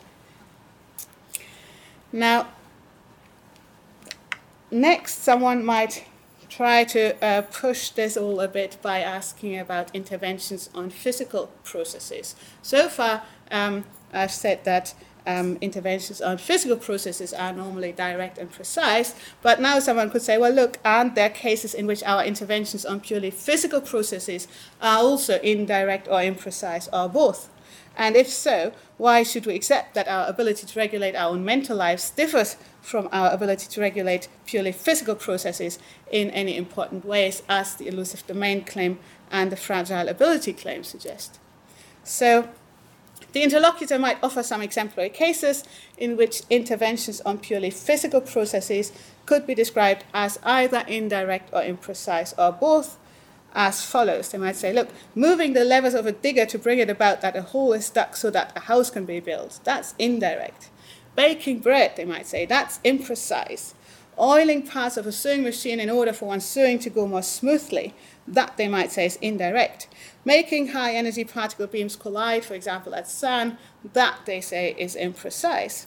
Now, 2.14 2.48
next, 4.72 5.24
someone 5.24 5.66
might 5.66 6.06
try 6.48 6.86
to 6.86 7.24
uh, 7.24 7.42
push 7.42 7.90
this 7.90 8.16
all 8.16 8.40
a 8.40 8.48
bit 8.48 8.78
by 8.82 9.02
asking 9.02 9.60
about 9.60 9.94
interventions 9.94 10.70
on 10.74 10.90
physical 10.90 11.52
processes. 11.64 12.36
So 12.62 12.88
far, 12.88 13.24
um, 13.52 13.84
I've 14.14 14.32
said 14.32 14.64
that 14.64 14.94
um, 15.30 15.58
interventions 15.62 16.22
on 16.22 16.38
physical 16.40 16.78
processes 16.78 17.34
are 17.34 17.54
normally 17.54 17.92
direct 17.92 18.38
and 18.40 18.52
precise. 18.52 19.14
But 19.44 19.62
now 19.62 19.80
someone 19.80 20.10
could 20.10 20.24
say, 20.24 20.38
well, 20.38 20.52
look, 20.52 20.80
aren't 20.84 21.16
there 21.16 21.30
cases 21.30 21.74
in 21.74 21.86
which 21.86 22.04
our 22.04 22.24
interventions 22.24 22.86
on 22.86 23.00
purely 23.00 23.30
physical 23.30 23.82
processes 23.82 24.48
are 24.82 24.98
also 24.98 25.40
indirect 25.42 26.08
or 26.08 26.20
imprecise 26.20 26.90
or 26.92 27.08
both? 27.08 27.50
And 27.96 28.16
if 28.16 28.28
so, 28.30 28.72
why 28.98 29.24
should 29.24 29.46
we 29.46 29.56
accept 29.56 29.94
that 29.94 30.08
our 30.08 30.28
ability 30.28 30.66
to 30.66 30.80
regulate 30.80 31.16
our 31.16 31.32
own 31.32 31.46
mental 31.46 31.78
lives 31.78 32.10
differs 32.10 32.56
from 32.82 33.10
our 33.12 33.30
ability 33.32 33.68
to 33.68 33.82
regulate 33.82 34.30
purely 34.48 34.72
physical 34.72 35.16
processes 35.16 35.80
in 36.10 36.30
any 36.32 36.56
important 36.56 37.06
ways, 37.06 37.44
as 37.50 37.76
the 37.76 37.88
elusive 37.88 38.26
domain 38.26 38.64
claim 38.64 39.00
and 39.30 39.52
the 39.52 39.58
fragile 39.58 40.08
ability 40.08 40.54
claim 40.54 40.84
suggest? 40.84 41.40
So, 42.04 42.50
the 43.32 43.44
interlocutor 43.44 44.00
might 44.00 44.18
offer 44.24 44.42
some 44.42 44.62
exemplary 44.62 45.10
cases 45.10 45.64
in 45.98 46.18
which 46.18 46.42
interventions 46.50 47.22
on 47.22 47.38
purely 47.38 47.70
physical 47.70 48.22
processes 48.22 48.92
could 49.26 49.46
be 49.46 49.54
described 49.54 50.04
as 50.14 50.40
either 50.44 50.84
indirect 50.88 51.50
or 51.54 51.62
imprecise 51.62 52.34
or 52.38 52.52
both, 52.52 52.98
as 53.54 53.84
follows. 53.84 54.30
They 54.30 54.38
might 54.38 54.56
say, 54.56 54.74
look, 54.74 54.90
moving 55.16 55.54
the 55.54 55.64
levers 55.64 55.94
of 55.94 56.06
a 56.06 56.12
digger 56.12 56.46
to 56.48 56.58
bring 56.58 56.80
it 56.80 56.90
about 56.90 57.22
that 57.22 57.36
a 57.36 57.42
hole 57.42 57.74
is 57.74 57.90
dug 57.90 58.16
so 58.16 58.30
that 58.32 58.54
a 58.56 58.62
house 58.62 58.90
can 58.90 59.06
be 59.06 59.20
built, 59.20 59.60
that's 59.64 59.94
indirect. 60.00 60.70
Baking 61.16 61.60
bread, 61.60 61.96
they 61.96 62.06
might 62.06 62.28
say, 62.28 62.46
that's 62.46 62.80
imprecise. 62.80 63.74
Oiling 64.20 64.64
parts 64.64 64.98
of 64.98 65.08
a 65.08 65.12
sewing 65.12 65.44
machine 65.44 65.80
in 65.80 65.90
order 65.90 66.14
for 66.14 66.26
one's 66.26 66.46
sewing 66.46 66.80
to 66.80 66.90
go 66.90 67.08
more 67.08 67.24
smoothly, 67.24 67.94
that 68.30 68.58
they 68.58 68.68
might 68.68 68.92
say 68.92 69.06
is 69.06 69.18
indirect. 69.18 69.88
Making 70.24 70.70
high 70.70 70.94
energy 70.94 71.24
particle 71.24 71.68
beams 71.68 71.96
collide, 71.96 72.46
for 72.46 72.54
example, 72.54 72.94
at 72.94 73.06
CERN, 73.06 73.58
that 73.94 74.20
they 74.26 74.42
say 74.42 74.76
is 74.78 74.96
imprecise. 74.96 75.86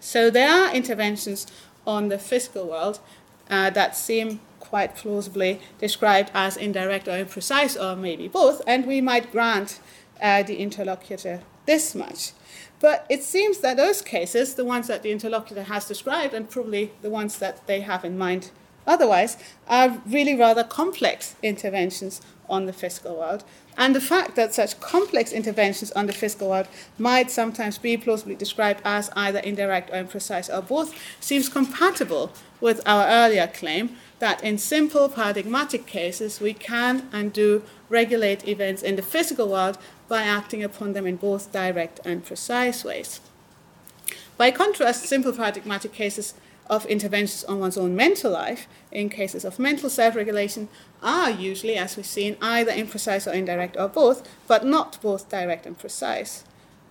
So 0.00 0.30
there 0.30 0.50
are 0.50 0.74
interventions 0.74 1.46
on 1.86 2.08
the 2.08 2.18
physical 2.18 2.68
world 2.68 3.00
uh, 3.48 3.70
that 3.70 3.96
seem 3.96 4.40
quite 4.58 4.96
plausibly 4.96 5.60
described 5.78 6.30
as 6.34 6.56
indirect 6.56 7.06
or 7.06 7.12
imprecise, 7.12 7.80
or 7.80 7.96
maybe 7.96 8.26
both, 8.26 8.60
and 8.66 8.86
we 8.86 9.00
might 9.00 9.30
grant 9.30 9.80
uh, 10.20 10.42
the 10.42 10.56
interlocutor 10.56 11.42
this 11.66 11.94
much. 11.94 12.32
But 12.80 13.06
it 13.08 13.22
seems 13.22 13.58
that 13.58 13.76
those 13.76 14.02
cases, 14.02 14.54
the 14.54 14.64
ones 14.64 14.88
that 14.88 15.02
the 15.02 15.12
interlocutor 15.12 15.64
has 15.64 15.86
described, 15.86 16.34
and 16.34 16.50
probably 16.50 16.92
the 17.02 17.10
ones 17.10 17.38
that 17.38 17.66
they 17.66 17.80
have 17.80 18.04
in 18.04 18.18
mind 18.18 18.50
otherwise, 18.86 19.36
are 19.68 20.00
really 20.06 20.34
rather 20.34 20.64
complex 20.64 21.34
interventions 21.42 22.20
on 22.48 22.66
the 22.66 22.72
fiscal 22.72 23.16
world. 23.16 23.44
And 23.78 23.94
the 23.94 24.00
fact 24.00 24.36
that 24.36 24.54
such 24.54 24.80
complex 24.80 25.32
interventions 25.32 25.92
on 25.92 26.06
the 26.06 26.12
fiscal 26.12 26.48
world 26.48 26.68
might 26.98 27.30
sometimes 27.30 27.76
be 27.76 27.96
plausibly 27.96 28.34
described 28.34 28.80
as 28.84 29.10
either 29.14 29.40
indirect 29.40 29.90
or 29.90 30.02
imprecise 30.02 30.52
or 30.52 30.62
both 30.62 30.94
seems 31.20 31.48
compatible 31.48 32.32
with 32.60 32.80
our 32.86 33.06
earlier 33.06 33.46
claim 33.46 33.96
that 34.18 34.42
in 34.42 34.56
simple 34.56 35.10
paradigmatic 35.10 35.86
cases 35.86 36.40
we 36.40 36.54
can 36.54 37.06
and 37.12 37.32
do 37.34 37.62
regulate 37.90 38.48
events 38.48 38.82
in 38.82 38.96
the 38.96 39.02
physical 39.02 39.48
world 39.48 39.76
by 40.08 40.22
acting 40.22 40.64
upon 40.64 40.94
them 40.94 41.06
in 41.06 41.16
both 41.16 41.52
direct 41.52 42.00
and 42.04 42.24
precise 42.24 42.82
ways. 42.82 43.20
By 44.38 44.50
contrast, 44.50 45.04
simple 45.04 45.32
paradigmatic 45.32 45.92
cases 45.92 46.34
of 46.68 46.86
interventions 46.86 47.44
on 47.44 47.60
one's 47.60 47.78
own 47.78 47.94
mental 47.94 48.30
life, 48.32 48.66
in 48.90 49.08
cases 49.08 49.44
of 49.44 49.58
mental 49.58 49.90
self 49.90 50.16
regulation, 50.16 50.68
are 51.02 51.30
usually, 51.30 51.76
as 51.76 51.96
we've 51.96 52.06
seen, 52.06 52.36
either 52.40 52.72
imprecise 52.72 53.30
or 53.30 53.34
indirect 53.34 53.76
or 53.78 53.88
both, 53.88 54.28
but 54.46 54.64
not 54.64 55.00
both 55.02 55.28
direct 55.28 55.66
and 55.66 55.78
precise. 55.78 56.44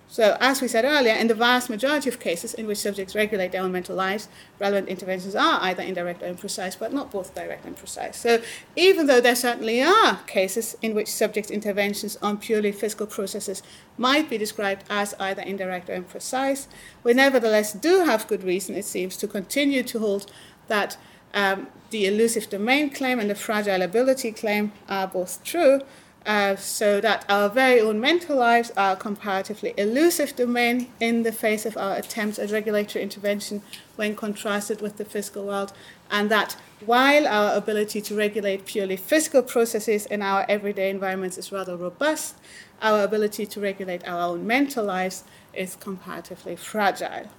So, 0.08 0.38
as 0.39 0.62
we 0.62 0.68
said 0.68 0.86
earlier, 0.86 1.14
in 1.14 1.28
the 1.28 1.34
vast 1.34 1.70
majority 1.70 2.10
of 2.10 2.20
cases 2.20 2.53
in 2.53 2.68
which 2.68 2.78
subjects 2.78 3.16
regulate 3.16 3.51
their 3.51 3.64
own 3.64 3.72
mental 3.72 3.95
lives, 3.95 4.28
relevant 4.60 4.88
interventions 4.88 5.36
are 5.36 5.60
either 5.62 5.82
indirect 5.82 6.22
or 6.22 6.32
imprecise, 6.32 6.78
but 6.78 6.93
not 6.93 7.12
both 7.12 7.34
direct 7.34 7.66
and 7.66 7.76
precise. 7.76 8.18
So, 8.18 8.41
even 8.76 9.08
though 9.08 9.20
there 9.20 9.36
certainly 9.36 9.82
are 9.82 10.20
cases 10.28 10.78
in 10.82 10.93
which 10.93 11.08
subject 11.08 11.49
interventions 11.49 12.18
on 12.22 12.38
purely 12.38 12.72
physical 12.72 13.08
processes 13.08 13.64
might 13.97 14.30
be 14.30 14.38
described 14.38 14.84
as 14.89 15.16
either 15.20 15.41
indirect 15.41 15.89
or 15.89 15.99
imprecise, 15.99 16.68
we 17.03 17.14
nevertheless 17.14 17.74
do 17.74 18.06
have 18.06 18.28
good 18.28 18.43
reason, 18.43 18.76
it 18.76 18.86
seems, 18.86 19.18
to 19.18 19.28
continue 19.28 19.84
to 19.84 19.99
hold 19.99 20.32
that 20.68 20.97
um, 21.34 21.68
the 21.89 22.06
elusive 22.06 22.49
domain 22.49 22.89
claim 22.89 23.20
and 23.20 23.30
the 23.30 23.36
fragile 23.36 23.82
ability 23.82 24.32
claim 24.32 24.72
are 24.88 25.08
both 25.08 25.43
true 25.43 25.82
uh, 26.26 26.55
so 26.55 26.99
that 27.01 27.23
our 27.30 27.49
very 27.49 27.80
own 27.80 27.99
mental 27.99 28.36
lives 28.38 28.71
are 28.76 28.95
comparatively 28.95 29.73
elusive 29.78 30.36
domain 30.36 30.91
in 30.99 31.23
the 31.23 31.32
face 31.32 31.65
of 31.65 31.78
our 31.78 31.95
attempts 31.95 32.39
at 32.39 32.51
regulatory 32.51 33.03
intervention 33.03 33.61
when 33.95 34.15
contrasted 34.15 34.82
with 34.82 34.97
the 34.97 35.05
physical 35.05 35.45
world, 35.45 35.71
and 36.09 36.32
that 36.32 36.57
while 36.86 37.28
our 37.28 37.55
ability 37.55 38.01
to 38.01 38.15
regulate 38.15 38.65
purely 38.65 38.97
physical 38.97 39.41
processes 39.41 40.05
in 40.07 40.21
our 40.21 40.45
everyday 40.49 40.89
environments 40.89 41.38
is 41.38 41.51
rather 41.51 41.76
robust, 41.76 42.36
our 42.82 43.03
ability 43.03 43.45
to 43.45 43.59
regulate 43.59 44.05
our 44.07 44.32
own 44.32 44.45
mental 44.45 44.84
lives 44.84 45.23
is 45.53 45.76
comparatively 45.76 46.55
fragile. 46.55 47.30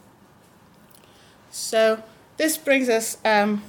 So, 1.51 2.03
this 2.37 2.57
brings 2.59 2.89
us 2.89 3.19
um, 3.25 3.63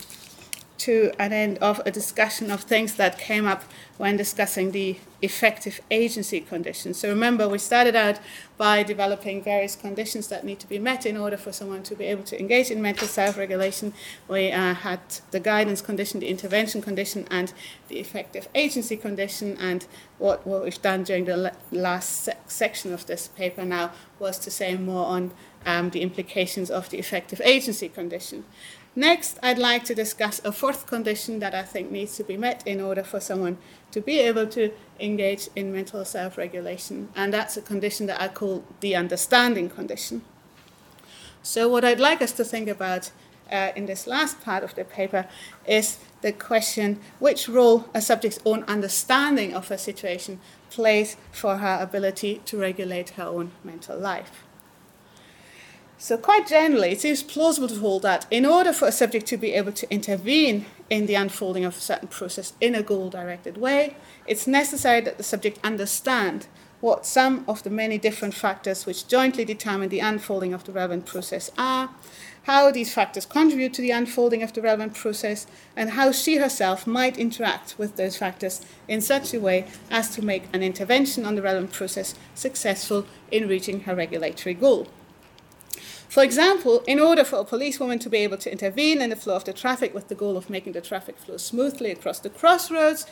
to 0.79 1.11
an 1.19 1.33
end 1.33 1.57
of 1.59 1.81
a 1.85 1.91
discussion 1.91 2.51
of 2.51 2.61
things 2.61 2.95
that 2.95 3.17
came 3.17 3.45
up 3.45 3.63
when 3.97 4.15
discussing 4.15 4.71
the 4.71 4.97
effective 5.21 5.81
agency 5.89 6.39
conditions. 6.39 6.97
So 6.99 7.09
remember, 7.09 7.49
we 7.49 7.57
started 7.57 7.95
out 7.95 8.19
by 8.57 8.83
developing 8.83 9.41
various 9.41 9.75
conditions 9.75 10.27
that 10.27 10.43
need 10.43 10.59
to 10.59 10.67
be 10.67 10.77
met 10.77 11.05
in 11.05 11.17
order 11.17 11.37
for 11.37 11.51
someone 11.51 11.81
to 11.83 11.95
be 11.95 12.05
able 12.05 12.23
to 12.23 12.39
engage 12.39 12.69
in 12.69 12.81
mental 12.81 13.07
self 13.07 13.37
regulation. 13.37 13.93
We 14.27 14.51
uh, 14.51 14.75
had 14.75 14.99
the 15.31 15.39
guidance 15.39 15.81
condition, 15.81 16.19
the 16.19 16.27
intervention 16.27 16.81
condition, 16.81 17.27
and 17.31 17.51
the 17.87 17.99
effective 17.99 18.47
agency 18.53 18.97
condition. 18.97 19.57
And 19.59 19.85
what, 20.19 20.45
what 20.45 20.63
we've 20.63 20.81
done 20.81 21.03
during 21.03 21.25
the 21.25 21.53
last 21.71 22.25
se- 22.25 22.37
section 22.47 22.93
of 22.93 23.07
this 23.07 23.27
paper 23.29 23.65
now 23.65 23.91
was 24.19 24.37
to 24.39 24.51
say 24.51 24.75
more 24.77 25.05
on 25.07 25.31
um, 25.65 25.89
the 25.89 26.01
implications 26.01 26.69
of 26.69 26.89
the 26.89 26.97
effective 26.97 27.41
agency 27.43 27.89
condition. 27.89 28.45
Next, 28.97 29.37
I'd 29.43 29.59
like 29.59 29.83
to 29.83 29.93
discuss 29.93 30.41
a 30.43 30.51
fourth 30.51 30.87
condition 30.87 31.37
that 31.37 31.53
I 31.53 31.61
think 31.61 31.91
needs 31.91 32.17
to 32.17 32.23
be 32.23 32.35
met 32.35 32.65
in 32.65 32.81
order 32.81 33.03
for 33.03 33.19
someone 33.19 33.59
to 33.91 34.01
be 34.01 34.17
able 34.17 34.47
to 34.47 34.71
engage 34.99 35.49
in 35.55 35.71
mental 35.71 36.03
self 36.03 36.35
regulation, 36.35 37.09
and 37.15 37.31
that's 37.31 37.55
a 37.55 37.61
condition 37.61 38.07
that 38.07 38.19
I 38.19 38.27
call 38.27 38.63
the 38.79 38.95
understanding 38.95 39.69
condition. 39.69 40.23
So, 41.43 41.69
what 41.69 41.85
I'd 41.85 41.99
like 41.99 42.23
us 42.23 42.31
to 42.31 42.43
think 42.43 42.67
about 42.67 43.11
uh, 43.51 43.69
in 43.75 43.85
this 43.85 44.07
last 44.07 44.41
part 44.41 44.63
of 44.63 44.73
the 44.73 44.83
paper 44.83 45.27
is 45.67 45.99
the 46.23 46.31
question 46.31 46.99
which 47.19 47.47
role 47.47 47.85
a 47.93 48.01
subject's 48.01 48.39
own 48.45 48.63
understanding 48.63 49.53
of 49.53 49.69
a 49.69 49.77
situation 49.77 50.39
plays 50.71 51.17
for 51.31 51.57
her 51.57 51.77
ability 51.79 52.41
to 52.45 52.57
regulate 52.57 53.11
her 53.11 53.25
own 53.25 53.51
mental 53.63 53.95
life. 53.95 54.46
So, 55.99 56.15
quite 56.15 56.45
generally, 56.45 56.91
it 56.91 57.01
seems 57.01 57.23
plausible 57.23 57.67
to 57.69 57.79
hold 57.79 58.03
that 58.03 58.27
in 58.29 58.45
order 58.45 58.71
for 58.71 58.87
a 58.87 58.91
subject 58.91 59.25
to 59.27 59.37
be 59.37 59.53
able 59.53 59.71
to 59.71 59.91
intervene 59.91 60.67
in 60.91 61.07
the 61.07 61.15
unfolding 61.15 61.65
of 61.65 61.75
a 61.75 61.81
certain 61.81 62.07
process 62.07 62.53
in 62.61 62.75
a 62.75 62.83
goal 62.83 63.09
directed 63.09 63.57
way, 63.57 63.95
it's 64.27 64.45
necessary 64.45 65.01
that 65.01 65.17
the 65.17 65.23
subject 65.23 65.59
understand 65.63 66.45
what 66.81 67.07
some 67.07 67.43
of 67.47 67.63
the 67.63 67.71
many 67.71 67.97
different 67.97 68.35
factors 68.35 68.85
which 68.85 69.07
jointly 69.07 69.43
determine 69.43 69.89
the 69.89 69.99
unfolding 69.99 70.53
of 70.53 70.63
the 70.65 70.71
relevant 70.71 71.07
process 71.07 71.49
are, 71.57 71.89
how 72.43 72.69
these 72.71 72.93
factors 72.93 73.25
contribute 73.25 73.73
to 73.73 73.81
the 73.81 73.89
unfolding 73.89 74.43
of 74.43 74.53
the 74.53 74.61
relevant 74.61 74.93
process, 74.93 75.47
and 75.75 75.91
how 75.91 76.11
she 76.11 76.37
herself 76.37 76.85
might 76.85 77.17
interact 77.17 77.73
with 77.79 77.95
those 77.95 78.15
factors 78.17 78.61
in 78.87 79.01
such 79.01 79.33
a 79.33 79.39
way 79.39 79.65
as 79.89 80.13
to 80.13 80.21
make 80.21 80.43
an 80.53 80.61
intervention 80.61 81.25
on 81.25 81.33
the 81.33 81.41
relevant 81.41 81.73
process 81.73 82.13
successful 82.35 83.07
in 83.31 83.47
reaching 83.47 83.81
her 83.81 83.95
regulatory 83.95 84.53
goal. 84.53 84.87
For 86.09 86.23
example, 86.23 86.83
in 86.87 86.99
order 86.99 87.25
for 87.25 87.39
a 87.39 87.43
policewoman 87.43 87.99
to 87.99 88.09
be 88.09 88.19
able 88.19 88.37
to 88.37 88.51
intervene 88.51 89.01
in 89.01 89.09
the 89.09 89.15
flow 89.15 89.35
of 89.35 89.43
the 89.43 89.51
traffic 89.51 89.93
with 89.93 90.07
the 90.07 90.15
goal 90.15 90.37
of 90.37 90.49
making 90.49 90.71
the 90.73 90.81
traffic 90.81 91.17
flow 91.17 91.35
smoothly 91.35 91.91
across 91.91 92.19
the 92.19 92.29
crossroads, 92.29 93.05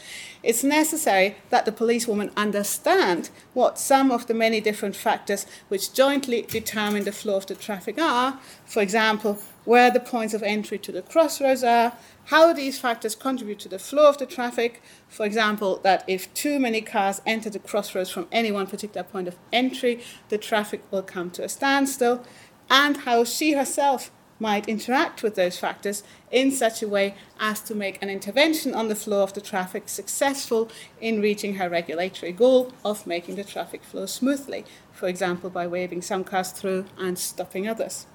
it's 0.44 0.64
necessary 0.64 1.36
that 1.50 1.66
the 1.66 1.74
policewoman 1.74 2.32
understand 2.38 3.30
what 3.54 3.78
some 3.78 4.12
of 4.12 4.28
the 4.28 4.34
many 4.34 4.62
different 4.62 4.96
factors 4.96 5.46
which 5.68 5.94
jointly 5.94 6.44
determine 6.44 7.04
the 7.04 7.12
flow 7.12 7.36
of 7.36 7.48
the 7.48 7.56
traffic 7.56 8.00
are. 8.00 8.40
For 8.66 8.82
example, 8.82 9.40
where 9.66 9.92
the 9.92 10.00
points 10.00 10.34
of 10.34 10.44
entry 10.44 10.78
to 10.78 10.92
the 10.92 11.02
crossroads 11.02 11.64
are, 11.64 11.94
how 12.26 12.54
these 12.54 12.80
factors 12.80 13.16
contribute 13.16 13.60
to 13.60 13.70
the 13.70 13.80
flow 13.80 14.08
of 14.08 14.18
the 14.18 14.26
traffic. 14.26 14.82
For 15.08 15.26
example, 15.26 15.80
that 15.84 16.04
if 16.08 16.34
too 16.34 16.60
many 16.60 16.82
cars 16.82 17.22
enter 17.26 17.50
the 17.50 17.60
crossroads 17.60 18.10
from 18.10 18.28
any 18.32 18.52
one 18.52 18.68
particular 18.68 19.04
point 19.04 19.28
of 19.28 19.36
entry, 19.52 20.04
the 20.30 20.38
traffic 20.38 20.82
will 20.92 21.04
come 21.04 21.30
to 21.32 21.44
a 21.44 21.50
standstill 21.50 22.24
and 22.70 22.98
how 22.98 23.24
she 23.24 23.54
herself 23.54 24.12
might 24.40 24.68
interact 24.68 25.24
with 25.24 25.36
those 25.36 25.58
factors 25.58 26.04
in 26.30 26.52
such 26.52 26.82
a 26.82 26.88
way 26.88 27.16
as 27.40 27.62
to 27.62 27.74
make 27.74 28.02
an 28.02 28.10
intervention 28.10 28.74
on 28.74 28.90
the 28.90 28.96
flow 28.96 29.24
of 29.24 29.34
the 29.34 29.42
traffic 29.42 29.88
successful 29.88 30.70
in 31.00 31.22
reaching 31.22 31.56
her 31.56 31.70
regulatory 31.70 32.34
goal 32.34 32.74
of 32.84 33.08
making 33.08 33.36
the 33.36 33.44
traffic 33.44 33.84
flow 33.84 34.06
smoothly, 34.06 34.66
for 34.92 35.08
example, 35.08 35.50
by 35.50 35.66
waving 35.66 36.02
some 36.02 36.24
cars 36.24 36.52
through 36.52 36.86
and 36.98 37.18
stopping 37.18 37.68
others. 37.68 38.06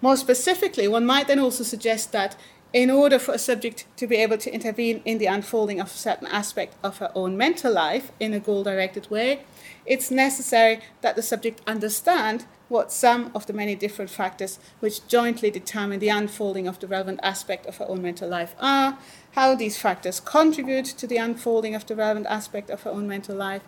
More 0.00 0.16
specifically, 0.16 0.88
one 0.88 1.06
might 1.06 1.28
then 1.28 1.38
also 1.38 1.62
suggest 1.62 2.12
that 2.12 2.36
in 2.72 2.90
order 2.90 3.18
for 3.18 3.34
a 3.34 3.38
subject 3.38 3.84
to 3.98 4.06
be 4.06 4.16
able 4.16 4.38
to 4.38 4.52
intervene 4.52 5.02
in 5.04 5.18
the 5.18 5.26
unfolding 5.26 5.78
of 5.78 5.88
a 5.88 5.90
certain 5.90 6.26
aspect 6.28 6.74
of 6.82 6.98
her 6.98 7.12
own 7.14 7.36
mental 7.36 7.72
life 7.72 8.10
in 8.18 8.32
a 8.32 8.40
goal 8.40 8.64
directed 8.64 9.10
way, 9.10 9.42
it's 9.84 10.10
necessary 10.10 10.80
that 11.02 11.14
the 11.14 11.22
subject 11.22 11.60
understand 11.66 12.46
what 12.72 12.90
some 12.90 13.30
of 13.34 13.46
the 13.46 13.52
many 13.52 13.74
different 13.74 14.10
factors 14.10 14.58
which 14.80 15.06
jointly 15.06 15.50
determine 15.50 16.00
the 16.00 16.08
unfolding 16.08 16.66
of 16.66 16.80
the 16.80 16.86
relevant 16.86 17.20
aspect 17.22 17.66
of 17.66 17.76
her 17.76 17.84
own 17.86 18.00
mental 18.00 18.26
life 18.26 18.54
are, 18.58 18.98
how 19.32 19.54
these 19.54 19.76
factors 19.76 20.20
contribute 20.20 20.86
to 20.86 21.06
the 21.06 21.18
unfolding 21.18 21.74
of 21.74 21.86
the 21.86 21.94
relevant 21.94 22.26
aspect 22.26 22.70
of 22.70 22.82
her 22.82 22.90
own 22.90 23.06
mental 23.06 23.36
life, 23.36 23.60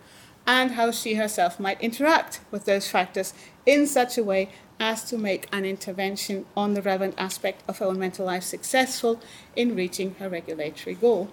and 0.47 0.71
how 0.71 0.89
she 0.89 1.13
herself 1.13 1.59
might 1.59 1.79
interact 1.81 2.41
with 2.49 2.65
those 2.65 2.89
factors 2.89 3.35
in 3.65 3.85
such 3.85 4.17
a 4.17 4.23
way 4.23 4.49
as 4.79 5.03
to 5.03 5.19
make 5.19 5.47
an 5.51 5.65
intervention 5.65 6.43
on 6.57 6.73
the 6.73 6.81
relevant 6.81 7.13
aspect 7.15 7.61
of 7.67 7.77
her 7.77 7.85
own 7.85 7.99
mental 7.99 8.25
life 8.25 8.43
successful 8.43 9.21
in 9.55 9.75
reaching 9.75 10.15
her 10.15 10.27
regulatory 10.27 10.95
goal. 10.95 11.29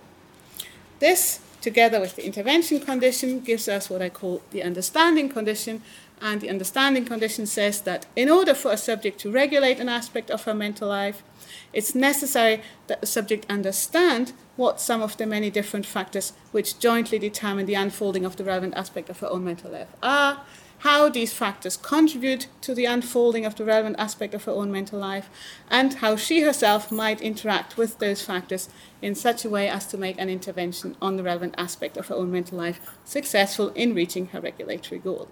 This, 0.99 1.41
together 1.62 2.01
with 2.01 2.16
the 2.16 2.27
intervention 2.27 2.81
condition, 2.81 3.41
gives 3.41 3.66
us 3.66 3.89
what 3.89 4.03
I 4.03 4.11
call 4.11 4.43
the 4.51 4.62
understanding 4.62 5.31
condition, 5.31 5.83
and 6.23 6.41
the 6.41 6.49
understanding 6.49 7.05
condition 7.05 7.47
says 7.47 7.81
that 7.81 8.07
in 8.14 8.31
order 8.31 8.55
for 8.55 8.70
a 8.70 8.77
subject 8.77 9.18
to 9.20 9.31
regulate 9.31 9.81
an 9.81 9.89
aspect 9.89 10.31
of 10.31 10.45
her 10.45 10.55
mental 10.55 10.89
life, 10.89 11.25
it's 11.73 11.97
necessary 11.97 12.62
that 12.87 13.01
the 13.01 13.07
subject 13.07 13.45
understand 13.51 14.33
what 14.57 14.81
some 14.81 15.03
of 15.03 15.16
the 15.16 15.27
many 15.27 15.51
different 15.51 15.85
factors 15.85 16.33
which 16.53 16.79
jointly 16.79 17.18
determine 17.18 17.66
the 17.66 17.75
unfolding 17.75 18.25
of 18.25 18.37
the 18.37 18.45
relevant 18.45 18.75
aspect 18.75 19.11
of 19.11 19.18
her 19.18 19.29
own 19.29 19.45
mental 19.45 19.73
life 19.73 19.89
are, 20.01 20.43
how 20.79 21.09
these 21.09 21.33
factors 21.33 21.77
contribute 21.77 22.47
to 22.61 22.73
the 22.75 22.85
unfolding 22.85 23.45
of 23.45 23.57
the 23.57 23.64
relevant 23.64 23.97
aspect 23.99 24.33
of 24.33 24.45
her 24.45 24.53
own 24.53 24.70
mental 24.70 25.01
life, 25.01 25.29
and 25.70 25.95
how 25.95 26.14
she 26.14 26.43
herself 26.43 26.93
might 26.93 27.20
interact 27.20 27.77
with 27.77 27.99
those 27.99 28.23
factors 28.23 28.68
in 29.01 29.14
such 29.14 29.45
a 29.45 29.51
way 29.51 29.68
as 29.68 29.87
to 29.87 29.99
make 29.99 30.18
an 30.20 30.29
intervention 30.29 30.97
on 31.03 31.16
the 31.16 31.23
relevant 31.23 31.55
aspect 31.59 31.97
of 31.97 32.07
her 32.07 32.14
own 32.14 32.31
mental 32.31 32.59
life 32.59 32.81
successful 33.05 33.70
in 33.70 33.93
reaching 33.93 34.27
her 34.27 34.41
regulatory 34.41 35.01
goal. 35.01 35.29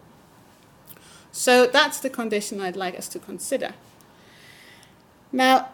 So 1.33 1.67
that's 1.67 2.01
the 2.01 2.11
condition 2.11 2.61
I'd 2.61 2.77
like 2.77 2.99
us 2.99 3.09
to 3.09 3.19
consider. 3.19 3.75
Now, 5.33 5.69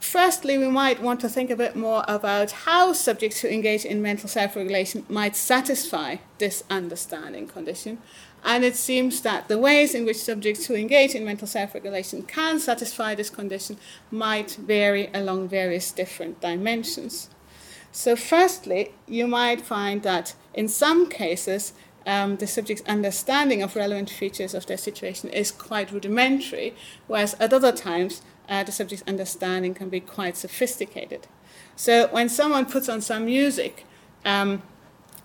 firstly, 0.00 0.58
we 0.58 0.68
might 0.68 1.02
want 1.02 1.20
to 1.20 1.28
think 1.28 1.50
a 1.50 1.56
bit 1.56 1.74
more 1.74 2.04
about 2.06 2.50
how 2.50 2.92
subjects 2.92 3.40
who 3.40 3.48
engage 3.48 3.84
in 3.84 4.02
mental 4.02 4.28
self 4.28 4.56
regulation 4.56 5.04
might 5.08 5.34
satisfy 5.36 6.16
this 6.38 6.62
understanding 6.68 7.46
condition. 7.48 7.98
And 8.44 8.64
it 8.64 8.76
seems 8.76 9.22
that 9.22 9.48
the 9.48 9.58
ways 9.58 9.94
in 9.94 10.04
which 10.04 10.18
subjects 10.18 10.66
who 10.66 10.74
engage 10.74 11.14
in 11.14 11.24
mental 11.24 11.48
self 11.48 11.74
regulation 11.74 12.22
can 12.22 12.60
satisfy 12.60 13.14
this 13.14 13.30
condition 13.30 13.78
might 14.10 14.52
vary 14.52 15.10
along 15.14 15.48
various 15.48 15.90
different 15.90 16.40
dimensions. 16.40 17.30
So, 17.90 18.14
firstly, 18.14 18.92
you 19.06 19.26
might 19.26 19.62
find 19.62 20.02
that 20.02 20.34
in 20.54 20.68
some 20.68 21.08
cases, 21.08 21.72
um, 22.06 22.36
the 22.36 22.46
subject's 22.46 22.82
understanding 22.88 23.62
of 23.62 23.76
relevant 23.76 24.10
features 24.10 24.54
of 24.54 24.66
their 24.66 24.76
situation 24.76 25.30
is 25.30 25.50
quite 25.50 25.92
rudimentary, 25.92 26.74
whereas 27.06 27.34
at 27.34 27.52
other 27.52 27.72
times, 27.72 28.22
uh, 28.48 28.64
the 28.64 28.72
subject's 28.72 29.04
understanding 29.06 29.74
can 29.74 29.88
be 29.88 30.00
quite 30.00 30.36
sophisticated. 30.36 31.26
So 31.76 32.08
when 32.08 32.28
someone 32.28 32.66
puts 32.66 32.88
on 32.88 33.00
some 33.00 33.26
music, 33.26 33.84
um, 34.24 34.62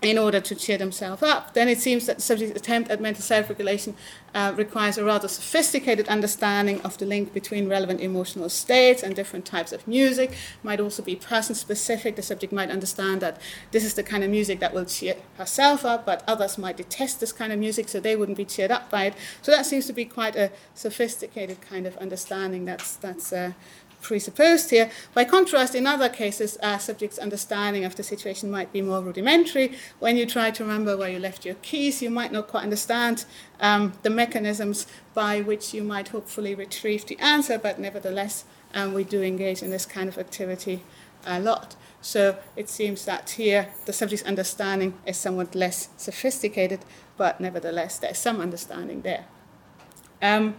in 0.04 0.18
order 0.18 0.40
to 0.40 0.54
cheer 0.54 0.78
themselves 0.78 1.22
up, 1.22 1.54
then 1.54 1.68
it 1.68 1.78
seems 1.78 2.06
that 2.06 2.16
the 2.16 2.22
subject's 2.22 2.58
attempt 2.58 2.90
at 2.90 3.00
mental 3.00 3.22
self 3.22 3.48
regulation 3.48 3.96
uh, 4.34 4.52
requires 4.56 4.98
a 4.98 5.04
rather 5.04 5.28
sophisticated 5.28 6.08
understanding 6.08 6.80
of 6.82 6.98
the 6.98 7.06
link 7.06 7.32
between 7.32 7.68
relevant 7.68 8.00
emotional 8.00 8.48
states 8.48 9.02
and 9.02 9.14
different 9.14 9.44
types 9.44 9.72
of 9.72 9.86
music. 9.86 10.36
Might 10.62 10.80
also 10.80 11.02
be 11.02 11.16
person 11.16 11.54
specific. 11.54 12.16
The 12.16 12.22
subject 12.22 12.52
might 12.52 12.70
understand 12.70 13.20
that 13.22 13.40
this 13.70 13.84
is 13.84 13.94
the 13.94 14.02
kind 14.02 14.24
of 14.24 14.30
music 14.30 14.60
that 14.60 14.74
will 14.74 14.84
cheer 14.84 15.16
herself 15.38 15.84
up, 15.84 16.04
but 16.04 16.24
others 16.26 16.58
might 16.58 16.76
detest 16.76 17.20
this 17.20 17.32
kind 17.32 17.52
of 17.52 17.58
music, 17.58 17.88
so 17.88 18.00
they 18.00 18.16
wouldn't 18.16 18.38
be 18.38 18.44
cheered 18.44 18.70
up 18.70 18.90
by 18.90 19.04
it. 19.06 19.14
So 19.42 19.52
that 19.52 19.66
seems 19.66 19.86
to 19.86 19.92
be 19.92 20.04
quite 20.04 20.36
a 20.36 20.50
sophisticated 20.74 21.60
kind 21.60 21.86
of 21.86 21.96
understanding 21.98 22.64
that's, 22.64 22.96
that's 22.96 23.32
uh, 23.32 23.52
presupposed 24.04 24.70
here. 24.70 24.90
By 25.14 25.24
contrast, 25.24 25.74
in 25.74 25.86
other 25.86 26.08
cases, 26.08 26.56
a 26.62 26.78
subject's 26.78 27.18
understanding 27.18 27.84
of 27.84 27.96
the 27.96 28.02
situation 28.02 28.50
might 28.50 28.72
be 28.72 28.82
more 28.82 29.00
rudimentary. 29.00 29.76
When 29.98 30.16
you 30.16 30.26
try 30.26 30.52
to 30.52 30.62
remember 30.62 30.96
where 30.96 31.08
you 31.08 31.18
left 31.18 31.44
your 31.44 31.56
keys, 31.56 32.02
you 32.02 32.10
might 32.10 32.30
not 32.30 32.46
quite 32.46 32.62
understand 32.62 33.24
um, 33.58 33.94
the 34.02 34.10
mechanisms 34.10 34.86
by 35.14 35.40
which 35.40 35.74
you 35.74 35.82
might 35.82 36.08
hopefully 36.08 36.54
retrieve 36.54 37.06
the 37.06 37.18
answer, 37.18 37.58
but 37.58 37.80
nevertheless, 37.80 38.44
um, 38.74 38.92
we 38.92 39.04
do 39.04 39.22
engage 39.22 39.62
in 39.62 39.70
this 39.70 39.86
kind 39.86 40.08
of 40.08 40.18
activity 40.18 40.82
a 41.26 41.40
lot. 41.40 41.74
So 42.02 42.36
it 42.54 42.68
seems 42.68 43.06
that 43.06 43.30
here 43.30 43.68
the 43.86 43.92
subject's 43.92 44.26
understanding 44.26 44.92
is 45.06 45.16
somewhat 45.16 45.54
less 45.54 45.88
sophisticated, 45.96 46.80
but 47.16 47.40
nevertheless, 47.40 47.98
there's 47.98 48.18
some 48.18 48.40
understanding 48.40 49.00
there. 49.00 49.24
Um, 50.20 50.56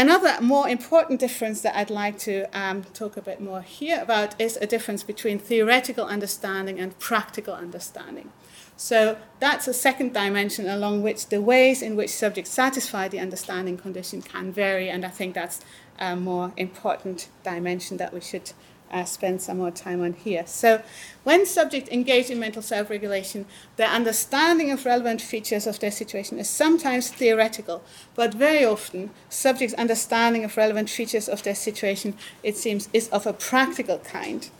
Another 0.00 0.40
more 0.40 0.66
important 0.66 1.20
difference 1.20 1.60
that 1.60 1.76
I'd 1.76 1.90
like 1.90 2.18
to 2.20 2.46
um, 2.58 2.84
talk 2.94 3.18
a 3.18 3.20
bit 3.20 3.38
more 3.38 3.60
here 3.60 4.00
about 4.00 4.34
is 4.40 4.56
a 4.56 4.66
difference 4.66 5.02
between 5.02 5.38
theoretical 5.38 6.06
understanding 6.06 6.80
and 6.80 6.98
practical 6.98 7.52
understanding. 7.52 8.32
So 8.78 9.18
that's 9.40 9.68
a 9.68 9.74
second 9.74 10.14
dimension 10.14 10.66
along 10.66 11.02
which 11.02 11.26
the 11.26 11.42
ways 11.42 11.82
in 11.82 11.96
which 11.96 12.08
subjects 12.08 12.50
satisfy 12.50 13.08
the 13.08 13.20
understanding 13.20 13.76
condition 13.76 14.22
can 14.22 14.50
vary, 14.50 14.88
and 14.88 15.04
I 15.04 15.10
think 15.10 15.34
that's 15.34 15.60
a 15.98 16.16
more 16.16 16.54
important 16.56 17.28
dimension 17.44 17.98
that 17.98 18.14
we 18.14 18.22
should 18.22 18.52
uh, 18.90 19.04
spend 19.04 19.40
some 19.40 19.58
more 19.58 19.70
time 19.70 20.02
on 20.02 20.12
here. 20.12 20.46
So, 20.46 20.82
when 21.24 21.46
subjects 21.46 21.90
engage 21.90 22.30
in 22.30 22.40
mental 22.40 22.62
self 22.62 22.90
regulation, 22.90 23.46
their 23.76 23.88
understanding 23.88 24.70
of 24.70 24.84
relevant 24.84 25.20
features 25.20 25.66
of 25.66 25.78
their 25.80 25.90
situation 25.90 26.38
is 26.38 26.48
sometimes 26.48 27.08
theoretical, 27.10 27.82
but 28.14 28.34
very 28.34 28.64
often, 28.64 29.10
subjects' 29.28 29.74
understanding 29.74 30.44
of 30.44 30.56
relevant 30.56 30.90
features 30.90 31.28
of 31.28 31.42
their 31.42 31.54
situation, 31.54 32.14
it 32.42 32.56
seems, 32.56 32.88
is 32.92 33.08
of 33.08 33.26
a 33.26 33.32
practical 33.32 33.98
kind. 33.98 34.50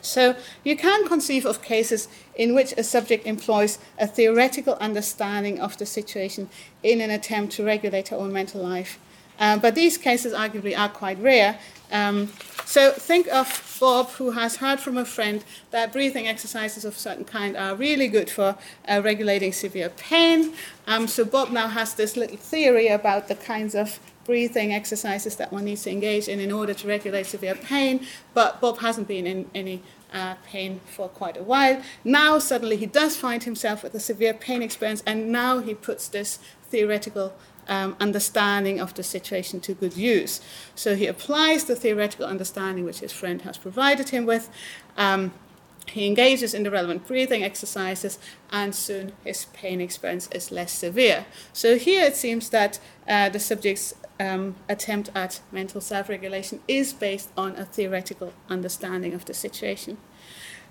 So, 0.00 0.34
you 0.64 0.76
can 0.76 1.06
conceive 1.06 1.46
of 1.46 1.62
cases 1.62 2.08
in 2.34 2.54
which 2.54 2.72
a 2.76 2.82
subject 2.82 3.24
employs 3.24 3.78
a 3.98 4.06
theoretical 4.08 4.74
understanding 4.80 5.60
of 5.60 5.78
the 5.78 5.86
situation 5.86 6.48
in 6.82 7.00
an 7.00 7.10
attempt 7.10 7.52
to 7.54 7.64
regulate 7.64 8.08
her 8.08 8.16
own 8.16 8.32
mental 8.32 8.60
life. 8.60 8.98
Uh, 9.42 9.58
but 9.58 9.74
these 9.74 9.98
cases 9.98 10.32
arguably 10.32 10.74
are 10.78 10.88
quite 10.88 11.18
rare, 11.18 11.58
um, 11.90 12.32
so 12.64 12.90
think 12.92 13.26
of 13.28 13.76
Bob, 13.78 14.08
who 14.12 14.30
has 14.30 14.56
heard 14.56 14.80
from 14.80 14.96
a 14.96 15.04
friend 15.04 15.44
that 15.72 15.92
breathing 15.92 16.26
exercises 16.26 16.84
of 16.84 16.96
a 16.96 16.98
certain 16.98 17.24
kind 17.24 17.56
are 17.56 17.74
really 17.74 18.08
good 18.08 18.30
for 18.30 18.56
uh, 18.88 19.02
regulating 19.04 19.52
severe 19.52 19.90
pain. 19.90 20.54
Um, 20.86 21.06
so 21.06 21.24
Bob 21.24 21.50
now 21.50 21.68
has 21.68 21.94
this 21.94 22.16
little 22.16 22.38
theory 22.38 22.88
about 22.88 23.28
the 23.28 23.34
kinds 23.34 23.74
of 23.74 23.98
breathing 24.24 24.72
exercises 24.72 25.36
that 25.36 25.52
one 25.52 25.64
needs 25.64 25.82
to 25.82 25.90
engage 25.90 26.28
in 26.28 26.38
in 26.40 26.52
order 26.52 26.72
to 26.72 26.88
regulate 26.88 27.26
severe 27.26 27.56
pain. 27.56 28.06
But 28.32 28.60
Bob 28.60 28.78
hasn't 28.78 29.08
been 29.08 29.26
in 29.26 29.50
any 29.54 29.82
uh, 30.14 30.36
pain 30.46 30.80
for 30.86 31.08
quite 31.08 31.36
a 31.36 31.42
while. 31.42 31.82
Now 32.04 32.38
suddenly 32.38 32.76
he 32.76 32.86
does 32.86 33.16
find 33.16 33.42
himself 33.42 33.82
with 33.82 33.94
a 33.94 34.00
severe 34.00 34.32
pain 34.32 34.62
experience, 34.62 35.02
and 35.04 35.32
now 35.32 35.58
he 35.58 35.74
puts 35.74 36.08
this 36.08 36.38
theoretical 36.70 37.34
um, 37.68 37.96
understanding 38.00 38.80
of 38.80 38.94
the 38.94 39.02
situation 39.02 39.60
to 39.60 39.74
good 39.74 39.96
use. 39.96 40.40
So 40.74 40.96
he 40.96 41.06
applies 41.06 41.64
the 41.64 41.76
theoretical 41.76 42.26
understanding 42.26 42.84
which 42.84 43.00
his 43.00 43.12
friend 43.12 43.42
has 43.42 43.58
provided 43.58 44.10
him 44.10 44.26
with. 44.26 44.50
Um, 44.96 45.32
he 45.86 46.06
engages 46.06 46.54
in 46.54 46.62
the 46.62 46.70
relevant 46.70 47.06
breathing 47.06 47.42
exercises, 47.42 48.18
and 48.50 48.74
soon 48.74 49.12
his 49.24 49.46
pain 49.46 49.80
experience 49.80 50.28
is 50.32 50.52
less 50.52 50.72
severe. 50.72 51.26
So 51.52 51.76
here 51.76 52.04
it 52.04 52.16
seems 52.16 52.50
that 52.50 52.78
uh, 53.08 53.28
the 53.30 53.40
subject's 53.40 53.94
um, 54.20 54.54
attempt 54.68 55.10
at 55.14 55.40
mental 55.50 55.80
self 55.80 56.08
regulation 56.08 56.60
is 56.68 56.92
based 56.92 57.30
on 57.36 57.56
a 57.56 57.64
theoretical 57.64 58.32
understanding 58.48 59.12
of 59.12 59.24
the 59.24 59.34
situation. 59.34 59.98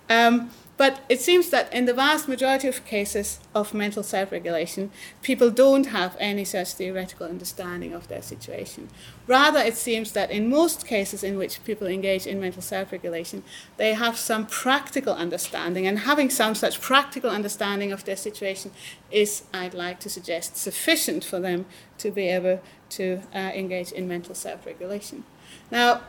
Um, 0.09 0.51
but 0.81 0.99
it 1.09 1.21
seems 1.21 1.51
that 1.51 1.71
in 1.71 1.85
the 1.85 1.93
vast 1.93 2.27
majority 2.27 2.67
of 2.67 2.83
cases 2.85 3.39
of 3.53 3.71
mental 3.71 4.01
self 4.01 4.31
regulation, 4.31 4.89
people 5.21 5.51
don't 5.51 5.85
have 5.85 6.17
any 6.19 6.43
such 6.43 6.73
theoretical 6.73 7.27
understanding 7.27 7.93
of 7.93 8.07
their 8.07 8.23
situation. 8.23 8.89
Rather, 9.27 9.59
it 9.59 9.77
seems 9.77 10.13
that 10.13 10.31
in 10.31 10.49
most 10.49 10.87
cases 10.87 11.23
in 11.23 11.37
which 11.37 11.63
people 11.65 11.85
engage 11.85 12.25
in 12.25 12.39
mental 12.39 12.63
self 12.63 12.91
regulation, 12.91 13.43
they 13.77 13.93
have 13.93 14.17
some 14.17 14.47
practical 14.47 15.13
understanding, 15.13 15.85
and 15.85 15.99
having 15.99 16.31
some 16.31 16.55
such 16.55 16.81
practical 16.81 17.29
understanding 17.29 17.91
of 17.91 18.03
their 18.05 18.17
situation 18.17 18.71
is, 19.11 19.43
I'd 19.53 19.75
like 19.75 19.99
to 19.99 20.09
suggest, 20.09 20.57
sufficient 20.57 21.23
for 21.23 21.39
them 21.39 21.67
to 21.99 22.09
be 22.09 22.27
able 22.27 22.59
to 22.97 23.21
uh, 23.35 23.51
engage 23.53 23.91
in 23.91 24.07
mental 24.07 24.33
self 24.33 24.65
regulation. 24.65 25.25
Now, 25.69 26.01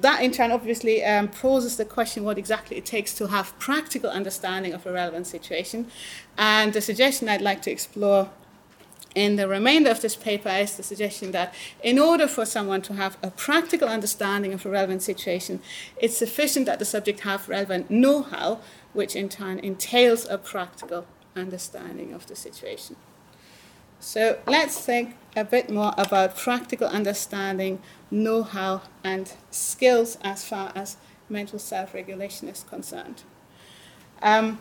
that 0.00 0.22
in 0.22 0.30
turn 0.30 0.50
obviously 0.50 1.04
um, 1.04 1.28
poses 1.28 1.76
the 1.76 1.84
question 1.84 2.24
what 2.24 2.38
exactly 2.38 2.76
it 2.76 2.86
takes 2.86 3.14
to 3.14 3.28
have 3.28 3.58
practical 3.58 4.10
understanding 4.10 4.72
of 4.72 4.86
a 4.86 4.92
relevant 4.92 5.26
situation. 5.26 5.88
And 6.36 6.72
the 6.72 6.80
suggestion 6.80 7.28
I'd 7.28 7.40
like 7.40 7.62
to 7.62 7.70
explore 7.70 8.30
in 9.14 9.36
the 9.36 9.48
remainder 9.48 9.90
of 9.90 10.00
this 10.00 10.14
paper 10.14 10.48
is 10.48 10.76
the 10.76 10.82
suggestion 10.82 11.32
that 11.32 11.52
in 11.82 11.98
order 11.98 12.28
for 12.28 12.44
someone 12.44 12.82
to 12.82 12.94
have 12.94 13.16
a 13.22 13.30
practical 13.30 13.88
understanding 13.88 14.52
of 14.52 14.64
a 14.64 14.70
relevant 14.70 15.02
situation, 15.02 15.60
it's 16.00 16.16
sufficient 16.16 16.66
that 16.66 16.78
the 16.78 16.84
subject 16.84 17.20
have 17.20 17.48
relevant 17.48 17.90
know 17.90 18.22
how, 18.22 18.60
which 18.92 19.16
in 19.16 19.28
turn 19.28 19.58
entails 19.58 20.26
a 20.28 20.38
practical 20.38 21.06
understanding 21.34 22.12
of 22.12 22.26
the 22.26 22.36
situation. 22.36 22.96
So 24.00 24.38
let's 24.46 24.78
think 24.80 25.16
a 25.36 25.44
bit 25.44 25.70
more 25.70 25.92
about 25.96 26.36
practical 26.36 26.86
understanding, 26.88 27.80
know 28.10 28.42
how, 28.42 28.82
and 29.04 29.32
skills 29.50 30.18
as 30.22 30.44
far 30.44 30.72
as 30.74 30.96
mental 31.28 31.58
self 31.58 31.94
regulation 31.94 32.48
is 32.48 32.64
concerned. 32.64 33.22
Um, 34.22 34.58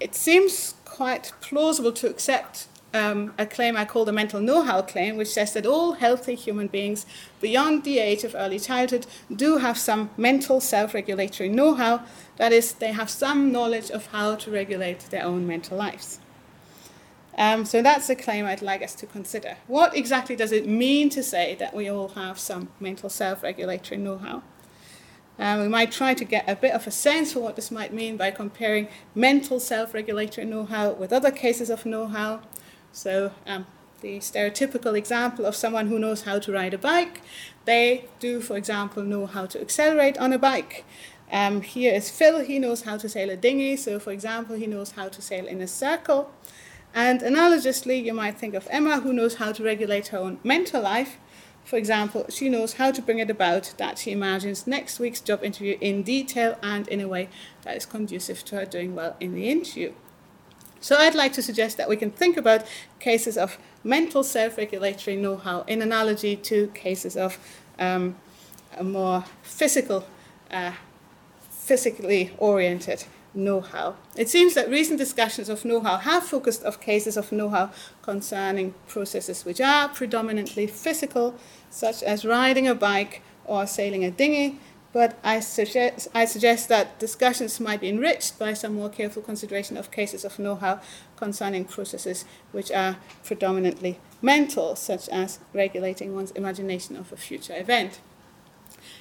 it 0.00 0.14
seems 0.14 0.74
quite 0.84 1.32
plausible 1.40 1.92
to 1.92 2.08
accept 2.08 2.68
um, 2.92 3.34
a 3.38 3.46
claim 3.46 3.76
I 3.76 3.84
call 3.84 4.04
the 4.04 4.12
mental 4.12 4.40
know 4.40 4.62
how 4.62 4.80
claim, 4.82 5.16
which 5.16 5.28
says 5.28 5.52
that 5.54 5.66
all 5.66 5.92
healthy 5.92 6.34
human 6.34 6.68
beings 6.68 7.04
beyond 7.40 7.82
the 7.82 7.98
age 7.98 8.22
of 8.22 8.34
early 8.34 8.60
childhood 8.60 9.06
do 9.34 9.58
have 9.58 9.76
some 9.76 10.10
mental 10.16 10.60
self 10.60 10.94
regulatory 10.94 11.48
know 11.48 11.74
how. 11.74 12.02
That 12.36 12.52
is, 12.52 12.72
they 12.72 12.92
have 12.92 13.10
some 13.10 13.52
knowledge 13.52 13.90
of 13.90 14.06
how 14.06 14.36
to 14.36 14.50
regulate 14.50 15.00
their 15.10 15.24
own 15.24 15.46
mental 15.46 15.76
lives. 15.76 16.20
Um, 17.36 17.64
so 17.64 17.82
that's 17.82 18.08
a 18.08 18.14
claim 18.14 18.46
I'd 18.46 18.62
like 18.62 18.82
us 18.82 18.94
to 18.96 19.06
consider. 19.06 19.56
What 19.66 19.96
exactly 19.96 20.36
does 20.36 20.52
it 20.52 20.68
mean 20.68 21.10
to 21.10 21.22
say 21.22 21.56
that 21.56 21.74
we 21.74 21.88
all 21.88 22.08
have 22.08 22.38
some 22.38 22.68
mental 22.78 23.08
self 23.08 23.42
regulatory 23.42 24.00
know 24.00 24.18
how? 24.18 24.42
Um, 25.36 25.62
we 25.62 25.68
might 25.68 25.90
try 25.90 26.14
to 26.14 26.24
get 26.24 26.48
a 26.48 26.54
bit 26.54 26.72
of 26.72 26.86
a 26.86 26.92
sense 26.92 27.32
for 27.32 27.40
what 27.40 27.56
this 27.56 27.72
might 27.72 27.92
mean 27.92 28.16
by 28.16 28.30
comparing 28.30 28.86
mental 29.14 29.58
self 29.58 29.92
regulatory 29.92 30.46
know 30.46 30.64
how 30.64 30.92
with 30.92 31.12
other 31.12 31.32
cases 31.32 31.70
of 31.70 31.84
know 31.84 32.06
how. 32.06 32.42
So, 32.92 33.32
um, 33.46 33.66
the 34.00 34.18
stereotypical 34.18 34.96
example 34.96 35.44
of 35.44 35.56
someone 35.56 35.88
who 35.88 35.98
knows 35.98 36.22
how 36.22 36.38
to 36.38 36.52
ride 36.52 36.74
a 36.74 36.78
bike, 36.78 37.22
they 37.64 38.04
do, 38.20 38.40
for 38.40 38.56
example, 38.56 39.02
know 39.02 39.26
how 39.26 39.46
to 39.46 39.60
accelerate 39.60 40.18
on 40.18 40.32
a 40.32 40.38
bike. 40.38 40.84
Um, 41.32 41.62
here 41.62 41.92
is 41.92 42.10
Phil, 42.10 42.44
he 42.44 42.58
knows 42.58 42.82
how 42.82 42.96
to 42.98 43.08
sail 43.08 43.30
a 43.30 43.36
dinghy, 43.36 43.76
so 43.76 43.98
for 43.98 44.12
example, 44.12 44.56
he 44.56 44.66
knows 44.66 44.92
how 44.92 45.08
to 45.08 45.22
sail 45.22 45.46
in 45.46 45.60
a 45.60 45.66
circle. 45.66 46.30
And 46.94 47.22
analogously, 47.22 48.04
you 48.04 48.14
might 48.14 48.38
think 48.38 48.54
of 48.54 48.68
Emma, 48.70 49.00
who 49.00 49.12
knows 49.12 49.34
how 49.34 49.50
to 49.50 49.64
regulate 49.64 50.08
her 50.08 50.18
own 50.18 50.38
mental 50.44 50.80
life. 50.80 51.18
For 51.64 51.76
example, 51.76 52.26
she 52.28 52.48
knows 52.48 52.74
how 52.74 52.92
to 52.92 53.02
bring 53.02 53.18
it 53.18 53.30
about 53.30 53.74
that 53.78 53.98
she 53.98 54.12
imagines 54.12 54.66
next 54.66 55.00
week's 55.00 55.20
job 55.20 55.42
interview 55.42 55.76
in 55.80 56.04
detail 56.04 56.56
and 56.62 56.86
in 56.86 57.00
a 57.00 57.08
way 57.08 57.28
that 57.62 57.76
is 57.76 57.84
conducive 57.84 58.44
to 58.44 58.56
her 58.56 58.64
doing 58.64 58.94
well 58.94 59.16
in 59.18 59.34
the 59.34 59.48
interview. 59.50 59.92
So 60.80 60.96
I'd 60.96 61.14
like 61.14 61.32
to 61.32 61.42
suggest 61.42 61.78
that 61.78 61.88
we 61.88 61.96
can 61.96 62.10
think 62.10 62.36
about 62.36 62.64
cases 63.00 63.36
of 63.36 63.58
mental 63.82 64.22
self-regulatory 64.22 65.16
know-how 65.16 65.62
in 65.62 65.82
analogy 65.82 66.36
to 66.36 66.68
cases 66.68 67.16
of 67.16 67.38
um, 67.78 68.16
a 68.76 68.84
more 68.84 69.24
physical, 69.42 70.06
uh, 70.50 70.72
physically 71.50 72.34
oriented 72.38 73.06
know-how. 73.34 73.96
It 74.16 74.28
seems 74.28 74.54
that 74.54 74.70
recent 74.70 74.98
discussions 74.98 75.48
of 75.48 75.64
know-how 75.64 75.98
have 75.98 76.24
focused 76.24 76.64
on 76.64 76.72
cases 76.74 77.16
of 77.16 77.32
know-how 77.32 77.70
concerning 78.02 78.74
processes 78.86 79.44
which 79.44 79.60
are 79.60 79.88
predominantly 79.88 80.66
physical, 80.66 81.34
such 81.70 82.02
as 82.02 82.24
riding 82.24 82.68
a 82.68 82.74
bike 82.74 83.22
or 83.44 83.66
sailing 83.66 84.04
a 84.04 84.10
dinghy, 84.10 84.58
but 84.94 85.18
I 85.24 85.40
suggest, 85.40 86.06
I 86.14 86.24
suggest 86.24 86.68
that 86.68 87.00
discussions 87.00 87.58
might 87.58 87.80
be 87.80 87.88
enriched 87.88 88.38
by 88.38 88.52
some 88.54 88.76
more 88.76 88.88
careful 88.88 89.22
consideration 89.22 89.76
of 89.76 89.90
cases 89.90 90.24
of 90.24 90.38
know-how 90.38 90.80
concerning 91.16 91.64
processes 91.64 92.24
which 92.52 92.70
are 92.70 92.98
predominantly 93.24 93.98
mental, 94.22 94.76
such 94.76 95.08
as 95.08 95.40
regulating 95.52 96.14
one's 96.14 96.30
imagination 96.30 96.96
of 96.96 97.12
a 97.12 97.16
future 97.16 97.56
event. 97.56 97.98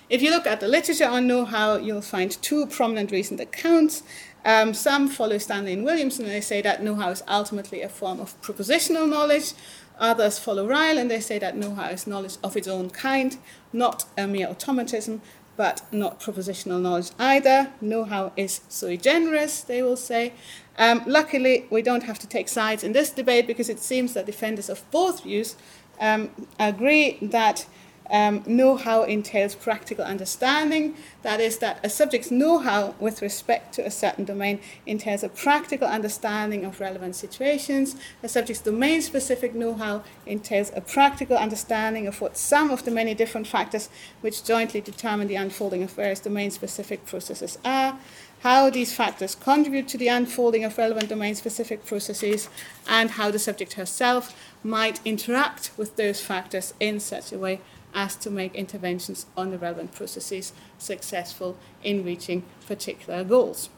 If 0.10 0.22
you 0.22 0.32
look 0.32 0.46
at 0.46 0.60
the 0.60 0.68
literature 0.68 1.08
on 1.08 1.28
know-how, 1.28 1.78
you'll 1.78 2.02
find 2.02 2.32
two 2.42 2.66
prominent 2.68 3.12
recent 3.12 3.40
accounts. 3.40 4.04
Um, 4.46 4.74
some 4.74 5.08
follow 5.08 5.38
Stanley 5.38 5.74
and 5.74 5.86
Williamson, 5.86 6.26
and 6.26 6.34
they 6.34 6.42
say 6.42 6.62
that 6.62 6.84
know-how 6.84 7.10
is 7.12 7.24
ultimately 7.28 7.82
a 7.82 7.90
form 7.90 8.20
of 8.20 8.40
propositional 8.42 9.10
knowledge. 9.10 9.54
Others 10.00 10.40
follow 10.40 10.68
Ryle, 10.68 10.98
and 10.98 11.10
they 11.10 11.22
say 11.22 11.40
that 11.40 11.56
know-how 11.56 11.90
is 11.90 12.06
knowledge 12.06 12.38
of 12.44 12.58
its 12.58 12.68
own 12.68 12.90
kind, 12.90 13.38
not 13.72 14.06
a 14.18 14.28
mere 14.28 14.48
automatism, 14.48 15.22
but 15.56 15.84
not 15.92 16.20
propositional 16.20 16.82
knowledge 16.82 17.12
either. 17.18 17.72
Know-how 17.80 18.34
is 18.36 18.62
sui 18.68 18.98
generis, 18.98 19.62
they 19.62 19.82
will 19.82 19.96
say. 19.96 20.34
Um, 20.78 21.04
luckily, 21.06 21.66
we 21.70 21.82
don't 21.82 22.04
have 22.04 22.20
to 22.20 22.28
take 22.28 22.50
sides 22.50 22.84
in 22.84 22.92
this 22.92 23.12
debate 23.12 23.48
because 23.48 23.70
it 23.70 23.80
seems 23.80 24.14
that 24.16 24.26
defenders 24.26 24.70
of 24.70 24.84
both 24.92 25.24
views 25.24 25.56
um, 26.00 26.32
agree 26.60 27.20
that 27.22 27.66
um, 28.10 28.44
know-how 28.46 29.04
entails 29.04 29.56
practical 29.56 30.04
understanding. 30.04 30.96
That 31.22 31.40
is, 31.40 31.58
that 31.60 31.80
a 31.84 31.90
subject's 31.90 32.32
know-how 32.32 32.96
with 33.00 33.22
respect 33.22 33.74
to 33.76 33.86
a 33.86 33.92
certain 33.92 34.26
domain 34.26 34.60
entails 34.86 35.24
a 35.24 35.30
practical 35.30 35.88
understanding 35.88 36.66
of 36.66 36.80
relevant 36.80 37.16
situations. 37.16 37.96
A 38.22 38.30
subject's 38.30 38.62
domain-specific 38.62 39.56
know-how 39.56 40.04
entails 40.26 40.72
a 40.76 40.82
practical 40.82 41.38
understanding 41.38 42.08
of 42.08 42.22
what 42.22 42.38
some 42.38 42.70
of 42.70 42.86
the 42.86 42.92
many 42.92 43.14
different 43.14 43.48
factors 43.48 43.90
which 44.22 44.44
jointly 44.44 44.82
determine 44.82 45.28
the 45.28 45.36
unfolding 45.36 45.84
of 45.84 45.92
various 45.92 46.20
domain-specific 46.20 47.06
processes 47.06 47.58
are 47.64 47.98
how 48.44 48.70
these 48.70 48.94
factors 48.94 49.36
contribute 49.36 49.88
to 49.88 49.98
the 49.98 50.10
unfolding 50.10 50.66
of 50.66 50.78
relevant 50.78 51.08
domain 51.08 51.34
specific 51.34 51.86
processes, 51.86 52.50
and 52.90 53.12
how 53.12 53.32
the 53.32 53.40
subject 53.40 53.74
herself 53.74 54.36
might 54.66 55.00
interact 55.06 55.72
with 55.78 55.96
those 55.96 56.20
factors 56.20 56.74
in 56.82 57.00
such 57.00 57.32
a 57.32 57.38
way 57.38 57.62
as 57.94 58.16
to 58.18 58.30
make 58.30 58.56
interventions 58.56 59.26
on 59.38 59.52
the 59.52 59.58
relevant 59.58 59.94
processes 59.94 60.54
successful 60.78 61.58
in 61.84 62.04
reaching 62.04 62.44
particular 62.68 63.24
goals. 63.24 63.70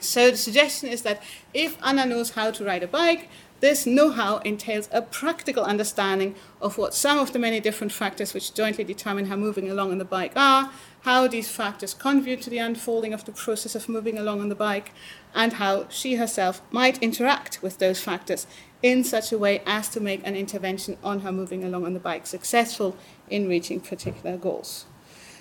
So 0.00 0.30
the 0.30 0.36
suggestion 0.36 0.88
is 0.88 1.02
that 1.02 1.22
if 1.54 1.78
Anna 1.82 2.04
knows 2.06 2.30
how 2.30 2.50
to 2.50 2.64
ride 2.64 2.82
a 2.82 2.88
bike, 2.88 3.28
this 3.60 3.86
know 3.86 4.10
how 4.10 4.38
entails 4.38 4.88
a 4.92 5.00
practical 5.00 5.64
understanding 5.64 6.34
of 6.60 6.76
what 6.76 6.92
some 6.92 7.18
of 7.18 7.32
the 7.32 7.38
many 7.38 7.58
different 7.58 7.90
factors 7.90 8.34
which 8.34 8.52
jointly 8.52 8.84
determine 8.84 9.26
how 9.26 9.36
moving 9.36 9.70
along 9.70 9.92
on 9.92 9.98
the 9.98 10.04
bike 10.04 10.36
are, 10.36 10.70
how 11.02 11.26
these 11.26 11.50
factors 11.50 11.94
contribute 11.94 12.42
to 12.42 12.50
the 12.50 12.58
unfolding 12.58 13.14
of 13.14 13.24
the 13.24 13.32
process 13.32 13.74
of 13.74 13.88
moving 13.88 14.18
along 14.18 14.40
on 14.40 14.50
the 14.50 14.54
bike, 14.54 14.92
and 15.34 15.54
how 15.54 15.86
she 15.88 16.16
herself 16.16 16.60
might 16.70 17.02
interact 17.02 17.62
with 17.62 17.78
those 17.78 18.00
factors 18.00 18.46
in 18.82 19.02
such 19.02 19.32
a 19.32 19.38
way 19.38 19.62
as 19.64 19.88
to 19.88 20.00
make 20.00 20.20
an 20.26 20.36
intervention 20.36 20.98
on 21.02 21.20
her 21.20 21.32
moving 21.32 21.64
along 21.64 21.86
on 21.86 21.94
the 21.94 22.00
bike 22.00 22.26
successful 22.26 22.94
in 23.30 23.48
reaching 23.48 23.80
particular 23.80 24.36
goals. 24.36 24.86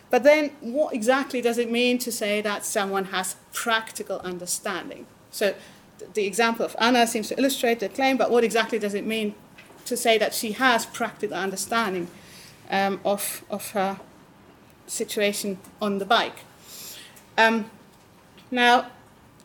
But 0.10 0.24
then, 0.24 0.52
what 0.62 0.94
exactly 0.94 1.42
does 1.42 1.58
it 1.58 1.72
mean 1.72 1.98
to 2.00 2.12
say 2.12 2.42
that 2.42 2.64
someone 2.66 3.06
has 3.06 3.36
practical 3.54 4.20
understanding? 4.20 5.08
So, 5.32 5.56
the 6.14 6.26
example 6.26 6.66
of 6.66 6.76
Anna 6.80 7.08
seems 7.08 7.30
to 7.30 7.38
illustrate 7.38 7.80
the 7.80 7.90
claim, 7.90 8.18
but 8.18 8.30
what 8.30 8.44
exactly 8.44 8.80
does 8.80 8.94
it 8.94 9.06
mean 9.06 9.36
to 9.86 9.98
say 9.98 10.18
that 10.18 10.34
she 10.34 10.54
has 10.54 10.86
practical 10.86 11.36
understanding 11.36 12.08
um, 12.70 13.00
of, 13.04 13.44
of 13.50 13.72
her 13.72 14.00
situation 14.88 15.58
on 15.82 15.98
the 15.98 16.06
bike? 16.06 16.40
Um, 17.38 17.70
now, 18.52 18.88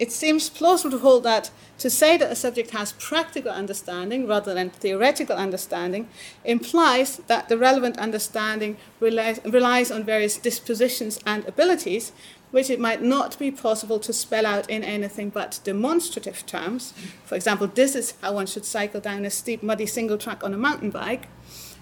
it 0.01 0.11
seems 0.11 0.49
plausible 0.49 0.91
to 0.93 1.03
hold 1.03 1.23
that 1.25 1.51
to 1.79 1.91
say 1.91 2.17
that 2.17 2.33
a 2.33 2.35
subject 2.35 2.71
has 2.71 2.93
practical 2.93 3.51
understanding 3.51 4.27
rather 4.27 4.55
than 4.55 4.71
theoretical 4.71 5.37
understanding 5.37 6.09
implies 6.43 7.19
that 7.27 7.51
the 7.51 7.59
relevant 7.59 7.99
understanding 7.99 8.79
relies, 8.99 9.41
relies 9.45 9.91
on 9.91 10.03
various 10.03 10.39
dispositions 10.39 11.21
and 11.27 11.47
abilities 11.47 12.13
which 12.51 12.71
it 12.71 12.81
might 12.81 13.03
not 13.03 13.39
be 13.39 13.51
possible 13.51 14.01
to 14.01 14.13
spell 14.13 14.47
out 14.47 14.69
in 14.69 14.83
anything 14.83 15.29
but 15.29 15.61
demonstrative 15.63 16.45
terms. 16.47 16.93
For 17.25 17.37
example, 17.37 17.69
this 17.69 17.95
is 17.95 18.15
how 18.23 18.33
one 18.33 18.47
should 18.47 18.65
cycle 18.65 19.01
down 19.01 19.25
a 19.25 19.31
steep, 19.31 19.63
muddy 19.63 19.87
single 19.87 20.19
track 20.19 20.43
on 20.43 20.53
a 20.53 20.59
mountain 20.59 20.91
bike. 20.91 21.29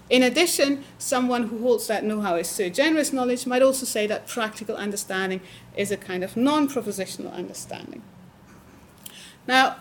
In 0.09 0.23
addition, 0.23 0.83
someone 0.97 1.49
who 1.49 1.59
holds 1.59 1.87
that 1.87 2.03
know 2.03 2.21
how 2.21 2.35
is 2.35 2.47
sui 2.47 2.69
generis 2.69 3.13
knowledge 3.13 3.45
might 3.45 3.61
also 3.61 3.85
say 3.85 4.07
that 4.07 4.27
practical 4.27 4.75
understanding 4.75 5.41
is 5.75 5.91
a 5.91 5.97
kind 5.97 6.23
of 6.23 6.35
non 6.35 6.67
propositional 6.67 7.31
understanding. 7.31 8.01
Now, 9.47 9.77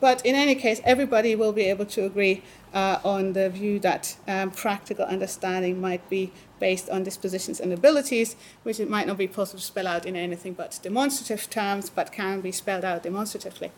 but 0.00 0.24
in 0.24 0.34
any 0.34 0.54
case, 0.54 0.80
everybody 0.84 1.36
will 1.36 1.52
be 1.52 1.62
able 1.62 1.86
to 1.86 2.04
agree 2.04 2.42
uh, 2.74 2.98
on 3.04 3.34
the 3.34 3.48
view 3.50 3.78
that 3.80 4.16
um, 4.26 4.50
practical 4.50 5.04
understanding 5.04 5.80
might 5.80 6.08
be 6.10 6.32
based 6.58 6.90
on 6.90 7.04
dispositions 7.04 7.60
and 7.60 7.72
abilities, 7.72 8.36
which 8.62 8.80
it 8.80 8.90
might 8.90 9.06
not 9.06 9.16
be 9.16 9.28
possible 9.28 9.60
to 9.60 9.64
spell 9.64 9.86
out 9.86 10.06
in 10.06 10.16
anything 10.16 10.54
but 10.54 10.78
demonstrative 10.82 11.48
terms, 11.50 11.88
but 11.90 12.10
can 12.10 12.40
be 12.40 12.50
spelled 12.50 12.84
out 12.84 13.02
demonstratively. 13.02 13.70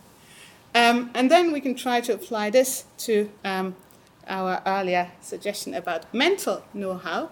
Um, 0.75 1.11
and 1.15 1.31
then 1.31 1.53
we 1.53 1.61
can 1.61 1.75
try 1.75 2.01
to 2.01 2.15
apply 2.15 2.51
this 2.51 2.85
to 2.99 3.31
um, 3.45 3.77
our 4.29 4.63
earlier 4.67 5.11
suggestion 5.21 5.75
about 5.75 6.13
mental 6.15 6.65
know 6.75 6.99
how. 6.99 7.31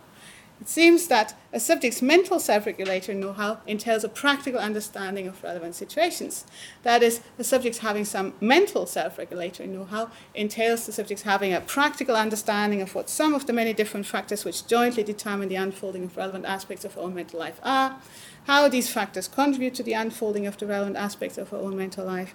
It 0.60 0.68
seems 0.68 1.06
that 1.08 1.34
a 1.52 1.60
subject's 1.60 2.00
mental 2.00 2.40
self-regulatory 2.40 3.16
know-how 3.18 3.60
entails 3.66 4.04
a 4.04 4.08
practical 4.08 4.58
understanding 4.58 5.28
of 5.28 5.42
relevant 5.42 5.74
situations. 5.74 6.46
That 6.82 7.02
is, 7.02 7.20
the 7.36 7.44
subject's 7.44 7.78
having 7.78 8.06
some 8.06 8.32
mental 8.40 8.86
self-regulatory 8.86 9.68
know-how 9.68 10.10
entails 10.34 10.86
the 10.86 10.92
subject's 10.92 11.24
having 11.24 11.52
a 11.52 11.60
practical 11.60 12.16
understanding 12.16 12.80
of 12.80 12.94
what 12.94 13.10
some 13.10 13.34
of 13.34 13.46
the 13.46 13.52
many 13.52 13.74
different 13.74 14.06
factors 14.06 14.46
which 14.46 14.66
jointly 14.66 15.02
determine 15.02 15.50
the 15.50 15.56
unfolding 15.56 16.04
of 16.04 16.16
relevant 16.16 16.46
aspects 16.46 16.86
of 16.86 16.96
own 16.96 17.14
mental 17.14 17.38
life 17.38 17.60
are, 17.62 18.00
how 18.46 18.68
these 18.68 18.88
factors 18.88 19.26
contribute 19.26 19.74
to 19.74 19.82
the 19.82 19.92
unfolding 19.92 20.46
of 20.46 20.56
the 20.56 20.66
relevant 20.66 20.96
aspects 20.96 21.36
of 21.36 21.48
her 21.48 21.56
own 21.56 21.76
mental 21.76 22.04
life, 22.04 22.34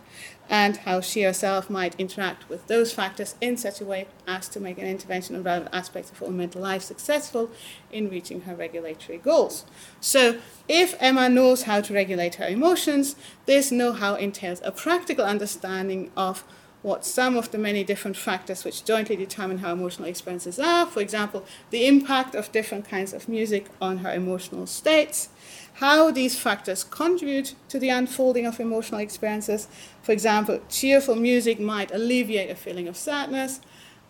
and 0.50 0.78
how 0.78 1.00
she 1.00 1.22
herself 1.24 1.70
might 1.70 1.98
interact 1.98 2.50
with 2.50 2.68
those 2.68 2.94
factors 2.94 3.36
in 3.40 3.56
such 3.56 3.80
a 3.80 3.86
way 3.86 4.06
as 4.28 4.50
to 4.50 4.60
make 4.60 4.78
an 4.78 4.86
intervention 4.86 5.36
on 5.36 5.44
relevant 5.44 5.74
aspects 5.74 6.12
of 6.12 6.18
her 6.20 6.26
own 6.26 6.38
mental 6.38 6.62
life 6.62 6.82
successful 6.82 7.50
in 7.92 8.10
reaching 8.10 8.42
her 8.42 8.54
regulatory 8.54 9.18
goals. 9.18 9.66
So, 10.02 10.40
if 10.68 10.96
Emma 11.00 11.30
knows 11.30 11.64
how 11.64 11.80
to 11.82 11.94
regulate 11.94 12.36
her 12.36 12.48
emotions, 12.48 13.16
this 13.46 13.72
know 13.72 13.94
how 13.94 14.16
entails 14.16 14.62
a 14.64 14.72
practical 14.72 15.26
understanding 15.26 16.12
of 16.18 16.44
what 16.82 17.06
some 17.06 17.38
of 17.38 17.52
the 17.52 17.58
many 17.58 17.84
different 17.84 18.18
factors 18.18 18.64
which 18.64 18.84
jointly 18.84 19.16
determine 19.16 19.60
how 19.60 19.72
emotional 19.72 20.08
experiences 20.08 20.60
are. 20.60 20.86
For 20.86 21.00
example, 21.00 21.46
the 21.70 21.86
impact 21.86 22.34
of 22.34 22.52
different 22.52 22.88
kinds 22.88 23.14
of 23.14 23.30
music 23.30 23.68
on 23.80 23.98
her 24.00 24.12
emotional 24.12 24.66
states, 24.66 25.30
how 25.82 26.12
these 26.12 26.38
factors 26.40 26.84
contribute 26.84 27.56
to 27.68 27.80
the 27.80 27.90
unfolding 27.90 28.46
of 28.46 28.60
emotional 28.60 29.02
experiences. 29.02 29.68
For 30.04 30.12
example, 30.12 30.60
cheerful 30.70 31.16
music 31.16 31.60
might 31.60 31.90
alleviate 31.90 32.52
a 32.52 32.56
feeling 32.56 32.88
of 32.88 32.96
sadness, 32.96 33.60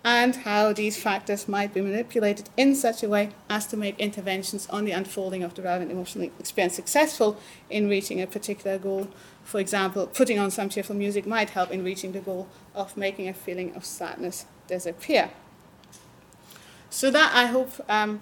and 0.03 0.35
how 0.35 0.73
these 0.73 1.01
factors 1.01 1.47
might 1.47 1.73
be 1.73 1.79
manipulated 1.79 2.49
in 2.57 2.75
such 2.75 3.03
a 3.03 3.07
way 3.07 3.29
as 3.49 3.67
to 3.67 3.77
make 3.77 3.97
interventions 3.99 4.67
on 4.67 4.83
the 4.83 4.91
unfolding 4.91 5.43
of 5.43 5.53
the 5.53 5.61
relevant 5.61 5.91
emotional 5.91 6.29
experience 6.39 6.75
successful 6.75 7.39
in 7.69 7.87
reaching 7.87 8.21
a 8.21 8.27
particular 8.27 8.77
goal. 8.77 9.07
For 9.45 9.61
example, 9.61 10.07
putting 10.07 10.37
on 10.37 10.51
some 10.51 10.67
cheerful 10.67 10.97
music 10.97 11.25
might 11.25 11.51
help 11.51 11.71
in 11.71 11.85
reaching 11.85 12.11
the 12.11 12.19
goal 12.19 12.49
of 12.75 12.97
making 12.97 13.29
a 13.29 13.33
feeling 13.33 13.73
of 13.75 13.85
sadness 13.85 14.45
disappear. 14.67 15.29
So, 16.89 17.09
that 17.11 17.31
I 17.33 17.45
hope 17.45 17.71
um, 17.87 18.21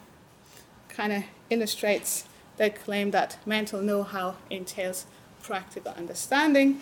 kind 0.90 1.12
of 1.12 1.24
illustrates 1.50 2.26
the 2.60 2.70
claim 2.70 3.12
that 3.12 3.38
mental 3.46 3.82
know 3.82 4.04
how 4.04 4.36
entails 4.50 5.06
practical 5.42 5.94
understanding. 5.94 6.82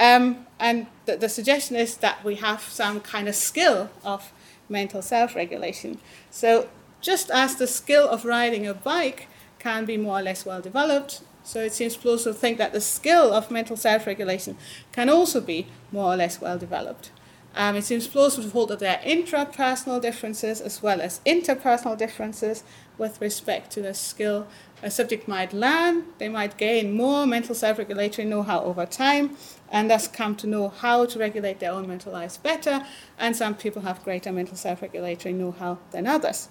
Um, 0.00 0.46
and 0.58 0.86
the 1.06 1.28
suggestion 1.28 1.76
is 1.76 1.98
that 1.98 2.24
we 2.24 2.36
have 2.36 2.62
some 2.62 3.00
kind 3.00 3.28
of 3.28 3.36
skill 3.36 3.90
of 4.02 4.32
mental 4.68 5.02
self 5.02 5.36
regulation. 5.36 5.98
So, 6.30 6.68
just 7.00 7.30
as 7.30 7.56
the 7.56 7.66
skill 7.66 8.08
of 8.08 8.24
riding 8.24 8.66
a 8.66 8.74
bike 8.74 9.28
can 9.58 9.84
be 9.84 9.96
more 9.96 10.18
or 10.18 10.22
less 10.22 10.44
well 10.44 10.60
developed, 10.60 11.20
so 11.44 11.60
it 11.60 11.74
seems 11.74 11.96
plausible 11.96 12.32
to 12.32 12.40
think 12.40 12.56
that 12.58 12.72
the 12.72 12.80
skill 12.80 13.32
of 13.32 13.50
mental 13.50 13.76
self 13.76 14.06
regulation 14.06 14.56
can 14.90 15.08
also 15.10 15.40
be 15.40 15.66
more 15.92 16.14
or 16.14 16.16
less 16.16 16.40
well 16.40 16.58
developed. 16.58 17.10
Um, 17.56 17.76
it 17.76 17.84
seems 17.84 18.08
plausible 18.08 18.44
to 18.44 18.50
hold 18.50 18.70
that 18.70 18.80
there 18.80 18.98
are 18.98 19.02
intrapersonal 19.04 20.00
differences 20.00 20.60
as 20.60 20.82
well 20.82 21.00
as 21.00 21.20
interpersonal 21.24 21.96
differences 21.96 22.64
with 22.98 23.20
respect 23.20 23.70
to 23.72 23.82
the 23.82 23.94
skill 23.94 24.46
a 24.82 24.90
subject 24.90 25.26
might 25.26 25.52
learn. 25.52 26.04
They 26.18 26.28
might 26.28 26.58
gain 26.58 26.92
more 26.92 27.26
mental 27.26 27.54
self 27.54 27.78
regulatory 27.78 28.26
know 28.28 28.42
how 28.42 28.60
over 28.62 28.84
time 28.84 29.36
and 29.70 29.90
thus 29.90 30.06
come 30.06 30.36
to 30.36 30.46
know 30.46 30.68
how 30.68 31.06
to 31.06 31.18
regulate 31.18 31.58
their 31.58 31.72
own 31.72 31.88
mental 31.88 32.12
lives 32.12 32.36
better. 32.36 32.84
And 33.18 33.34
some 33.34 33.54
people 33.54 33.82
have 33.82 34.04
greater 34.04 34.30
mental 34.30 34.56
self 34.56 34.82
regulatory 34.82 35.32
know 35.32 35.52
how 35.52 35.78
than 35.90 36.06
others. 36.06 36.48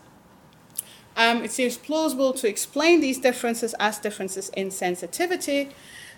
Um, 1.16 1.44
it 1.44 1.52
seems 1.52 1.78
plausible 1.78 2.34
to 2.34 2.48
explain 2.48 3.02
these 3.02 3.20
differences 3.20 3.76
as 3.80 4.00
differences 4.00 4.50
in 4.50 4.72
sensitivity. 4.72 5.70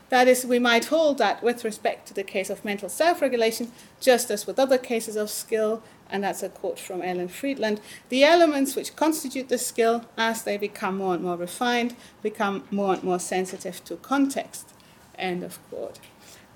That 0.09 0.27
is, 0.27 0.45
we 0.45 0.59
might 0.59 0.85
hold 0.85 1.17
that 1.17 1.41
with 1.41 1.63
respect 1.63 2.07
to 2.07 2.13
the 2.13 2.23
case 2.23 2.49
of 2.49 2.63
mental 2.63 2.89
self 2.89 3.21
regulation, 3.21 3.71
just 3.99 4.29
as 4.29 4.45
with 4.45 4.59
other 4.59 4.77
cases 4.77 5.15
of 5.15 5.29
skill, 5.29 5.81
and 6.09 6.23
that's 6.23 6.43
a 6.43 6.49
quote 6.49 6.79
from 6.79 7.01
Ellen 7.01 7.27
Fridland, 7.27 7.79
the 8.09 8.23
elements 8.23 8.75
which 8.75 8.95
constitute 8.95 9.49
the 9.49 9.57
skill, 9.57 10.05
as 10.17 10.43
they 10.43 10.57
become 10.57 10.97
more 10.97 11.15
and 11.15 11.23
more 11.23 11.37
refined, 11.37 11.95
become 12.21 12.63
more 12.69 12.93
and 12.93 13.03
more 13.03 13.19
sensitive 13.19 13.83
to 13.85 13.95
context. 13.97 14.73
End 15.17 15.43
of 15.43 15.57
quote. 15.69 15.99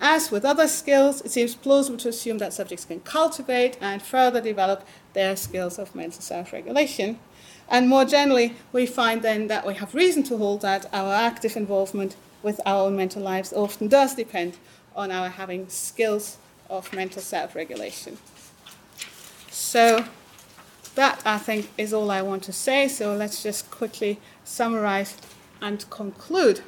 As 0.02 0.32
with 0.32 0.46
other 0.46 0.68
skills, 0.68 1.22
it 1.22 1.32
seems 1.32 1.56
plausible 1.56 1.98
to 1.98 2.10
assume 2.10 2.38
that 2.38 2.54
subjects 2.54 2.86
can 2.86 3.02
cultivate 3.02 3.78
and 3.82 4.02
further 4.02 4.40
develop 4.40 4.86
their 5.14 5.36
skills 5.36 5.78
of 5.78 5.96
mental 5.96 6.22
self 6.22 6.54
regulation. 6.54 7.20
And 7.68 7.90
more 7.90 8.06
generally, 8.06 8.56
we 8.72 8.86
find 8.86 9.22
then 9.22 9.48
that 9.48 9.66
we 9.66 9.76
have 9.76 9.94
reason 9.94 10.24
to 10.24 10.38
hold 10.38 10.62
that 10.62 10.86
our 10.94 11.14
active 11.14 11.58
involvement 11.58 12.16
with 12.44 12.60
our 12.66 12.88
own 12.88 12.96
mental 12.96 13.22
lives 13.22 13.54
often 13.54 13.88
does 13.88 14.16
depend 14.16 14.58
on 14.96 15.12
our 15.12 15.30
having 15.30 15.68
skills 15.70 16.38
of 16.70 16.92
mental 16.94 17.22
self 17.22 17.56
regulation. 17.56 18.18
So, 19.50 20.06
that 20.96 21.22
I 21.26 21.38
think 21.38 21.70
is 21.78 21.94
all 21.94 22.12
I 22.12 22.22
want 22.22 22.44
to 22.44 22.54
say. 22.54 22.88
So, 22.88 23.14
let's 23.14 23.44
just 23.44 23.70
quickly 23.72 24.20
summarize 24.44 25.16
and 25.62 25.90
conclude. 25.90 26.62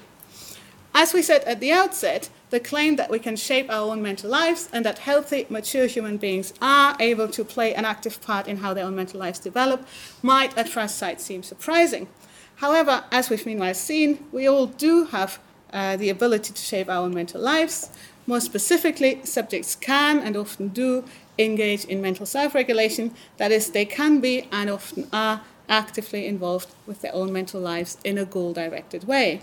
As 0.93 1.13
we 1.13 1.21
said 1.21 1.43
at 1.45 1.61
the 1.61 1.71
outset, 1.71 2.29
the 2.49 2.59
claim 2.59 2.97
that 2.97 3.09
we 3.09 3.17
can 3.17 3.37
shape 3.37 3.69
our 3.69 3.91
own 3.91 4.01
mental 4.01 4.29
lives 4.29 4.67
and 4.73 4.83
that 4.85 4.99
healthy, 4.99 5.45
mature 5.49 5.87
human 5.87 6.17
beings 6.17 6.53
are 6.61 6.97
able 6.99 7.29
to 7.29 7.45
play 7.45 7.73
an 7.73 7.85
active 7.85 8.21
part 8.21 8.45
in 8.45 8.57
how 8.57 8.73
their 8.73 8.85
own 8.85 8.95
mental 8.95 9.19
lives 9.19 9.39
develop 9.39 9.87
might 10.21 10.57
at 10.57 10.67
first 10.67 10.97
sight 10.97 11.21
seem 11.21 11.43
surprising. 11.43 12.09
However, 12.57 13.05
as 13.09 13.29
we've 13.29 13.45
meanwhile 13.45 13.73
seen, 13.73 14.25
we 14.33 14.47
all 14.47 14.67
do 14.67 15.05
have 15.05 15.39
uh, 15.73 15.97
the 15.97 16.09
ability 16.09 16.53
to 16.53 16.61
shape 16.61 16.89
our 16.89 17.09
mental 17.09 17.41
lives. 17.41 17.89
More 18.27 18.39
specifically, 18.39 19.21
subjects 19.23 19.75
can 19.75 20.19
and 20.19 20.35
often 20.37 20.69
do 20.69 21.03
engage 21.39 21.85
in 21.85 22.01
mental 22.01 22.25
self 22.25 22.53
regulation, 22.55 23.13
that 23.37 23.51
is, 23.51 23.71
they 23.71 23.85
can 23.85 24.19
be 24.19 24.47
and 24.51 24.69
often 24.69 25.07
are 25.11 25.41
actively 25.69 26.27
involved 26.27 26.69
with 26.85 27.01
their 27.01 27.15
own 27.15 27.31
mental 27.31 27.61
lives 27.61 27.97
in 28.03 28.17
a 28.17 28.25
goal 28.25 28.53
directed 28.53 29.05
way. 29.05 29.41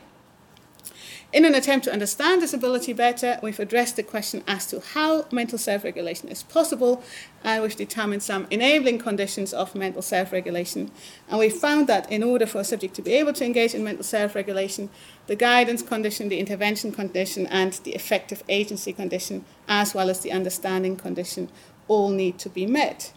In 1.30 1.44
an 1.44 1.54
attempt 1.54 1.84
to 1.84 1.92
understand 1.92 2.40
disability 2.40 2.94
better, 2.94 3.38
we've 3.42 3.60
addressed 3.60 3.96
the 3.96 4.02
question 4.02 4.42
as 4.46 4.64
to 4.68 4.80
how 4.80 5.26
mental 5.30 5.58
self 5.58 5.84
regulation 5.84 6.30
is 6.30 6.42
possible, 6.42 7.02
and 7.44 7.62
we've 7.62 7.76
determined 7.76 8.22
some 8.22 8.46
enabling 8.50 8.98
conditions 8.98 9.52
of 9.52 9.74
mental 9.74 10.00
self 10.00 10.32
regulation. 10.32 10.90
And 11.28 11.38
we 11.38 11.50
found 11.50 11.86
that 11.86 12.10
in 12.10 12.22
order 12.22 12.46
for 12.46 12.60
a 12.60 12.64
subject 12.64 12.94
to 12.94 13.02
be 13.02 13.12
able 13.12 13.34
to 13.34 13.44
engage 13.44 13.74
in 13.74 13.84
mental 13.84 14.04
self 14.04 14.34
regulation, 14.34 14.88
the 15.26 15.36
guidance 15.36 15.82
condition, 15.82 16.30
the 16.30 16.40
intervention 16.40 16.92
condition, 16.92 17.46
and 17.48 17.74
the 17.84 17.94
effective 17.94 18.42
agency 18.48 18.94
condition, 18.94 19.44
as 19.68 19.94
well 19.94 20.08
as 20.08 20.20
the 20.20 20.32
understanding 20.32 20.96
condition, 20.96 21.50
all 21.88 22.08
need 22.08 22.38
to 22.38 22.48
be 22.48 22.64
met. 22.64 23.12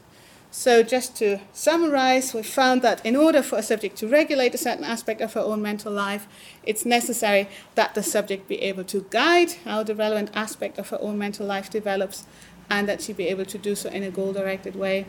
So, 0.54 0.84
just 0.84 1.16
to 1.16 1.39
summarize, 1.54 2.34
we 2.34 2.43
found 2.43 2.82
that 2.82 3.06
in 3.06 3.16
order 3.16 3.41
for 3.41 3.58
a 3.58 3.64
subject 3.64 3.95
to 3.99 4.08
regulate 4.08 4.54
a 4.54 4.58
certain 4.58 4.84
aspect 4.84 5.22
of 5.22 5.32
her 5.32 5.39
own 5.39 5.62
mental 5.62 5.93
life, 5.93 6.28
it's 6.64 6.86
necessary 6.86 7.47
that 7.76 7.95
the 7.95 8.04
subject 8.04 8.49
be 8.49 8.62
able 8.62 8.84
to 8.84 9.06
guide 9.10 9.54
how 9.64 9.84
the 9.84 9.95
relevant 9.95 10.30
aspect 10.34 10.78
of 10.78 10.89
her 10.89 10.99
own 10.99 11.18
mental 11.18 11.45
life 11.45 11.70
develops 11.70 12.26
and 12.70 12.88
that 12.89 13.02
she 13.02 13.14
be 13.14 13.28
able 13.28 13.45
to 13.45 13.58
do 13.58 13.76
so 13.76 13.89
in 13.91 14.04
a 14.04 14.12
goal 14.12 14.34
directed 14.34 14.76
way. 14.76 15.06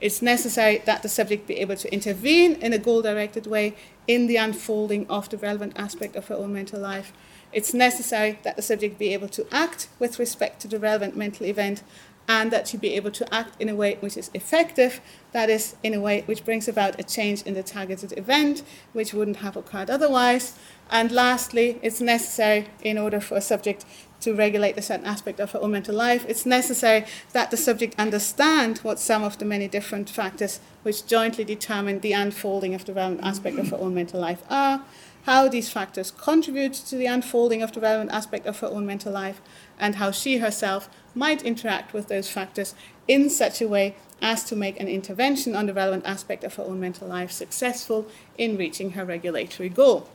It's 0.00 0.22
necessary 0.22 0.82
that 0.86 1.02
the 1.02 1.10
subject 1.10 1.46
be 1.46 1.58
able 1.58 1.76
to 1.76 1.92
intervene 1.92 2.54
in 2.54 2.72
a 2.72 2.78
goal 2.78 3.02
directed 3.02 3.46
way 3.46 3.76
in 4.06 4.26
the 4.26 4.36
unfolding 4.36 5.06
of 5.08 5.28
the 5.28 5.36
relevant 5.36 5.74
aspect 5.76 6.16
of 6.16 6.28
her 6.28 6.34
own 6.34 6.54
mental 6.54 6.80
life. 6.80 7.12
It's 7.52 7.72
necessary 7.72 8.38
that 8.42 8.56
the 8.56 8.62
subject 8.62 8.98
be 8.98 9.14
able 9.14 9.28
to 9.28 9.46
act 9.52 9.88
with 9.98 10.18
respect 10.18 10.60
to 10.60 10.68
the 10.68 10.78
relevant 10.78 11.16
mental 11.16 11.46
event 11.46 11.82
and 12.28 12.50
that 12.50 12.72
you 12.72 12.78
be 12.78 12.94
able 12.94 13.10
to 13.12 13.34
act 13.34 13.60
in 13.60 13.68
a 13.68 13.74
way 13.74 13.96
which 14.00 14.16
is 14.16 14.30
effective, 14.34 15.00
that 15.32 15.48
is, 15.48 15.76
in 15.82 15.94
a 15.94 16.00
way 16.00 16.22
which 16.26 16.44
brings 16.44 16.66
about 16.66 16.98
a 16.98 17.02
change 17.02 17.42
in 17.42 17.54
the 17.54 17.62
targeted 17.62 18.16
event, 18.18 18.62
which 18.92 19.14
wouldn't 19.14 19.38
have 19.38 19.56
occurred 19.56 19.90
otherwise. 19.90 20.58
And 20.90 21.10
lastly, 21.10 21.78
it's 21.82 22.00
necessary 22.00 22.68
in 22.82 22.98
order 22.98 23.20
for 23.20 23.36
a 23.36 23.40
subject 23.40 23.84
to 24.20 24.34
regulate 24.34 24.76
a 24.76 24.82
certain 24.82 25.06
aspect 25.06 25.40
of 25.40 25.52
her 25.52 25.60
own 25.60 25.72
mental 25.72 25.94
life, 25.94 26.24
it's 26.28 26.46
necessary 26.46 27.04
that 27.32 27.50
the 27.50 27.56
subject 27.56 27.94
understand 27.98 28.78
what 28.78 28.98
some 28.98 29.22
of 29.22 29.38
the 29.38 29.44
many 29.44 29.68
different 29.68 30.08
factors 30.08 30.60
which 30.82 31.06
jointly 31.06 31.44
determine 31.44 32.00
the 32.00 32.12
unfolding 32.12 32.74
of 32.74 32.84
the 32.84 32.94
relevant 32.94 33.20
aspect 33.22 33.58
of 33.58 33.68
her 33.68 33.76
own 33.76 33.94
mental 33.94 34.20
life 34.20 34.42
are, 34.48 34.82
how 35.24 35.48
these 35.48 35.68
factors 35.68 36.10
contribute 36.10 36.72
to 36.72 36.96
the 36.96 37.06
unfolding 37.06 37.62
of 37.62 37.72
the 37.72 37.80
relevant 37.80 38.10
aspect 38.10 38.46
of 38.46 38.58
her 38.60 38.68
own 38.68 38.86
mental 38.86 39.12
life, 39.12 39.40
and 39.78 39.96
how 39.96 40.10
she 40.10 40.38
herself 40.38 40.88
might 41.16 41.42
interact 41.42 41.92
with 41.92 42.08
those 42.08 42.30
factors 42.30 42.74
in 43.08 43.30
such 43.30 43.60
a 43.60 43.66
way 43.66 43.96
as 44.22 44.44
to 44.44 44.56
make 44.56 44.78
an 44.78 44.88
intervention 44.88 45.56
on 45.56 45.66
the 45.66 45.74
relevant 45.74 46.04
aspect 46.06 46.44
of 46.44 46.54
her 46.54 46.62
own 46.62 46.80
mental 46.80 47.08
life 47.08 47.30
successful 47.30 48.06
in 48.38 48.56
reaching 48.56 48.92
her 48.92 49.04
regulatory 49.04 49.68
goal. 49.68 50.08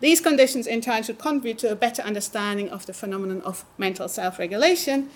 These 0.00 0.20
conditions, 0.20 0.66
in 0.66 0.80
turn, 0.80 1.02
should 1.02 1.18
contribute 1.18 1.58
to 1.58 1.70
a 1.70 1.74
better 1.74 2.02
understanding 2.02 2.68
of 2.68 2.86
the 2.86 2.92
phenomenon 2.92 3.42
of 3.42 3.64
mental 3.76 4.08
self 4.08 4.38
regulation. 4.38 5.10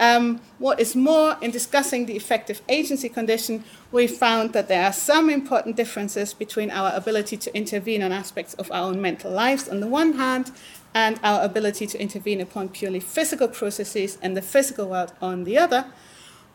Um, 0.00 0.40
what 0.58 0.80
is 0.80 0.96
more, 0.96 1.36
in 1.42 1.50
discussing 1.50 2.06
the 2.06 2.16
effective 2.16 2.62
agency 2.70 3.10
condition, 3.10 3.64
we 3.92 4.06
found 4.06 4.54
that 4.54 4.66
there 4.66 4.82
are 4.82 4.94
some 4.94 5.28
important 5.28 5.76
differences 5.76 6.32
between 6.32 6.70
our 6.70 6.90
ability 6.94 7.36
to 7.36 7.54
intervene 7.54 8.02
on 8.02 8.10
aspects 8.10 8.54
of 8.54 8.72
our 8.72 8.88
own 8.88 9.02
mental 9.02 9.30
lives 9.30 9.68
on 9.68 9.80
the 9.80 9.86
one 9.86 10.14
hand 10.14 10.52
and 10.94 11.20
our 11.22 11.42
ability 11.42 11.86
to 11.86 12.00
intervene 12.00 12.40
upon 12.40 12.68
purely 12.68 13.00
physical 13.00 13.48
processes 13.48 14.18
in 14.22 14.34
the 14.34 14.42
physical 14.42 14.88
world 14.88 15.12
on 15.20 15.44
the 15.44 15.56
other. 15.56 15.86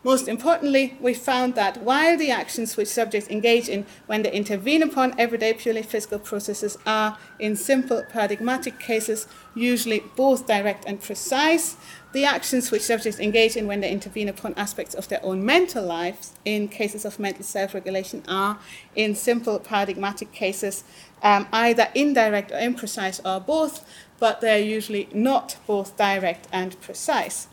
Most 0.06 0.28
importantly, 0.28 0.96
we 1.02 1.16
found 1.16 1.56
that 1.56 1.82
while 1.82 2.16
the 2.16 2.30
actions 2.30 2.78
which 2.78 2.90
subjects 2.90 3.28
engage 3.28 3.68
in 3.68 3.88
when 4.06 4.22
they 4.22 4.32
intervene 4.32 4.84
upon 4.84 5.20
everyday 5.20 5.52
purely 5.52 5.82
physical 5.82 6.20
processes 6.20 6.78
are, 6.86 7.18
in 7.40 7.56
simple 7.56 8.04
paradigmatic 8.08 8.80
cases, 8.80 9.28
usually 9.56 10.04
both 10.16 10.46
direct 10.46 10.86
and 10.86 11.02
precise, 11.02 11.76
the 12.14 12.24
actions 12.24 12.70
which 12.70 12.84
subjects 12.84 13.20
engage 13.20 13.58
in 13.58 13.66
when 13.66 13.82
they 13.82 13.90
intervene 13.90 14.30
upon 14.30 14.54
aspects 14.54 14.94
of 14.94 15.08
their 15.08 15.26
own 15.26 15.44
mental 15.44 15.84
lives 15.84 16.34
in 16.46 16.68
cases 16.68 17.04
of 17.04 17.18
mental 17.18 17.44
self 17.44 17.74
regulation 17.74 18.22
are, 18.28 18.60
in 18.96 19.16
simple 19.16 19.58
paradigmatic 19.58 20.32
cases, 20.32 20.84
um, 21.24 21.48
either 21.52 21.90
indirect 21.96 22.52
or 22.52 22.60
imprecise 22.60 23.20
or 23.26 23.40
both, 23.40 23.84
but 24.26 24.42
they're 24.42 24.58
usually 24.58 25.08
not 25.14 25.56
both 25.68 25.96
direct 25.98 26.48
and 26.52 26.82
precise. 26.82 27.48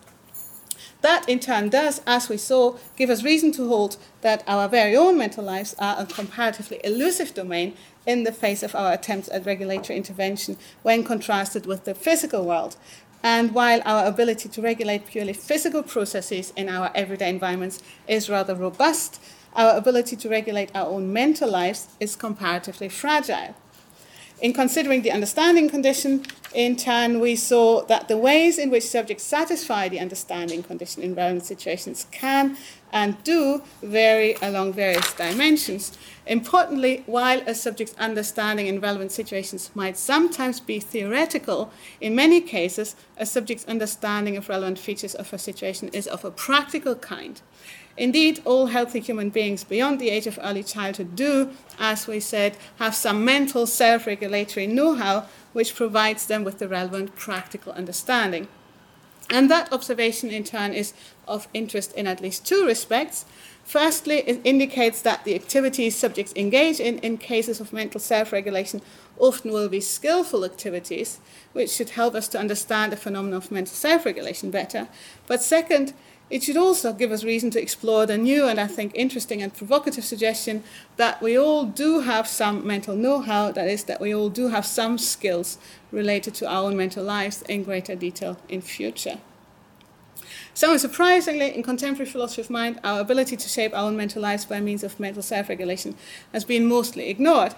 That 1.02 1.28
in 1.28 1.38
turn 1.38 1.68
does, 1.68 2.00
as 2.06 2.30
we 2.30 2.38
saw, 2.38 2.78
give 2.96 3.10
us 3.10 3.22
reason 3.22 3.52
to 3.52 3.68
hold 3.68 3.98
that 4.22 4.42
our 4.46 4.70
very 4.70 4.96
own 4.96 5.18
mental 5.18 5.44
lives 5.44 5.74
are 5.78 5.96
a 5.98 6.06
comparatively 6.06 6.80
elusive 6.82 7.34
domain 7.34 7.76
in 8.06 8.24
the 8.24 8.32
face 8.32 8.62
of 8.62 8.74
our 8.74 8.90
attempts 8.94 9.28
at 9.28 9.44
regulatory 9.44 9.98
intervention 9.98 10.56
when 10.80 11.04
contrasted 11.04 11.66
with 11.66 11.84
the 11.84 11.94
physical 11.94 12.46
world. 12.46 12.76
And 13.22 13.52
while 13.52 13.82
our 13.84 14.06
ability 14.06 14.48
to 14.48 14.62
regulate 14.62 15.04
purely 15.04 15.34
physical 15.34 15.82
processes 15.82 16.54
in 16.56 16.70
our 16.70 16.90
everyday 16.94 17.28
environments 17.28 17.82
is 18.08 18.30
rather 18.30 18.54
robust, 18.54 19.20
our 19.54 19.76
ability 19.76 20.16
to 20.16 20.28
regulate 20.30 20.74
our 20.74 20.86
own 20.86 21.12
mental 21.12 21.50
lives 21.50 21.88
is 22.00 22.16
comparatively 22.16 22.88
fragile. 22.88 23.54
In 24.42 24.52
considering 24.52 25.02
the 25.02 25.12
understanding 25.12 25.70
condition, 25.70 26.24
in 26.52 26.74
turn, 26.74 27.20
we 27.20 27.36
saw 27.36 27.84
that 27.84 28.08
the 28.08 28.18
ways 28.18 28.58
in 28.58 28.70
which 28.70 28.82
subjects 28.82 29.22
satisfy 29.22 29.88
the 29.88 30.00
understanding 30.00 30.64
condition 30.64 31.00
in 31.00 31.14
relevant 31.14 31.44
situations 31.44 32.08
can 32.10 32.56
and 32.92 33.22
do 33.22 33.62
vary 33.84 34.34
along 34.42 34.72
various 34.72 35.14
dimensions. 35.14 35.96
Importantly, 36.26 37.04
while 37.06 37.40
a 37.46 37.54
subject's 37.54 37.94
understanding 37.98 38.66
in 38.66 38.80
relevant 38.80 39.12
situations 39.12 39.70
might 39.76 39.96
sometimes 39.96 40.58
be 40.58 40.80
theoretical, 40.80 41.70
in 42.00 42.16
many 42.16 42.40
cases, 42.40 42.96
a 43.16 43.24
subject's 43.24 43.64
understanding 43.66 44.36
of 44.36 44.48
relevant 44.48 44.80
features 44.80 45.14
of 45.14 45.32
a 45.32 45.38
situation 45.38 45.88
is 45.92 46.08
of 46.08 46.24
a 46.24 46.32
practical 46.32 46.96
kind. 46.96 47.40
Indeed, 47.96 48.40
all 48.44 48.66
healthy 48.66 49.00
human 49.00 49.30
beings 49.30 49.64
beyond 49.64 49.98
the 49.98 50.10
age 50.10 50.26
of 50.26 50.38
early 50.42 50.62
childhood 50.62 51.14
do, 51.14 51.50
as 51.78 52.06
we 52.06 52.20
said, 52.20 52.56
have 52.78 52.94
some 52.94 53.24
mental 53.24 53.66
self 53.66 54.06
regulatory 54.06 54.66
know 54.66 54.94
how 54.94 55.26
which 55.52 55.74
provides 55.74 56.26
them 56.26 56.44
with 56.44 56.58
the 56.58 56.68
relevant 56.68 57.14
practical 57.16 57.72
understanding. 57.72 58.48
And 59.30 59.50
that 59.50 59.72
observation, 59.72 60.30
in 60.30 60.44
turn, 60.44 60.72
is 60.72 60.92
of 61.28 61.48
interest 61.54 61.94
in 61.94 62.06
at 62.06 62.20
least 62.20 62.46
two 62.46 62.66
respects. 62.66 63.24
Firstly, 63.64 64.18
it 64.26 64.40
indicates 64.44 65.00
that 65.02 65.24
the 65.24 65.34
activities 65.34 65.96
subjects 65.96 66.32
engage 66.34 66.80
in 66.80 66.98
in 66.98 67.16
cases 67.16 67.60
of 67.60 67.72
mental 67.72 68.00
self 68.00 68.32
regulation 68.32 68.82
often 69.18 69.52
will 69.52 69.68
be 69.68 69.80
skillful 69.80 70.44
activities, 70.44 71.20
which 71.52 71.70
should 71.70 71.90
help 71.90 72.14
us 72.14 72.28
to 72.28 72.38
understand 72.38 72.92
the 72.92 72.96
phenomenon 72.96 73.38
of 73.38 73.52
mental 73.52 73.74
self 73.74 74.04
regulation 74.04 74.50
better. 74.50 74.88
But 75.26 75.42
second, 75.42 75.94
it 76.32 76.42
should 76.42 76.56
also 76.56 76.94
give 76.94 77.12
us 77.12 77.24
reason 77.24 77.50
to 77.50 77.60
explore 77.60 78.06
the 78.06 78.16
new 78.16 78.46
and 78.48 78.58
I 78.58 78.66
think 78.66 78.92
interesting 78.94 79.42
and 79.42 79.52
provocative 79.52 80.02
suggestion 80.02 80.64
that 80.96 81.20
we 81.20 81.38
all 81.38 81.66
do 81.66 82.00
have 82.00 82.26
some 82.26 82.66
mental 82.66 82.96
know 82.96 83.20
how, 83.20 83.52
that 83.52 83.68
is, 83.68 83.84
that 83.84 84.00
we 84.00 84.14
all 84.14 84.30
do 84.30 84.48
have 84.48 84.64
some 84.64 84.96
skills 84.96 85.58
related 85.90 86.32
to 86.36 86.48
our 86.48 86.64
own 86.64 86.76
mental 86.78 87.04
lives 87.04 87.42
in 87.42 87.64
greater 87.64 87.94
detail 87.94 88.38
in 88.48 88.62
future. 88.62 89.18
So, 90.54 90.74
unsurprisingly, 90.74 91.54
in 91.54 91.62
contemporary 91.62 92.10
philosophy 92.10 92.42
of 92.42 92.50
mind, 92.50 92.80
our 92.82 93.00
ability 93.00 93.36
to 93.36 93.48
shape 93.48 93.74
our 93.74 93.84
own 93.84 93.96
mental 93.96 94.22
lives 94.22 94.46
by 94.46 94.60
means 94.60 94.82
of 94.82 94.98
mental 94.98 95.22
self 95.22 95.50
regulation 95.50 95.96
has 96.32 96.44
been 96.44 96.66
mostly 96.66 97.10
ignored. 97.10 97.54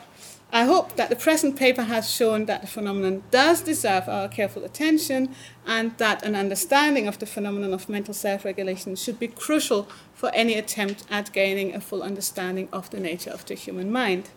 I 0.54 0.66
hope 0.66 0.94
that 0.94 1.10
the 1.10 1.16
present 1.16 1.56
paper 1.56 1.82
has 1.82 2.08
shown 2.08 2.44
that 2.44 2.60
the 2.60 2.68
phenomenon 2.68 3.24
does 3.32 3.60
deserve 3.60 4.08
our 4.08 4.28
careful 4.28 4.62
attention 4.62 5.34
and 5.66 5.98
that 5.98 6.22
an 6.22 6.36
understanding 6.36 7.08
of 7.08 7.18
the 7.18 7.26
phenomenon 7.26 7.74
of 7.74 7.88
mental 7.88 8.14
self 8.14 8.44
regulation 8.44 8.94
should 8.94 9.18
be 9.18 9.26
crucial 9.26 9.88
for 10.14 10.30
any 10.32 10.54
attempt 10.54 11.02
at 11.10 11.32
gaining 11.32 11.74
a 11.74 11.80
full 11.80 12.04
understanding 12.04 12.68
of 12.72 12.88
the 12.90 13.00
nature 13.00 13.32
of 13.32 13.44
the 13.46 13.54
human 13.54 13.90
mind. 13.90 14.30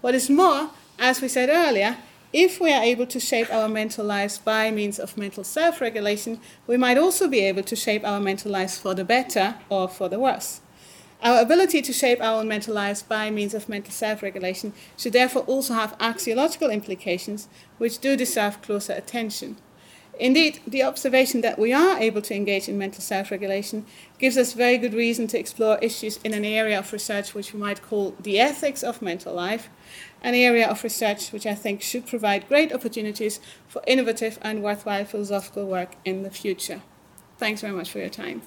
What 0.00 0.16
is 0.16 0.28
more, 0.28 0.70
as 0.98 1.20
we 1.20 1.28
said 1.28 1.48
earlier, 1.48 1.98
if 2.32 2.60
we 2.60 2.72
are 2.72 2.82
able 2.82 3.06
to 3.06 3.20
shape 3.20 3.54
our 3.54 3.68
mental 3.68 4.04
lives 4.04 4.36
by 4.36 4.72
means 4.72 4.98
of 4.98 5.16
mental 5.16 5.44
self 5.44 5.80
regulation, 5.80 6.40
we 6.66 6.76
might 6.76 6.98
also 6.98 7.28
be 7.28 7.38
able 7.38 7.62
to 7.62 7.76
shape 7.76 8.04
our 8.04 8.18
mental 8.18 8.50
lives 8.50 8.78
for 8.78 8.94
the 8.94 9.04
better 9.04 9.54
or 9.68 9.88
for 9.88 10.08
the 10.08 10.18
worse. 10.18 10.60
Our 11.22 11.42
ability 11.42 11.82
to 11.82 11.92
shape 11.92 12.22
our 12.22 12.40
own 12.40 12.48
mental 12.48 12.74
lives 12.74 13.02
by 13.02 13.30
means 13.30 13.52
of 13.52 13.68
mental 13.68 13.92
self 13.92 14.22
regulation 14.22 14.72
should 14.96 15.12
therefore 15.12 15.42
also 15.42 15.74
have 15.74 15.98
axiological 15.98 16.72
implications 16.72 17.48
which 17.76 17.98
do 17.98 18.16
deserve 18.16 18.62
closer 18.62 18.94
attention. 18.94 19.56
Indeed, 20.18 20.60
the 20.66 20.82
observation 20.82 21.40
that 21.40 21.58
we 21.58 21.72
are 21.72 21.98
able 21.98 22.20
to 22.22 22.34
engage 22.34 22.68
in 22.68 22.76
mental 22.76 23.02
self 23.02 23.30
regulation 23.30 23.86
gives 24.18 24.36
us 24.38 24.54
very 24.54 24.78
good 24.78 24.94
reason 24.94 25.26
to 25.28 25.38
explore 25.38 25.78
issues 25.78 26.18
in 26.24 26.34
an 26.34 26.44
area 26.44 26.78
of 26.78 26.92
research 26.92 27.34
which 27.34 27.52
we 27.52 27.60
might 27.60 27.82
call 27.82 28.14
the 28.20 28.38
ethics 28.38 28.82
of 28.82 29.02
mental 29.02 29.34
life, 29.34 29.68
an 30.22 30.34
area 30.34 30.68
of 30.68 30.84
research 30.84 31.32
which 31.32 31.46
I 31.46 31.54
think 31.54 31.82
should 31.82 32.06
provide 32.06 32.48
great 32.48 32.72
opportunities 32.72 33.40
for 33.68 33.82
innovative 33.86 34.38
and 34.42 34.62
worthwhile 34.62 35.04
philosophical 35.04 35.66
work 35.66 35.96
in 36.04 36.22
the 36.22 36.30
future. 36.30 36.82
Thanks 37.38 37.60
very 37.60 37.74
much 37.74 37.90
for 37.90 37.98
your 37.98 38.10
time. 38.10 38.42